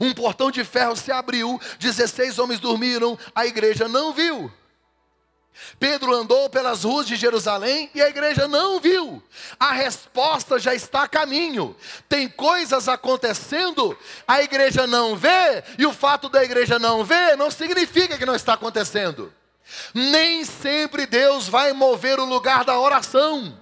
Um 0.00 0.12
portão 0.12 0.50
de 0.50 0.64
ferro 0.64 0.96
se 0.96 1.10
abriu, 1.10 1.60
16 1.78 2.38
homens 2.38 2.60
dormiram, 2.60 3.18
a 3.34 3.46
igreja 3.46 3.88
não 3.88 4.12
viu. 4.12 4.52
Pedro 5.78 6.12
andou 6.12 6.50
pelas 6.50 6.82
ruas 6.82 7.06
de 7.06 7.14
Jerusalém 7.14 7.88
e 7.94 8.02
a 8.02 8.08
igreja 8.08 8.48
não 8.48 8.80
viu. 8.80 9.22
A 9.58 9.72
resposta 9.72 10.58
já 10.58 10.74
está 10.74 11.04
a 11.04 11.08
caminho. 11.08 11.76
Tem 12.08 12.28
coisas 12.28 12.88
acontecendo, 12.88 13.96
a 14.26 14.42
igreja 14.42 14.84
não 14.86 15.14
vê, 15.14 15.62
e 15.78 15.86
o 15.86 15.92
fato 15.92 16.28
da 16.28 16.42
igreja 16.42 16.78
não 16.78 17.04
ver 17.04 17.36
não 17.36 17.52
significa 17.52 18.18
que 18.18 18.26
não 18.26 18.34
está 18.34 18.54
acontecendo. 18.54 19.32
Nem 19.92 20.44
sempre 20.44 21.06
Deus 21.06 21.48
vai 21.48 21.72
mover 21.72 22.18
o 22.18 22.24
lugar 22.24 22.64
da 22.64 22.78
oração. 22.78 23.58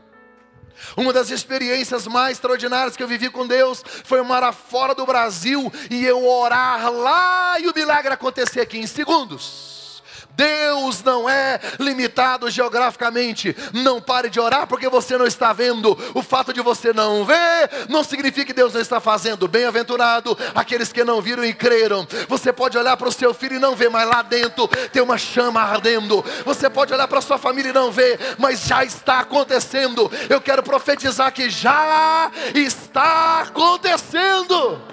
Uma 0.96 1.12
das 1.12 1.30
experiências 1.30 2.06
mais 2.06 2.36
extraordinárias 2.36 2.96
que 2.96 3.02
eu 3.02 3.08
vivi 3.08 3.30
com 3.30 3.46
Deus 3.46 3.82
foi 4.04 4.20
morar 4.22 4.52
fora 4.52 4.94
do 4.94 5.06
Brasil 5.06 5.72
e 5.90 6.04
eu 6.04 6.26
orar 6.26 6.90
lá 6.90 7.60
e 7.60 7.68
o 7.68 7.74
milagre 7.74 8.12
acontecer 8.12 8.60
aqui 8.60 8.78
em 8.78 8.86
segundos. 8.86 9.71
Deus 10.36 11.02
não 11.02 11.28
é 11.28 11.60
limitado 11.78 12.50
geograficamente. 12.50 13.54
Não 13.72 14.00
pare 14.00 14.28
de 14.28 14.40
orar 14.40 14.66
porque 14.66 14.88
você 14.88 15.16
não 15.16 15.26
está 15.26 15.52
vendo. 15.52 15.96
O 16.14 16.22
fato 16.22 16.52
de 16.52 16.60
você 16.60 16.92
não 16.92 17.24
ver 17.24 17.70
não 17.88 18.02
significa 18.02 18.46
que 18.46 18.52
Deus 18.52 18.74
não 18.74 18.80
está 18.80 19.00
fazendo. 19.00 19.48
Bem-aventurado 19.48 20.36
aqueles 20.54 20.92
que 20.92 21.04
não 21.04 21.20
viram 21.20 21.44
e 21.44 21.52
creram. 21.52 22.06
Você 22.28 22.52
pode 22.52 22.76
olhar 22.78 22.96
para 22.96 23.08
o 23.08 23.12
seu 23.12 23.34
filho 23.34 23.56
e 23.56 23.60
não 23.60 23.74
ver, 23.74 23.90
mas 23.90 24.08
lá 24.08 24.22
dentro 24.22 24.68
tem 24.92 25.02
uma 25.02 25.18
chama 25.18 25.60
ardendo. 25.60 26.24
Você 26.44 26.68
pode 26.68 26.92
olhar 26.92 27.08
para 27.08 27.18
a 27.18 27.22
sua 27.22 27.38
família 27.38 27.70
e 27.70 27.74
não 27.74 27.90
ver, 27.90 28.18
mas 28.38 28.66
já 28.66 28.84
está 28.84 29.20
acontecendo. 29.20 30.10
Eu 30.28 30.40
quero 30.40 30.62
profetizar 30.62 31.32
que 31.32 31.50
já 31.50 32.30
está 32.54 33.42
acontecendo. 33.42 34.91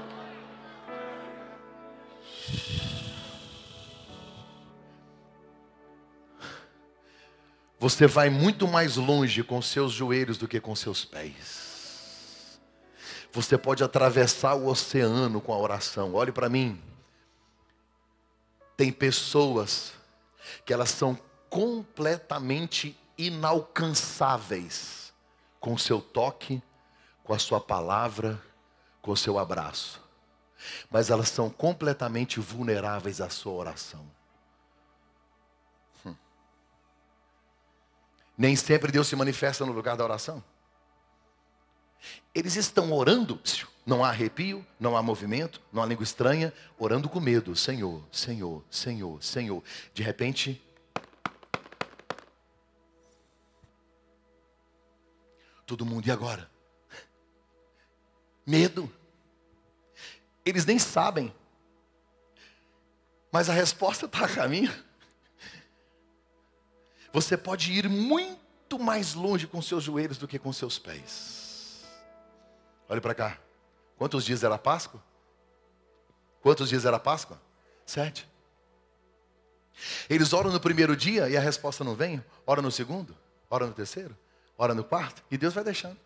Você 7.80 8.06
vai 8.06 8.30
muito 8.30 8.68
mais 8.68 8.98
longe 8.98 9.42
com 9.42 9.62
seus 9.62 9.94
joelhos 9.94 10.38
do 10.38 10.50
que 10.50 10.60
com 10.60 10.76
seus 10.76 11.06
pés. 11.06 12.60
Você 13.32 13.58
pode 13.58 13.84
atravessar 13.84 14.56
o 14.56 14.68
oceano 14.68 15.40
com 15.40 15.54
a 15.54 15.58
oração. 15.58 16.14
Olhe 16.14 16.32
para 16.32 16.50
mim. 16.50 16.82
Tem 18.76 18.92
pessoas 18.92 19.94
que 20.66 20.74
elas 20.74 20.90
são 20.90 21.18
completamente 21.50 22.98
inalcançáveis 23.18 25.14
com 25.60 25.78
seu 25.78 26.02
toque, 26.02 26.62
com 27.24 27.34
a 27.34 27.40
sua 27.40 27.62
palavra, 27.62 28.42
com 29.02 29.12
o 29.12 29.18
seu 29.18 29.40
abraço. 29.40 30.02
Mas 30.92 31.10
elas 31.10 31.30
são 31.30 31.50
completamente 31.50 32.42
vulneráveis 32.42 33.22
à 33.22 33.30
sua 33.30 33.54
oração. 33.54 34.19
Nem 38.40 38.56
sempre 38.56 38.90
Deus 38.90 39.06
se 39.06 39.18
manifesta 39.18 39.66
no 39.66 39.74
lugar 39.74 39.98
da 39.98 40.04
oração. 40.06 40.42
Eles 42.34 42.56
estão 42.56 42.94
orando, 42.94 43.38
não 43.86 44.02
há 44.02 44.08
arrepio, 44.08 44.66
não 44.80 44.96
há 44.96 45.04
movimento, 45.04 45.62
não 45.74 45.84
há 45.84 45.86
língua 45.86 46.06
estranha, 46.06 46.54
orando 46.78 47.10
com 47.10 47.20
medo. 47.20 47.54
Senhor, 47.54 48.02
Senhor, 48.10 48.64
Senhor, 48.72 49.22
Senhor. 49.22 49.62
De 49.94 50.02
repente, 50.02 50.62
todo 55.66 55.86
mundo, 55.86 56.08
e 56.08 56.12
agora? 56.12 56.50
Medo. 58.48 58.90
Eles 60.46 60.66
nem 60.66 60.80
sabem. 60.80 61.36
Mas 63.34 63.50
a 63.50 63.54
resposta 63.54 64.06
está 64.06 64.24
a 64.24 64.30
caminho. 64.30 64.74
Você 67.12 67.36
pode 67.36 67.72
ir 67.72 67.90
muito 67.90 68.78
mais 68.78 69.14
longe 69.14 69.48
com 69.48 69.62
seus 69.62 69.84
joelhos 69.84 70.18
do 70.18 70.28
que 70.28 70.38
com 70.38 70.54
seus 70.54 70.78
pés. 70.78 71.84
Olhe 72.88 73.02
para 73.02 73.16
cá. 73.16 73.38
Quantos 73.98 74.24
dias 74.24 74.44
era 74.44 74.58
Páscoa? 74.58 75.04
Quantos 76.42 76.70
dias 76.70 76.86
era 76.86 77.00
Páscoa? 77.00 77.40
Sete. 77.86 78.28
Eles 80.10 80.34
oram 80.34 80.52
no 80.52 80.60
primeiro 80.60 80.96
dia 80.96 81.30
e 81.30 81.38
a 81.38 81.40
resposta 81.40 81.84
não 81.84 81.96
vem. 81.96 82.24
Ora 82.46 82.62
no 82.62 82.72
segundo, 82.72 83.16
ora 83.50 83.66
no 83.66 83.74
terceiro, 83.74 84.16
ora 84.58 84.74
no 84.74 84.84
quarto. 84.84 85.24
E 85.32 85.38
Deus 85.38 85.54
vai 85.54 85.64
deixando. 85.64 85.98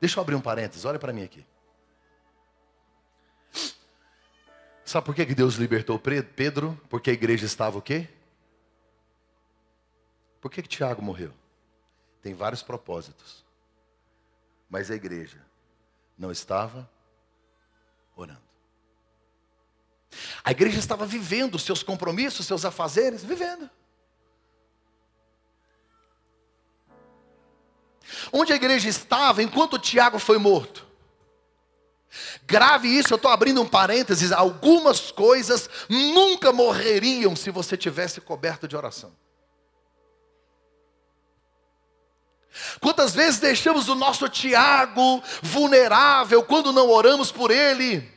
Deixa 0.00 0.18
eu 0.18 0.22
abrir 0.22 0.34
um 0.34 0.40
parênteses, 0.40 0.84
olha 0.84 0.98
para 0.98 1.12
mim 1.12 1.22
aqui. 1.22 1.44
Sabe 4.84 5.06
por 5.06 5.14
que 5.14 5.24
Deus 5.26 5.54
libertou 5.54 5.98
Pedro? 5.98 6.80
Porque 6.88 7.10
a 7.10 7.12
igreja 7.12 7.46
estava 7.46 7.78
o 7.78 7.82
quê? 7.82 8.08
Por 10.40 10.50
que, 10.50 10.62
que 10.62 10.68
Tiago 10.68 11.02
morreu? 11.02 11.32
Tem 12.22 12.34
vários 12.34 12.62
propósitos. 12.62 13.44
Mas 14.68 14.90
a 14.90 14.94
igreja 14.94 15.44
não 16.16 16.30
estava 16.30 16.88
orando. 18.16 18.50
A 20.42 20.50
igreja 20.50 20.78
estava 20.78 21.06
vivendo 21.06 21.58
seus 21.58 21.82
compromissos, 21.82 22.46
seus 22.46 22.64
afazeres, 22.64 23.22
vivendo. 23.22 23.68
Onde 28.32 28.52
a 28.52 28.56
igreja 28.56 28.88
estava 28.88 29.42
enquanto 29.42 29.78
Tiago 29.78 30.18
foi 30.18 30.38
morto? 30.38 30.86
Grave 32.44 32.88
isso, 32.88 33.12
eu 33.12 33.16
estou 33.16 33.30
abrindo 33.30 33.62
um 33.62 33.68
parênteses. 33.68 34.32
Algumas 34.32 35.12
coisas 35.12 35.70
nunca 35.88 36.52
morreriam 36.52 37.36
se 37.36 37.50
você 37.50 37.76
tivesse 37.76 38.20
coberto 38.20 38.66
de 38.66 38.76
oração. 38.76 39.14
Quantas 42.80 43.14
vezes 43.14 43.38
deixamos 43.38 43.88
o 43.88 43.94
nosso 43.94 44.28
Tiago 44.28 45.22
vulnerável 45.42 46.42
quando 46.42 46.72
não 46.72 46.88
oramos 46.88 47.30
por 47.30 47.50
ele? 47.50 48.10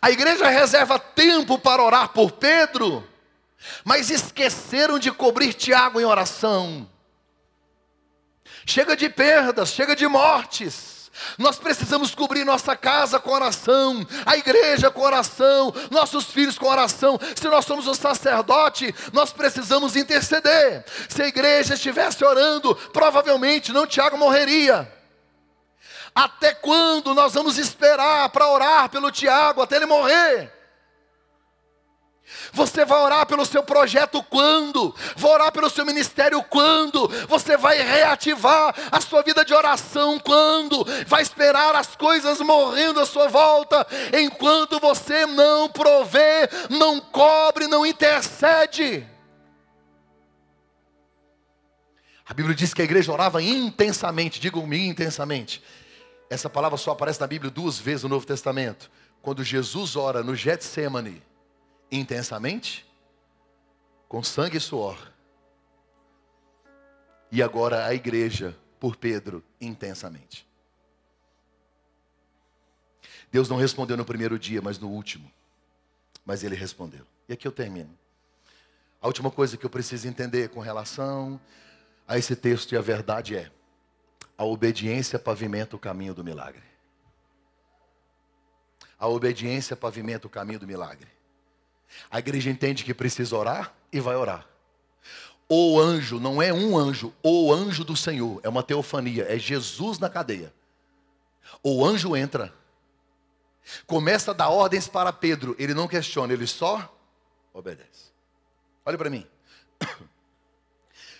A 0.00 0.10
igreja 0.10 0.48
reserva 0.48 0.98
tempo 0.98 1.58
para 1.58 1.82
orar 1.82 2.10
por 2.10 2.32
Pedro, 2.32 3.06
mas 3.84 4.10
esqueceram 4.10 4.98
de 4.98 5.10
cobrir 5.10 5.54
Tiago 5.54 6.00
em 6.00 6.04
oração. 6.04 6.88
Chega 8.66 8.96
de 8.96 9.08
perdas, 9.08 9.70
chega 9.70 9.96
de 9.96 10.06
mortes. 10.06 10.97
Nós 11.36 11.56
precisamos 11.56 12.14
cobrir 12.14 12.44
nossa 12.44 12.76
casa 12.76 13.18
com 13.18 13.30
oração, 13.30 14.06
a 14.26 14.36
igreja 14.36 14.90
com 14.90 15.00
oração, 15.00 15.74
nossos 15.90 16.26
filhos 16.26 16.58
com 16.58 16.66
oração. 16.66 17.18
Se 17.34 17.48
nós 17.48 17.64
somos 17.64 17.86
o 17.86 17.94
sacerdote, 17.94 18.94
nós 19.12 19.32
precisamos 19.32 19.96
interceder. 19.96 20.84
Se 21.08 21.22
a 21.22 21.28
igreja 21.28 21.74
estivesse 21.74 22.24
orando, 22.24 22.74
provavelmente 22.92 23.72
não 23.72 23.86
Tiago 23.86 24.16
morreria. 24.16 24.90
Até 26.14 26.52
quando 26.52 27.14
nós 27.14 27.34
vamos 27.34 27.58
esperar 27.58 28.28
para 28.30 28.50
orar 28.50 28.88
pelo 28.88 29.12
Tiago 29.12 29.62
até 29.62 29.76
ele 29.76 29.86
morrer? 29.86 30.57
Você 32.52 32.84
vai 32.84 33.00
orar 33.00 33.26
pelo 33.26 33.44
seu 33.44 33.62
projeto 33.62 34.22
quando? 34.24 34.94
Vai 35.16 35.32
orar 35.32 35.52
pelo 35.52 35.70
seu 35.70 35.84
ministério 35.84 36.42
quando? 36.42 37.08
Você 37.28 37.56
vai 37.56 37.80
reativar 37.80 38.74
a 38.90 39.00
sua 39.00 39.22
vida 39.22 39.44
de 39.44 39.54
oração 39.54 40.18
quando? 40.18 40.84
Vai 41.06 41.22
esperar 41.22 41.74
as 41.74 41.94
coisas 41.96 42.40
morrendo 42.40 43.00
à 43.00 43.06
sua 43.06 43.28
volta 43.28 43.86
enquanto 44.12 44.78
você 44.80 45.26
não 45.26 45.68
provê, 45.68 46.48
não 46.70 47.00
cobre, 47.00 47.66
não 47.66 47.84
intercede. 47.84 49.06
A 52.26 52.34
Bíblia 52.34 52.54
diz 52.54 52.74
que 52.74 52.82
a 52.82 52.84
igreja 52.84 53.10
orava 53.10 53.42
intensamente, 53.42 54.38
digam-me 54.38 54.86
intensamente. 54.86 55.62
Essa 56.28 56.50
palavra 56.50 56.76
só 56.76 56.90
aparece 56.90 57.20
na 57.20 57.26
Bíblia 57.26 57.50
duas 57.50 57.78
vezes 57.78 58.02
no 58.02 58.10
Novo 58.10 58.26
Testamento. 58.26 58.90
Quando 59.22 59.42
Jesus 59.42 59.96
ora 59.96 60.22
no 60.22 60.34
Getsemane, 60.36 61.22
intensamente, 61.90 62.86
com 64.08 64.22
sangue 64.22 64.56
e 64.56 64.60
suor. 64.60 65.12
E 67.30 67.42
agora 67.42 67.86
a 67.86 67.94
igreja, 67.94 68.56
por 68.80 68.96
Pedro, 68.96 69.44
intensamente. 69.60 70.46
Deus 73.30 73.48
não 73.48 73.56
respondeu 73.56 73.96
no 73.96 74.04
primeiro 74.04 74.38
dia, 74.38 74.62
mas 74.62 74.78
no 74.78 74.88
último. 74.88 75.30
Mas 76.24 76.42
ele 76.42 76.54
respondeu. 76.54 77.06
E 77.28 77.34
aqui 77.34 77.46
eu 77.46 77.52
termino. 77.52 77.96
A 79.00 79.06
última 79.06 79.30
coisa 79.30 79.56
que 79.56 79.64
eu 79.64 79.70
preciso 79.70 80.08
entender 80.08 80.48
com 80.48 80.60
relação 80.60 81.40
a 82.06 82.16
esse 82.16 82.34
texto 82.34 82.72
e 82.72 82.76
a 82.76 82.80
verdade 82.80 83.36
é: 83.36 83.50
a 84.36 84.44
obediência 84.44 85.18
pavimenta 85.18 85.76
o 85.76 85.78
caminho 85.78 86.14
do 86.14 86.24
milagre. 86.24 86.62
A 88.98 89.06
obediência 89.06 89.76
pavimenta 89.76 90.26
o 90.26 90.30
caminho 90.30 90.58
do 90.58 90.66
milagre. 90.66 91.17
A 92.10 92.18
igreja 92.18 92.50
entende 92.50 92.84
que 92.84 92.94
precisa 92.94 93.36
orar 93.36 93.74
e 93.92 94.00
vai 94.00 94.16
orar. 94.16 94.46
O 95.48 95.80
anjo 95.80 96.20
não 96.20 96.42
é 96.42 96.52
um 96.52 96.76
anjo, 96.76 97.14
o 97.22 97.52
anjo 97.52 97.82
do 97.82 97.96
Senhor, 97.96 98.38
é 98.42 98.48
uma 98.48 98.62
teofania, 98.62 99.24
é 99.28 99.38
Jesus 99.38 99.98
na 99.98 100.10
cadeia. 100.10 100.52
O 101.62 101.84
anjo 101.84 102.14
entra, 102.14 102.52
começa 103.86 104.32
a 104.32 104.34
dar 104.34 104.50
ordens 104.50 104.86
para 104.86 105.10
Pedro, 105.10 105.56
ele 105.58 105.72
não 105.72 105.88
questiona, 105.88 106.34
ele 106.34 106.46
só 106.46 106.94
obedece. 107.52 108.12
Olha 108.84 108.98
para 108.98 109.08
mim. 109.08 109.26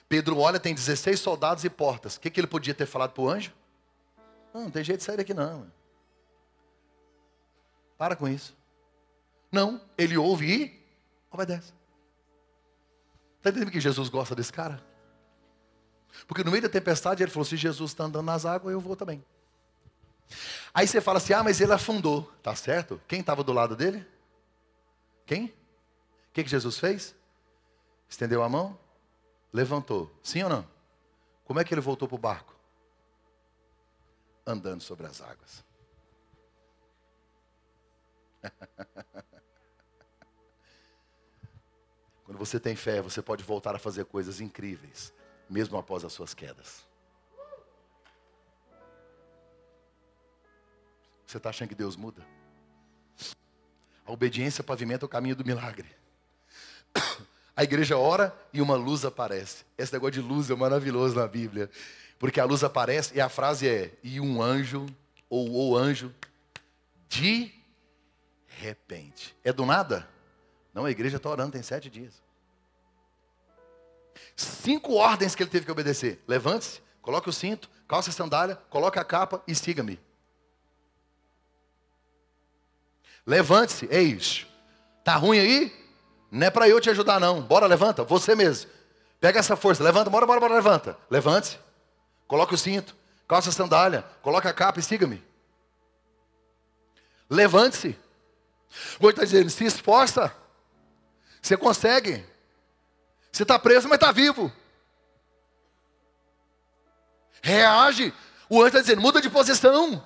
Pedro 0.09 0.39
olha, 0.39 0.61
tem 0.61 0.75
16 0.75 1.19
soldados 1.19 1.65
e 1.65 1.71
portas. 1.71 2.17
O 2.17 2.21
que, 2.21 2.31
que 2.31 2.41
ele 2.41 2.47
podia 2.47 2.75
ter 2.75 2.87
falado 2.87 3.13
para 3.13 3.23
o 3.23 3.31
anjo? 3.31 3.53
Não, 4.53 4.65
não 4.65 4.71
tem 4.71 4.85
jeito 4.85 4.99
de 4.99 5.05
sair 5.05 5.17
daqui 5.17 5.33
não. 5.33 5.71
Para 7.97 8.15
com 8.15 8.29
isso. 8.29 8.58
Não, 9.51 9.81
ele 9.97 10.17
ouve 10.17 10.47
e 10.47 10.87
obedece. 11.31 11.73
Está 13.39 13.51
entendendo 13.51 13.71
que 13.71 13.81
Jesus 13.81 14.09
gosta 14.09 14.35
desse 14.35 14.53
cara? 14.53 14.85
Porque 16.27 16.45
no 16.45 16.51
meio 16.51 16.63
da 16.63 16.69
tempestade 16.69 17.23
ele 17.23 17.31
falou: 17.31 17.45
se 17.45 17.57
Jesus 17.57 17.93
está 17.93 18.05
andando 18.05 18.27
nas 18.27 18.45
águas, 18.45 18.73
eu 18.73 18.81
vou 18.81 18.97
também. 18.97 19.25
Aí 20.75 20.87
você 20.87 21.01
fala 21.01 21.19
assim: 21.19 21.33
ah, 21.33 21.43
mas 21.43 21.61
ele 21.61 21.73
afundou. 21.73 22.31
Tá 22.43 22.55
certo? 22.55 23.01
Quem 23.07 23.21
estava 23.21 23.43
do 23.43 23.53
lado 23.53 23.77
dele? 23.77 24.07
Quem? 25.25 25.47
O 25.47 25.53
que, 26.33 26.45
que 26.45 26.51
Jesus 26.51 26.79
fez? 26.79 27.15
Estendeu 28.09 28.43
a 28.43 28.49
mão? 28.49 28.79
Levantou. 29.53 30.11
Sim 30.23 30.43
ou 30.43 30.51
não? 30.51 30.69
Como 31.45 31.61
é 31.61 31.65
que 31.65 31.73
ele 31.73 31.81
voltou 31.81 32.07
para 32.07 32.15
o 32.15 32.19
barco? 32.19 32.55
Andando 34.47 34.83
sobre 34.83 35.07
as 35.07 35.21
águas. 35.21 35.65
Quando 42.29 42.37
você 42.37 42.61
tem 42.61 42.77
fé, 42.77 43.01
você 43.01 43.23
pode 43.23 43.43
voltar 43.43 43.75
a 43.75 43.79
fazer 43.79 44.05
coisas 44.05 44.39
incríveis, 44.39 45.15
mesmo 45.49 45.79
após 45.79 46.05
as 46.05 46.13
suas 46.13 46.35
quedas. 46.35 46.85
Você 51.27 51.39
está 51.39 51.49
achando 51.49 51.71
que 51.71 51.75
Deus 51.75 51.97
muda? 51.97 52.21
A 54.05 54.13
obediência 54.13 54.63
pavimenta 54.63 55.07
o 55.07 55.09
caminho 55.09 55.35
do 55.35 55.43
milagre. 55.43 55.89
A 57.57 57.65
igreja 57.65 57.97
ora 57.97 58.39
e 58.53 58.61
uma 58.61 58.77
luz 58.77 59.07
aparece. 59.07 59.65
Esse 59.79 59.95
negócio 59.95 60.21
de 60.21 60.21
luz 60.21 60.51
é 60.51 60.55
maravilhoso 60.55 61.17
na 61.17 61.27
Bíblia. 61.27 61.71
Porque 62.19 62.41
a 62.41 62.45
luz 62.45 62.63
aparece 62.63 63.17
e 63.17 63.23
a 63.23 63.31
frase 63.31 63.67
é: 63.67 63.99
e 64.03 64.21
um 64.21 64.43
anjo, 64.43 64.85
ou 65.31 65.71
o 65.71 65.75
anjo, 65.75 66.15
de 67.09 67.51
repente. 68.47 69.35
É 69.43 69.51
do 69.51 69.65
nada? 69.65 70.07
Não, 70.79 70.85
a 70.85 70.93
igreja 70.93 71.17
está 71.17 71.29
orando, 71.29 71.51
tem 71.51 71.61
sete 71.61 71.91
dias. 71.91 72.23
Cinco 74.37 74.95
ordens 74.95 75.35
que 75.35 75.43
ele 75.43 75.51
teve 75.51 75.67
que 75.67 75.73
obedecer. 75.73 76.23
Levante-se, 76.25 76.81
coloque 77.03 77.29
o 77.29 77.33
cinto, 77.33 77.69
calça 77.89 78.11
a 78.11 78.13
sandália, 78.13 78.55
coloque 78.71 78.97
a 78.97 79.03
capa 79.03 79.43
e 79.45 79.57
siga-me. 79.57 79.99
Levante-se, 83.27 83.89
eis. 83.91 84.47
Tá 85.03 85.17
ruim 85.17 85.41
aí? 85.41 85.93
Não 86.31 86.47
é 86.47 86.51
para 86.51 86.69
eu 86.69 86.81
te 86.81 86.89
ajudar 86.91 87.19
não. 87.19 87.43
Bora, 87.43 87.67
levanta, 87.67 88.05
você 88.05 88.37
mesmo. 88.37 88.71
Pega 89.21 89.41
essa 89.41 89.57
força, 89.57 89.83
levanta, 89.83 90.09
bora, 90.09 90.27
bora, 90.27 90.39
bora, 90.39 90.55
levanta. 90.55 90.97
Levante-se. 91.11 91.59
Coloque 92.29 92.55
o 92.55 92.59
cinto, 92.59 92.95
calça 93.27 93.49
a 93.49 93.53
sandália, 93.53 94.05
coloque 94.23 94.47
a 94.47 94.53
capa 94.53 94.79
e 94.79 94.83
siga-me. 94.85 95.21
Levante-se. 97.29 97.99
Hoje 99.01 99.11
está 99.11 99.25
dizendo, 99.25 99.51
se 99.51 99.65
esforça. 99.65 100.33
Você 101.41 101.57
consegue. 101.57 102.25
Você 103.33 103.43
está 103.43 103.59
preso, 103.59 103.89
mas 103.89 103.97
está 103.97 104.13
vivo. 104.13 104.53
Reage. 107.43 108.13
O 108.49 108.59
anjo 108.59 108.69
está 108.69 108.81
dizendo, 108.81 109.03
muda 109.03 109.21
de 109.21 109.31
posição. 109.31 110.03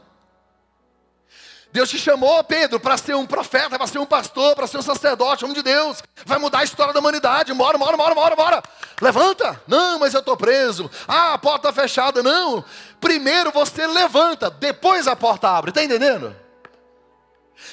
Deus 1.73 1.89
te 1.89 1.99
chamou, 1.99 2.45
Pedro, 2.45 2.79
para 2.79 2.99
ser 2.99 3.15
um 3.15 3.25
profeta, 3.25 3.79
para 3.79 3.87
ser 3.87 3.99
um 3.99 4.05
pastor, 4.05 4.55
para 4.55 4.67
ser 4.67 4.77
um 4.77 4.83
sacerdote, 4.83 5.43
homem 5.43 5.55
de 5.55 5.63
Deus. 5.63 6.03
Vai 6.27 6.39
mudar 6.39 6.59
a 6.59 6.65
história 6.65 6.93
da 6.93 7.01
humanidade. 7.01 7.53
Bora, 7.55 7.79
bora, 7.79 7.97
bora, 7.97 8.15
bora, 8.15 8.37
bora. 8.37 8.63
Levanta. 9.01 9.59
Não, 9.67 9.99
mas 9.99 10.13
eu 10.13 10.21
estou 10.21 10.37
preso. 10.37 10.91
Ah, 11.09 11.33
a 11.33 11.39
porta 11.39 11.73
fechada. 11.73 12.23
Não. 12.23 12.63
Primeiro 13.01 13.51
você 13.51 13.87
levanta, 13.87 14.51
depois 14.51 15.09
a 15.09 15.17
porta 15.17 15.49
abre. 15.49 15.71
Está 15.71 15.83
entendendo? 15.83 16.37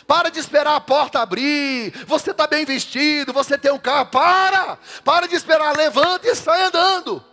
Para 0.06 0.30
de 0.30 0.40
esperar 0.40 0.76
a 0.76 0.82
porta 0.82 1.20
abrir. 1.20 1.92
Você 2.06 2.32
está 2.32 2.48
bem 2.48 2.66
vestido, 2.66 3.34
você 3.34 3.58
tem 3.58 3.72
um 3.72 3.80
carro. 3.80 4.08
Para! 4.08 4.78
Para 5.04 5.28
de 5.28 5.36
esperar. 5.36 5.76
Levanta 5.76 6.28
e 6.28 6.36
sai 6.36 6.64
andando. 6.64 7.24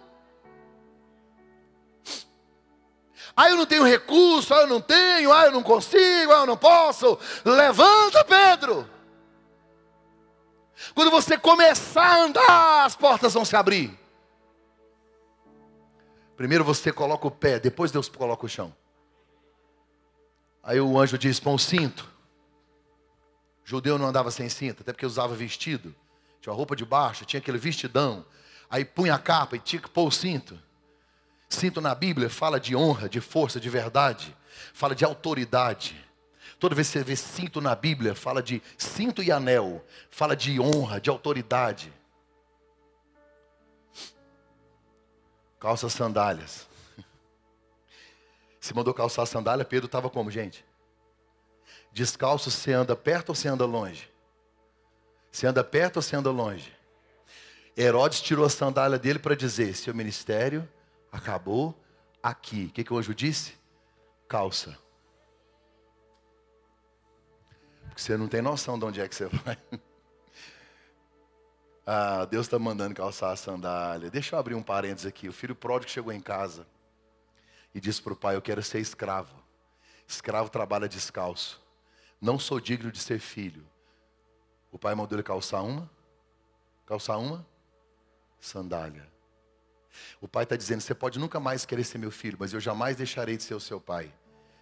Ah, 3.36 3.50
eu 3.50 3.56
não 3.56 3.66
tenho 3.66 3.84
recurso, 3.84 4.54
ah, 4.54 4.62
eu 4.62 4.66
não 4.66 4.80
tenho, 4.80 5.30
ah, 5.30 5.44
eu 5.44 5.52
não 5.52 5.62
consigo, 5.62 6.32
ah, 6.32 6.40
eu 6.40 6.46
não 6.46 6.56
posso. 6.56 7.18
Levanta, 7.44 8.24
Pedro. 8.24 8.88
Quando 10.94 11.10
você 11.10 11.36
começar 11.36 12.02
a 12.02 12.22
andar, 12.22 12.84
as 12.86 12.96
portas 12.96 13.34
vão 13.34 13.44
se 13.44 13.54
abrir. 13.54 13.98
Primeiro 16.34 16.64
você 16.64 16.92
coloca 16.92 17.26
o 17.26 17.30
pé, 17.30 17.58
depois 17.58 17.90
Deus 17.90 18.08
coloca 18.08 18.46
o 18.46 18.48
chão. 18.48 18.74
Aí 20.62 20.80
o 20.80 20.98
anjo 20.98 21.18
diz: 21.18 21.38
põe 21.38 21.54
o 21.54 21.58
cinto. 21.58 22.15
Judeu 23.66 23.98
não 23.98 24.06
andava 24.06 24.30
sem 24.30 24.48
cinto, 24.48 24.82
até 24.82 24.92
porque 24.92 25.04
usava 25.04 25.34
vestido. 25.34 25.92
Tinha 26.40 26.52
uma 26.52 26.56
roupa 26.56 26.76
de 26.76 26.84
baixo, 26.84 27.24
tinha 27.24 27.38
aquele 27.38 27.58
vestidão. 27.58 28.24
Aí 28.70 28.84
punha 28.84 29.16
a 29.16 29.18
capa 29.18 29.56
e 29.56 29.58
tinha 29.58 29.82
que 29.82 29.90
pôr 29.90 30.06
o 30.06 30.10
cinto. 30.12 30.56
Cinto 31.48 31.80
na 31.80 31.92
Bíblia 31.92 32.30
fala 32.30 32.60
de 32.60 32.76
honra, 32.76 33.08
de 33.08 33.20
força, 33.20 33.58
de 33.58 33.68
verdade. 33.68 34.36
Fala 34.72 34.94
de 34.94 35.04
autoridade. 35.04 36.00
Toda 36.60 36.76
vez 36.76 36.86
que 36.86 36.92
você 36.92 37.04
vê 37.04 37.16
cinto 37.16 37.60
na 37.60 37.74
Bíblia, 37.74 38.14
fala 38.14 38.40
de 38.40 38.62
cinto 38.78 39.20
e 39.20 39.32
anel. 39.32 39.84
Fala 40.10 40.36
de 40.36 40.60
honra, 40.60 41.00
de 41.00 41.10
autoridade. 41.10 41.92
Calça 45.58 45.88
sandálias. 45.88 46.68
Se 48.60 48.72
mandou 48.72 48.94
calçar 48.94 49.26
sandália, 49.26 49.64
Pedro 49.64 49.86
estava 49.86 50.08
como, 50.08 50.30
gente? 50.30 50.64
Descalço, 51.96 52.50
você 52.50 52.74
anda 52.74 52.94
perto 52.94 53.30
ou 53.30 53.34
você 53.34 53.48
anda 53.48 53.64
longe? 53.64 54.12
Você 55.32 55.46
anda 55.46 55.64
perto 55.64 55.96
ou 55.96 56.02
você 56.02 56.14
anda 56.14 56.30
longe? 56.30 56.70
Herodes 57.74 58.20
tirou 58.20 58.44
a 58.44 58.50
sandália 58.50 58.98
dele 58.98 59.18
para 59.18 59.34
dizer: 59.34 59.74
seu 59.74 59.94
ministério 59.94 60.68
acabou 61.10 61.74
aqui. 62.22 62.66
O 62.66 62.70
que, 62.70 62.84
que 62.84 62.92
o 62.92 62.98
anjo 62.98 63.14
disse? 63.14 63.54
Calça. 64.28 64.76
Porque 67.86 68.02
você 68.02 68.14
não 68.14 68.28
tem 68.28 68.42
noção 68.42 68.78
de 68.78 68.84
onde 68.84 69.00
é 69.00 69.08
que 69.08 69.14
você 69.14 69.26
vai. 69.26 69.58
Ah, 71.88 72.24
Deus 72.24 72.46
está 72.46 72.58
mandando 72.58 72.96
calçar 72.96 73.30
a 73.30 73.36
sandália. 73.36 74.10
Deixa 74.10 74.34
eu 74.34 74.40
abrir 74.40 74.56
um 74.56 74.62
parênteses 74.62 75.06
aqui. 75.06 75.28
O 75.28 75.32
filho 75.32 75.54
pródigo 75.54 75.88
chegou 75.88 76.12
em 76.12 76.20
casa 76.20 76.66
e 77.72 77.80
disse 77.80 78.02
para 78.02 78.12
o 78.12 78.16
pai: 78.16 78.34
Eu 78.34 78.42
quero 78.42 78.60
ser 78.60 78.80
escravo. 78.80 79.36
Escravo 80.04 80.50
trabalha 80.50 80.88
descalço. 80.88 81.64
Não 82.20 82.38
sou 82.38 82.60
digno 82.60 82.90
de 82.90 82.98
ser 82.98 83.18
filho. 83.18 83.66
O 84.70 84.78
pai 84.78 84.94
mandou 84.94 85.16
ele 85.16 85.22
calçar 85.22 85.62
uma, 85.62 85.90
calçar 86.86 87.18
uma 87.18 87.46
sandália. 88.40 89.06
O 90.20 90.28
pai 90.28 90.44
está 90.44 90.56
dizendo: 90.56 90.80
Você 90.80 90.94
pode 90.94 91.18
nunca 91.18 91.40
mais 91.40 91.64
querer 91.64 91.84
ser 91.84 91.98
meu 91.98 92.10
filho, 92.10 92.36
mas 92.38 92.52
eu 92.52 92.60
jamais 92.60 92.96
deixarei 92.96 93.36
de 93.36 93.42
ser 93.42 93.54
o 93.54 93.60
seu 93.60 93.80
pai. 93.80 94.12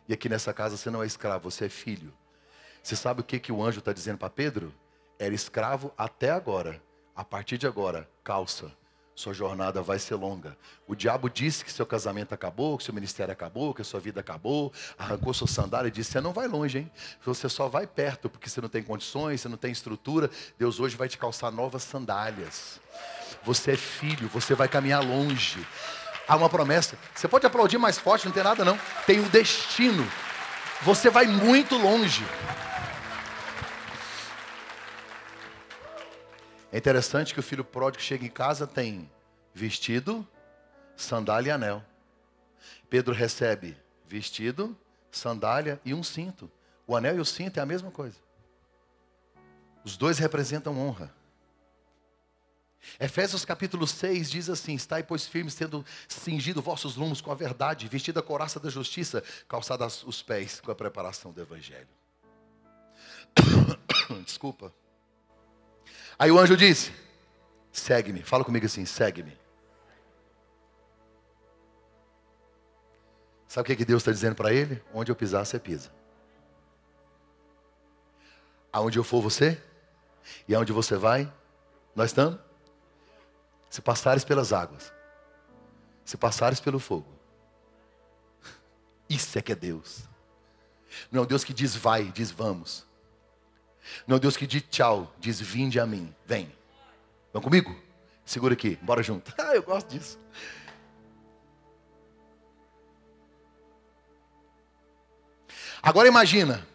E 0.09 0.13
aqui 0.13 0.29
nessa 0.29 0.53
casa 0.53 0.77
você 0.77 0.91
não 0.91 1.03
é 1.03 1.07
escravo, 1.07 1.51
você 1.51 1.67
é 1.67 1.69
filho. 1.69 2.13
Você 2.83 2.95
sabe 2.95 3.21
o 3.21 3.25
que, 3.25 3.41
que 3.41 3.51
o 3.51 3.63
anjo 3.63 3.79
está 3.79 3.93
dizendo 3.93 4.19
para 4.19 4.29
Pedro? 4.29 4.75
Era 5.19 5.35
escravo 5.35 5.93
até 5.97 6.31
agora 6.31 6.83
a 7.15 7.25
partir 7.25 7.57
de 7.57 7.67
agora, 7.67 8.09
calça. 8.25 8.73
Sua 9.15 9.33
jornada 9.33 9.81
vai 9.81 9.99
ser 9.99 10.17
longa. 10.17 10.57
O 10.89 10.95
diabo 10.95 11.31
disse 11.31 11.65
que 11.65 11.71
seu 11.71 11.87
casamento 11.87 12.35
acabou, 12.35 12.77
que 12.77 12.83
seu 12.83 12.93
ministério 12.93 13.31
acabou, 13.31 13.73
que 13.73 13.81
a 13.81 13.85
sua 13.85 14.01
vida 14.01 14.19
acabou, 14.19 14.73
arrancou 14.99 15.33
sua 15.33 15.47
sandália 15.47 15.89
e 15.89 15.91
disse: 15.91 16.13
Você 16.13 16.21
não 16.21 16.33
vai 16.33 16.49
longe, 16.49 16.79
hein? 16.79 16.91
Você 17.25 17.49
só 17.49 17.69
vai 17.69 17.87
perto, 17.87 18.29
porque 18.29 18.49
você 18.49 18.61
não 18.61 18.69
tem 18.69 18.83
condições, 18.83 19.41
você 19.41 19.49
não 19.49 19.57
tem 19.57 19.71
estrutura. 19.71 20.29
Deus 20.59 20.81
hoje 20.81 20.97
vai 20.97 21.09
te 21.09 21.17
calçar 21.17 21.53
novas 21.53 21.85
sandálias. 21.85 22.81
Você 23.45 23.73
é 23.73 23.77
filho, 23.77 24.29
você 24.29 24.53
vai 24.55 24.67
caminhar 24.67 25.05
longe. 25.05 25.65
Há 26.27 26.35
uma 26.35 26.49
promessa. 26.49 26.99
Você 27.15 27.29
pode 27.29 27.47
aplaudir 27.47 27.79
mais 27.79 27.99
forte, 27.99 28.27
não 28.27 28.33
tem 28.33 28.43
nada 28.43 28.65
não. 28.65 28.79
Tem 29.07 29.21
um 29.21 29.29
destino. 29.29 30.05
Você 30.83 31.09
vai 31.09 31.27
muito 31.27 31.77
longe. 31.77 32.25
É 36.75 36.79
interessante 36.79 37.33
que 37.33 37.39
o 37.39 37.43
filho 37.43 37.63
pródigo 37.63 38.03
chega 38.03 38.27
em 38.27 38.29
casa, 38.29 38.67
tem 38.67 39.09
vestido, 39.55 40.27
sandália 40.97 41.51
e 41.51 41.53
anel. 41.53 41.85
Pedro 42.91 43.15
recebe 43.15 43.77
vestido, 44.05 44.77
sandália 45.09 45.81
e 45.85 45.95
um 45.95 46.03
cinto. 46.03 46.51
O 46.85 46.97
anel 46.97 47.19
e 47.19 47.21
o 47.21 47.25
cinto 47.25 47.59
é 47.59 47.63
a 47.63 47.65
mesma 47.67 47.93
coisa. 47.93 48.17
Os 49.85 49.97
dois 49.97 50.19
representam 50.19 50.77
honra. 50.77 51.15
Efésios 52.99 53.45
capítulo 53.45 53.87
6 53.87 54.29
diz 54.29 54.51
assim: 54.51 54.75
Estai, 54.75 55.05
pois, 55.05 55.29
firmes, 55.29 55.55
tendo 55.55 55.87
cingido 56.09 56.61
vossos 56.61 56.97
rumos 56.97 57.21
com 57.21 57.31
a 57.31 57.37
verdade, 57.37 57.87
vestida 57.87 58.19
a 58.19 58.23
coraça 58.23 58.59
da 58.59 58.69
justiça, 58.69 59.23
calçadas 59.47 60.03
os 60.03 60.23
pés 60.23 60.61
com 60.61 60.73
a 60.73 60.75
preparação 60.75 61.31
do 61.31 61.41
evangelho. 61.41 61.87
Desculpa. 64.27 64.75
Aí 66.19 66.31
o 66.31 66.39
anjo 66.39 66.57
disse: 66.57 66.93
segue-me. 67.73 68.23
Fala 68.23 68.45
comigo 68.45 68.67
assim: 68.67 68.85
segue-me. 68.85 69.37
Sabe 73.49 73.73
o 73.73 73.77
que, 73.77 73.85
Deus 73.85 74.03
está 74.03 74.11
dizendo 74.11 74.35
para 74.35 74.53
ele? 74.53 74.83
Onde 74.93 75.13
eu 75.13 75.17
pisar, 75.17 75.45
você 75.45 75.61
pisa. 75.61 75.89
Aonde 78.73 78.99
eu 78.99 79.05
for, 79.05 79.23
você? 79.23 79.63
E 80.49 80.55
aonde 80.55 80.73
você 80.73 80.97
vai? 80.97 81.33
Nós 81.95 82.11
estamos? 82.11 82.41
Se 83.71 83.81
passares 83.81 84.25
pelas 84.25 84.53
águas, 84.53 84.93
se 86.05 86.17
passares 86.17 86.59
pelo 86.59 86.81
fogo, 86.81 87.07
isso 89.09 89.39
é 89.39 89.43
que 89.43 89.53
é 89.53 89.55
Deus. 89.55 90.03
Não 91.11 91.21
é 91.21 91.25
um 91.25 91.27
Deus 91.27 91.45
que 91.45 91.53
diz 91.55 91.77
vai, 91.77 92.11
diz 92.11 92.33
vamos. 92.33 92.85
Não 94.07 94.17
é 94.17 94.21
Deus 94.21 94.37
que 94.37 94.47
diz 94.47 94.63
tchau, 94.71 95.13
diz 95.19 95.41
vinde 95.41 95.79
a 95.79 95.87
mim. 95.87 96.15
Vem. 96.27 96.51
Vão 97.33 97.43
comigo? 97.43 97.75
Segura 98.25 98.55
aqui, 98.55 98.77
bora 98.83 99.03
junto. 99.03 99.33
Ah, 99.39 99.55
eu 99.55 99.63
gosto 99.63 99.89
disso. 99.89 100.19
Agora 105.83 106.09
imagina. 106.09 106.67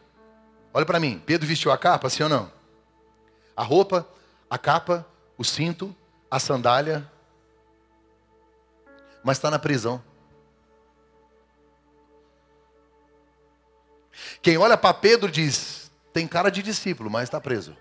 Olha 0.71 0.85
para 0.85 0.99
mim. 0.99 1.21
Pedro 1.25 1.47
vestiu 1.47 1.71
a 1.71 1.77
capa, 1.77 2.09
sim 2.09 2.21
ou 2.23 2.29
não? 2.29 2.51
A 3.57 3.63
roupa, 3.63 4.07
a 4.47 4.57
capa, 4.57 5.05
o 5.37 5.43
cinto, 5.43 5.95
a 6.29 6.39
sandália. 6.39 7.09
Mas 9.23 9.37
está 9.37 9.49
na 9.49 9.57
prisão. 9.57 10.03
Quem 14.41 14.57
olha 14.57 14.77
para 14.77 14.93
Pedro 14.93 15.31
diz: 15.31 15.88
tem 16.13 16.27
cara 16.27 16.49
de 16.49 16.61
discípulo, 16.61 17.09
mas 17.09 17.23
está 17.23 17.39
preso. 17.39 17.75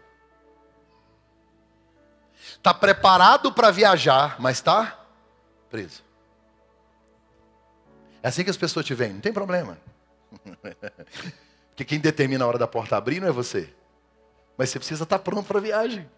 Está 2.56 2.74
preparado 2.74 3.52
para 3.52 3.70
viajar, 3.70 4.36
mas 4.40 4.58
está 4.58 4.98
preso. 5.70 6.02
É 8.22 8.28
assim 8.28 8.44
que 8.44 8.50
as 8.50 8.56
pessoas 8.56 8.84
te 8.84 8.94
veem, 8.94 9.14
não 9.14 9.20
tem 9.20 9.32
problema. 9.32 9.78
Porque 11.70 11.84
quem 11.84 12.00
determina 12.00 12.44
a 12.44 12.48
hora 12.48 12.58
da 12.58 12.66
porta 12.66 12.96
abrir 12.96 13.20
não 13.20 13.28
é 13.28 13.32
você. 13.32 13.72
Mas 14.56 14.70
você 14.70 14.78
precisa 14.78 15.04
estar 15.04 15.18
tá 15.18 15.24
pronto 15.24 15.46
para 15.46 15.58
a 15.58 15.62
viagem. 15.62 16.08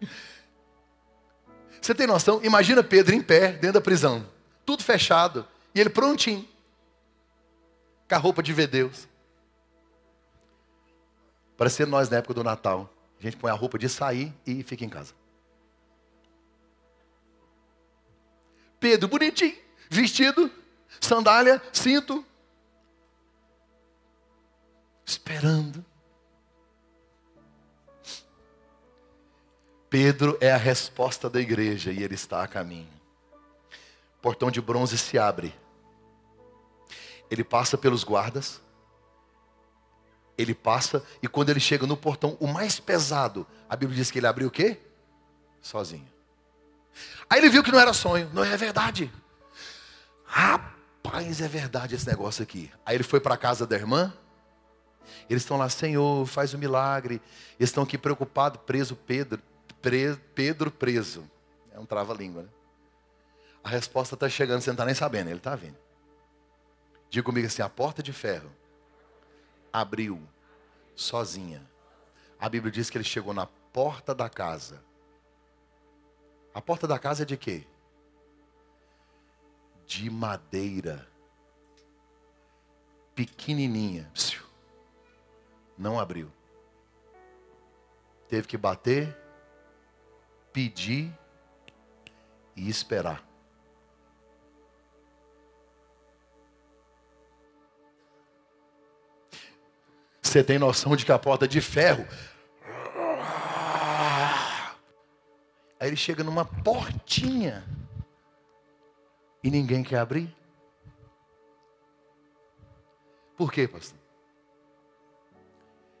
Você 1.79 1.93
tem 1.93 2.07
noção? 2.07 2.43
Imagina 2.43 2.83
Pedro 2.83 3.13
em 3.13 3.21
pé, 3.21 3.51
dentro 3.51 3.73
da 3.73 3.81
prisão. 3.81 4.27
Tudo 4.65 4.83
fechado. 4.83 5.47
E 5.73 5.79
ele 5.79 5.89
prontinho. 5.89 6.47
Com 8.09 8.15
a 8.15 8.17
roupa 8.17 8.41
de 8.41 8.51
ver 8.51 8.67
Deus. 8.67 9.07
Parecendo 11.61 11.91
nós 11.91 12.09
na 12.09 12.17
época 12.17 12.33
do 12.33 12.43
Natal. 12.43 12.91
A 13.19 13.21
gente 13.21 13.37
põe 13.37 13.51
a 13.51 13.53
roupa 13.53 13.77
de 13.77 13.87
sair 13.87 14.33
e 14.47 14.63
fica 14.63 14.83
em 14.83 14.89
casa. 14.89 15.13
Pedro, 18.79 19.07
bonitinho, 19.07 19.55
vestido, 19.87 20.49
sandália, 20.99 21.61
cinto. 21.71 22.25
Esperando. 25.05 25.85
Pedro 29.87 30.35
é 30.41 30.51
a 30.51 30.57
resposta 30.57 31.29
da 31.29 31.39
igreja 31.39 31.91
e 31.91 32.01
ele 32.01 32.15
está 32.15 32.41
a 32.41 32.47
caminho. 32.47 32.89
O 34.17 34.19
portão 34.19 34.49
de 34.49 34.59
bronze 34.59 34.97
se 34.97 35.19
abre. 35.19 35.53
Ele 37.29 37.43
passa 37.43 37.77
pelos 37.77 38.03
guardas 38.03 38.59
ele 40.41 40.53
passa 40.53 41.03
e 41.21 41.27
quando 41.27 41.49
ele 41.49 41.59
chega 41.59 41.85
no 41.85 41.97
portão, 41.97 42.37
o 42.39 42.47
mais 42.47 42.79
pesado, 42.79 43.45
a 43.69 43.75
Bíblia 43.75 43.97
diz 43.97 44.11
que 44.11 44.19
ele 44.19 44.27
abriu 44.27 44.47
o 44.47 44.51
quê? 44.51 44.79
Sozinho. 45.61 46.07
Aí 47.29 47.39
ele 47.39 47.49
viu 47.49 47.63
que 47.63 47.71
não 47.71 47.79
era 47.79 47.93
sonho, 47.93 48.29
não 48.33 48.43
é 48.43 48.57
verdade. 48.57 49.11
Rapaz, 50.25 51.41
é 51.41 51.47
verdade 51.47 51.95
esse 51.95 52.07
negócio 52.07 52.43
aqui. 52.43 52.71
Aí 52.85 52.95
ele 52.95 53.03
foi 53.03 53.19
para 53.19 53.35
a 53.35 53.37
casa 53.37 53.65
da 53.65 53.75
irmã. 53.75 54.13
Eles 55.29 55.43
estão 55.43 55.57
lá, 55.57 55.69
Senhor, 55.69 56.25
faz 56.25 56.53
o 56.53 56.57
um 56.57 56.59
milagre. 56.59 57.21
Eles 57.59 57.69
estão 57.69 57.83
aqui 57.83 57.97
preocupados, 57.97 58.59
preso 58.65 58.95
Pedro, 58.95 59.41
pre, 59.81 60.15
Pedro 60.35 60.71
preso. 60.71 61.23
É 61.73 61.79
um 61.79 61.85
trava-língua, 61.85 62.43
né? 62.43 62.49
A 63.63 63.69
resposta 63.69 64.15
está 64.15 64.27
chegando, 64.27 64.61
você 64.61 64.69
não 64.71 64.75
está 64.75 64.85
nem 64.85 64.95
sabendo, 64.95 65.29
ele 65.29 65.37
está 65.37 65.55
vindo. 65.55 65.77
Diga 67.09 67.23
comigo 67.23 67.45
assim: 67.45 67.61
a 67.61 67.69
porta 67.69 68.01
de 68.01 68.11
ferro 68.11 68.49
abriu 69.71 70.21
sozinha. 70.95 71.67
A 72.39 72.49
Bíblia 72.49 72.71
diz 72.71 72.89
que 72.89 72.97
ele 72.97 73.03
chegou 73.03 73.33
na 73.33 73.45
porta 73.45 74.13
da 74.13 74.29
casa. 74.29 74.83
A 76.53 76.61
porta 76.61 76.87
da 76.87 76.99
casa 76.99 77.23
é 77.23 77.25
de 77.25 77.37
quê? 77.37 77.65
De 79.85 80.09
madeira. 80.09 81.07
Pequenininha. 83.15 84.11
Não 85.77 85.99
abriu. 85.99 86.31
Teve 88.27 88.47
que 88.47 88.57
bater, 88.57 89.17
pedir 90.51 91.11
e 92.55 92.69
esperar. 92.69 93.30
Você 100.31 100.41
tem 100.41 100.57
noção 100.57 100.95
de 100.95 101.03
que 101.03 101.11
a 101.11 101.19
porta 101.19 101.45
de 101.45 101.59
ferro. 101.59 102.07
Aí 105.77 105.89
ele 105.89 105.97
chega 105.97 106.23
numa 106.23 106.45
portinha. 106.45 107.65
E 109.43 109.51
ninguém 109.51 109.83
quer 109.83 109.97
abrir. 109.97 110.33
Por 113.35 113.51
quê, 113.51 113.67
pastor? 113.67 113.99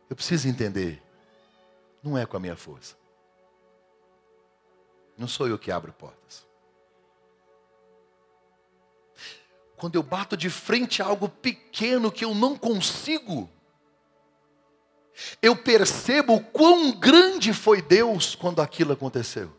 Eu 0.09 0.15
preciso 0.15 0.47
entender. 0.47 1.03
Não 2.01 2.17
é 2.17 2.25
com 2.25 2.37
a 2.37 2.39
minha 2.39 2.55
força. 2.55 2.95
Não 5.17 5.27
sou 5.27 5.49
eu 5.49 5.59
que 5.59 5.73
abro 5.73 5.91
portas. 5.91 6.47
Quando 9.75 9.95
eu 9.95 10.03
bato 10.03 10.37
de 10.37 10.49
frente 10.49 11.01
a 11.01 11.07
algo 11.07 11.27
pequeno 11.27 12.09
que 12.09 12.23
eu 12.23 12.33
não 12.33 12.57
consigo, 12.57 13.49
eu 15.41 15.55
percebo 15.55 16.39
quão 16.39 16.91
grande 16.91 17.53
foi 17.53 17.81
Deus 17.81 18.35
quando 18.35 18.61
aquilo 18.61 18.93
aconteceu. 18.93 19.51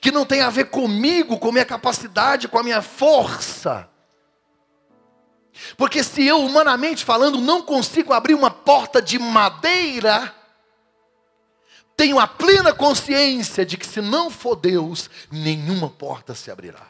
Que 0.00 0.10
não 0.10 0.26
tem 0.26 0.42
a 0.42 0.50
ver 0.50 0.66
comigo, 0.66 1.38
com 1.38 1.52
minha 1.52 1.64
capacidade, 1.64 2.48
com 2.48 2.58
a 2.58 2.62
minha 2.62 2.82
força. 2.82 3.88
Porque 5.76 6.02
se 6.02 6.24
eu, 6.24 6.44
humanamente 6.44 7.04
falando, 7.04 7.40
não 7.40 7.62
consigo 7.62 8.12
abrir 8.12 8.34
uma 8.34 8.50
porta 8.50 9.00
de 9.00 9.18
madeira, 9.18 10.34
tenho 11.96 12.18
a 12.18 12.26
plena 12.26 12.72
consciência 12.72 13.64
de 13.64 13.76
que 13.76 13.86
se 13.86 14.00
não 14.00 14.30
for 14.30 14.56
Deus, 14.56 15.10
nenhuma 15.30 15.88
porta 15.90 16.34
se 16.34 16.50
abrirá. 16.50 16.86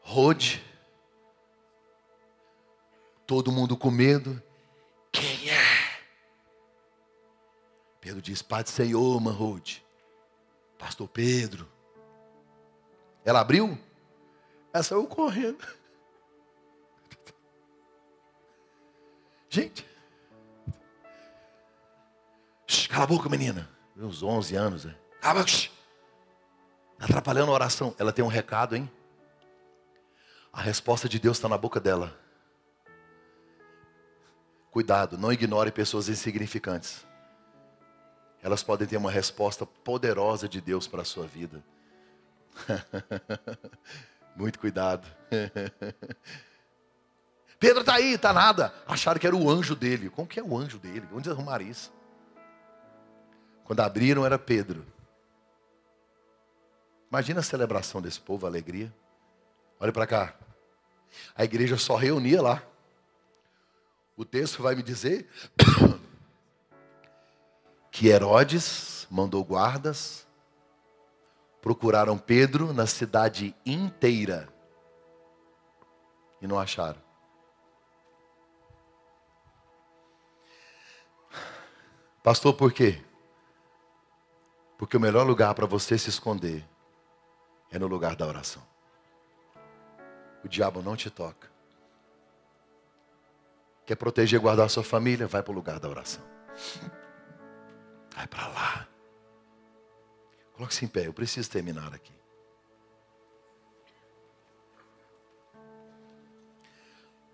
Rode, 0.00 0.62
todo 3.26 3.52
mundo 3.52 3.76
com 3.76 3.90
medo. 3.90 4.42
Quem 5.12 5.50
é? 5.50 6.00
Pedro 8.00 8.20
diz: 8.20 8.42
do 8.42 8.70
Senhor, 8.70 9.18
Rode. 9.30 9.84
Pastor 10.78 11.08
Pedro. 11.08 11.68
Ela 13.24 13.40
abriu? 13.40 13.78
Ela 14.72 14.82
saiu 14.82 15.06
correndo. 15.06 15.64
Gente, 19.48 19.86
cala 22.88 23.04
a 23.04 23.06
boca, 23.06 23.28
menina. 23.28 23.70
Uns 23.96 24.22
11 24.22 24.56
anos, 24.56 24.84
né? 24.84 24.94
Cala 25.20 25.40
a 25.40 25.42
boca. 25.44 25.70
Atrapalhando 26.98 27.52
a 27.52 27.54
oração. 27.54 27.94
Ela 27.98 28.12
tem 28.12 28.24
um 28.24 28.28
recado, 28.28 28.76
hein? 28.76 28.90
A 30.52 30.60
resposta 30.60 31.08
de 31.08 31.18
Deus 31.18 31.36
está 31.36 31.48
na 31.48 31.56
boca 31.56 31.80
dela. 31.80 32.23
Cuidado, 34.74 35.16
não 35.16 35.32
ignore 35.32 35.70
pessoas 35.70 36.08
insignificantes. 36.08 37.06
Elas 38.42 38.60
podem 38.60 38.88
ter 38.88 38.96
uma 38.96 39.08
resposta 39.08 39.64
poderosa 39.64 40.48
de 40.48 40.60
Deus 40.60 40.88
para 40.88 41.02
a 41.02 41.04
sua 41.04 41.28
vida. 41.28 41.62
Muito 44.34 44.58
cuidado. 44.58 45.06
Pedro 47.56 47.82
está 47.82 47.94
aí, 47.94 48.14
está 48.14 48.32
nada. 48.32 48.74
Acharam 48.84 49.20
que 49.20 49.28
era 49.28 49.36
o 49.36 49.48
anjo 49.48 49.76
dele. 49.76 50.10
Como 50.10 50.26
que 50.26 50.40
é 50.40 50.42
o 50.42 50.58
anjo 50.58 50.76
dele? 50.76 51.06
Onde 51.12 51.30
arrumaram 51.30 51.64
isso? 51.64 51.92
Quando 53.62 53.78
abriram 53.78 54.26
era 54.26 54.40
Pedro. 54.40 54.84
Imagina 57.08 57.38
a 57.38 57.44
celebração 57.44 58.02
desse 58.02 58.18
povo, 58.18 58.44
a 58.44 58.48
alegria. 58.48 58.92
Olha 59.78 59.92
para 59.92 60.04
cá. 60.04 60.34
A 61.36 61.44
igreja 61.44 61.76
só 61.76 61.94
reunia 61.94 62.42
lá. 62.42 62.73
O 64.16 64.24
texto 64.24 64.62
vai 64.62 64.74
me 64.74 64.82
dizer 64.82 65.28
que 67.90 68.08
Herodes 68.08 69.06
mandou 69.10 69.44
guardas 69.44 70.24
Procuraram 71.64 72.18
Pedro 72.18 72.74
na 72.74 72.86
cidade 72.86 73.56
inteira 73.64 74.46
e 76.38 76.46
não 76.46 76.60
acharam. 76.60 77.00
Pastor, 82.22 82.52
por 82.52 82.70
quê? 82.70 83.02
Porque 84.76 84.94
o 84.94 85.00
melhor 85.00 85.26
lugar 85.26 85.54
para 85.54 85.64
você 85.64 85.96
se 85.96 86.10
esconder 86.10 86.68
é 87.70 87.78
no 87.78 87.86
lugar 87.86 88.14
da 88.14 88.26
oração. 88.26 88.62
O 90.44 90.48
diabo 90.48 90.82
não 90.82 90.94
te 90.94 91.08
toca. 91.08 91.50
Quer 93.86 93.96
proteger 93.96 94.38
e 94.38 94.42
guardar 94.42 94.66
a 94.66 94.68
sua 94.68 94.82
família? 94.82 95.26
Vai 95.26 95.42
para 95.42 95.52
o 95.52 95.54
lugar 95.54 95.78
da 95.78 95.88
oração. 95.88 96.22
Vai 98.14 98.26
para 98.26 98.46
lá. 98.48 98.88
Coloque-se 100.54 100.84
em 100.84 100.88
pé, 100.88 101.06
eu 101.06 101.12
preciso 101.12 101.50
terminar 101.50 101.92
aqui. 101.92 102.12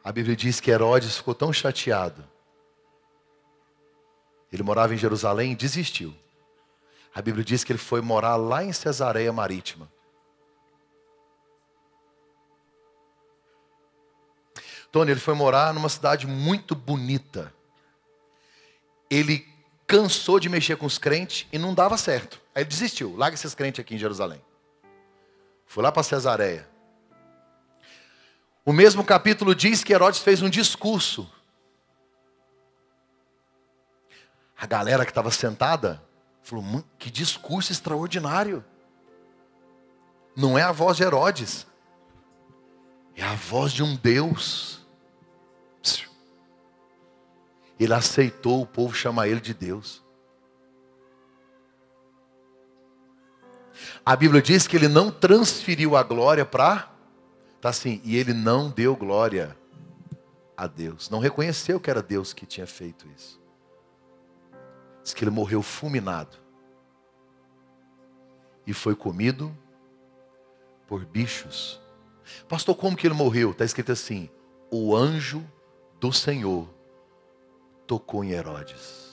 A 0.02 0.10
Bíblia 0.10 0.34
diz 0.34 0.58
que 0.60 0.70
Herodes 0.70 1.18
ficou 1.18 1.34
tão 1.34 1.52
chateado. 1.52 2.24
Ele 4.50 4.62
morava 4.62 4.94
em 4.94 4.96
Jerusalém 4.96 5.52
e 5.52 5.56
desistiu. 5.56 6.14
A 7.14 7.20
Bíblia 7.20 7.44
diz 7.44 7.62
que 7.62 7.72
ele 7.72 7.78
foi 7.78 8.00
morar 8.00 8.36
lá 8.36 8.64
em 8.64 8.72
Cesareia 8.72 9.32
Marítima. 9.32 9.90
Tony, 14.90 15.12
ele 15.12 15.20
foi 15.20 15.34
morar 15.34 15.72
numa 15.72 15.88
cidade 15.88 16.26
muito 16.26 16.74
bonita. 16.74 17.52
Ele 19.08 19.46
cansou 19.86 20.38
de 20.38 20.48
mexer 20.48 20.76
com 20.76 20.86
os 20.86 20.98
crentes 20.98 21.46
e 21.52 21.58
não 21.58 21.74
dava 21.74 21.96
certo. 21.96 22.40
Aí 22.54 22.62
ele 22.62 22.68
desistiu. 22.70 23.16
Larga 23.16 23.34
esses 23.34 23.54
crentes 23.54 23.80
aqui 23.80 23.94
em 23.94 23.98
Jerusalém. 23.98 24.40
Foi 25.66 25.82
lá 25.82 25.92
para 25.92 26.02
Cesareia. 26.02 26.68
O 28.64 28.72
mesmo 28.72 29.04
capítulo 29.04 29.54
diz 29.54 29.82
que 29.82 29.92
Herodes 29.92 30.20
fez 30.20 30.42
um 30.42 30.50
discurso. 30.50 31.30
A 34.58 34.66
galera 34.66 35.04
que 35.04 35.10
estava 35.10 35.30
sentada 35.30 36.02
falou: 36.42 36.84
que 36.98 37.10
discurso 37.10 37.72
extraordinário. 37.72 38.64
Não 40.36 40.58
é 40.58 40.62
a 40.62 40.72
voz 40.72 40.96
de 40.96 41.02
Herodes, 41.02 41.66
é 43.16 43.22
a 43.22 43.34
voz 43.34 43.72
de 43.72 43.82
um 43.82 43.96
Deus. 43.96 44.79
Ele 47.80 47.94
aceitou 47.94 48.60
o 48.60 48.66
povo 48.66 48.94
chamar 48.94 49.26
ele 49.26 49.40
de 49.40 49.54
Deus. 49.54 50.04
A 54.04 54.14
Bíblia 54.14 54.42
diz 54.42 54.66
que 54.66 54.76
ele 54.76 54.86
não 54.86 55.10
transferiu 55.10 55.96
a 55.96 56.02
glória 56.02 56.44
para. 56.44 56.90
Está 57.56 57.70
assim, 57.70 58.02
e 58.04 58.18
ele 58.18 58.34
não 58.34 58.68
deu 58.68 58.94
glória 58.94 59.56
a 60.54 60.66
Deus. 60.66 61.08
Não 61.08 61.20
reconheceu 61.20 61.80
que 61.80 61.88
era 61.88 62.02
Deus 62.02 62.34
que 62.34 62.44
tinha 62.44 62.66
feito 62.66 63.08
isso. 63.16 63.40
Diz 65.02 65.14
que 65.14 65.24
ele 65.24 65.30
morreu 65.30 65.62
fulminado. 65.62 66.36
E 68.66 68.74
foi 68.74 68.94
comido 68.94 69.56
por 70.86 71.06
bichos. 71.06 71.80
Pastor, 72.46 72.76
como 72.76 72.94
que 72.94 73.06
ele 73.06 73.14
morreu? 73.14 73.52
Está 73.52 73.64
escrito 73.64 73.90
assim: 73.90 74.28
o 74.70 74.94
anjo 74.94 75.42
do 75.98 76.12
Senhor 76.12 76.68
tocou 77.90 78.22
em 78.22 78.30
Herodes. 78.30 79.10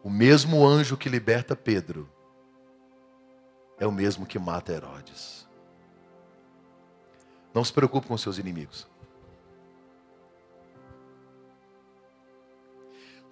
O 0.00 0.08
mesmo 0.08 0.64
anjo 0.64 0.96
que 0.96 1.08
liberta 1.08 1.56
Pedro 1.56 2.08
é 3.80 3.84
o 3.84 3.90
mesmo 3.90 4.24
que 4.24 4.38
mata 4.38 4.72
Herodes. 4.72 5.44
Não 7.52 7.64
se 7.64 7.72
preocupe 7.72 8.06
com 8.06 8.16
seus 8.16 8.38
inimigos. 8.38 8.86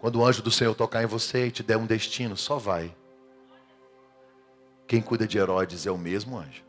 Quando 0.00 0.18
o 0.18 0.26
anjo 0.26 0.42
do 0.42 0.50
Senhor 0.50 0.74
tocar 0.74 1.04
em 1.04 1.06
você 1.06 1.46
e 1.46 1.50
te 1.52 1.62
der 1.62 1.76
um 1.76 1.86
destino, 1.86 2.36
só 2.36 2.58
vai. 2.58 2.92
Quem 4.88 5.00
cuida 5.00 5.24
de 5.24 5.38
Herodes 5.38 5.86
é 5.86 5.90
o 5.92 5.96
mesmo 5.96 6.36
anjo. 6.36 6.64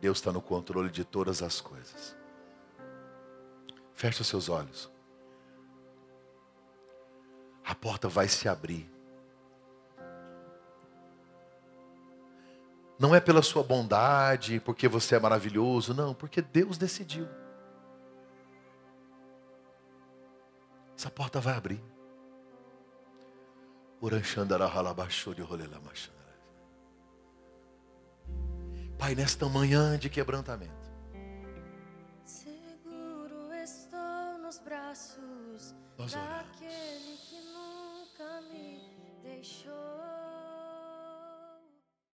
Deus 0.00 0.16
está 0.16 0.32
no 0.32 0.40
controle 0.40 0.88
de 0.88 1.04
todas 1.04 1.42
as 1.42 1.60
coisas. 1.60 2.21
Feche 4.02 4.20
os 4.20 4.26
seus 4.26 4.48
olhos. 4.48 4.90
A 7.64 7.72
porta 7.72 8.08
vai 8.08 8.26
se 8.26 8.48
abrir. 8.48 8.92
Não 12.98 13.14
é 13.14 13.20
pela 13.20 13.42
sua 13.42 13.62
bondade, 13.62 14.58
porque 14.58 14.88
você 14.88 15.14
é 15.14 15.20
maravilhoso, 15.20 15.94
não, 15.94 16.14
porque 16.14 16.42
Deus 16.42 16.76
decidiu. 16.76 17.28
Essa 20.98 21.08
porta 21.08 21.40
vai 21.40 21.54
abrir. 21.54 21.80
Pai, 28.98 29.14
nesta 29.14 29.48
manhã 29.48 29.96
de 29.96 30.10
quebrantamento, 30.10 30.81
Buzzword. 36.02 36.61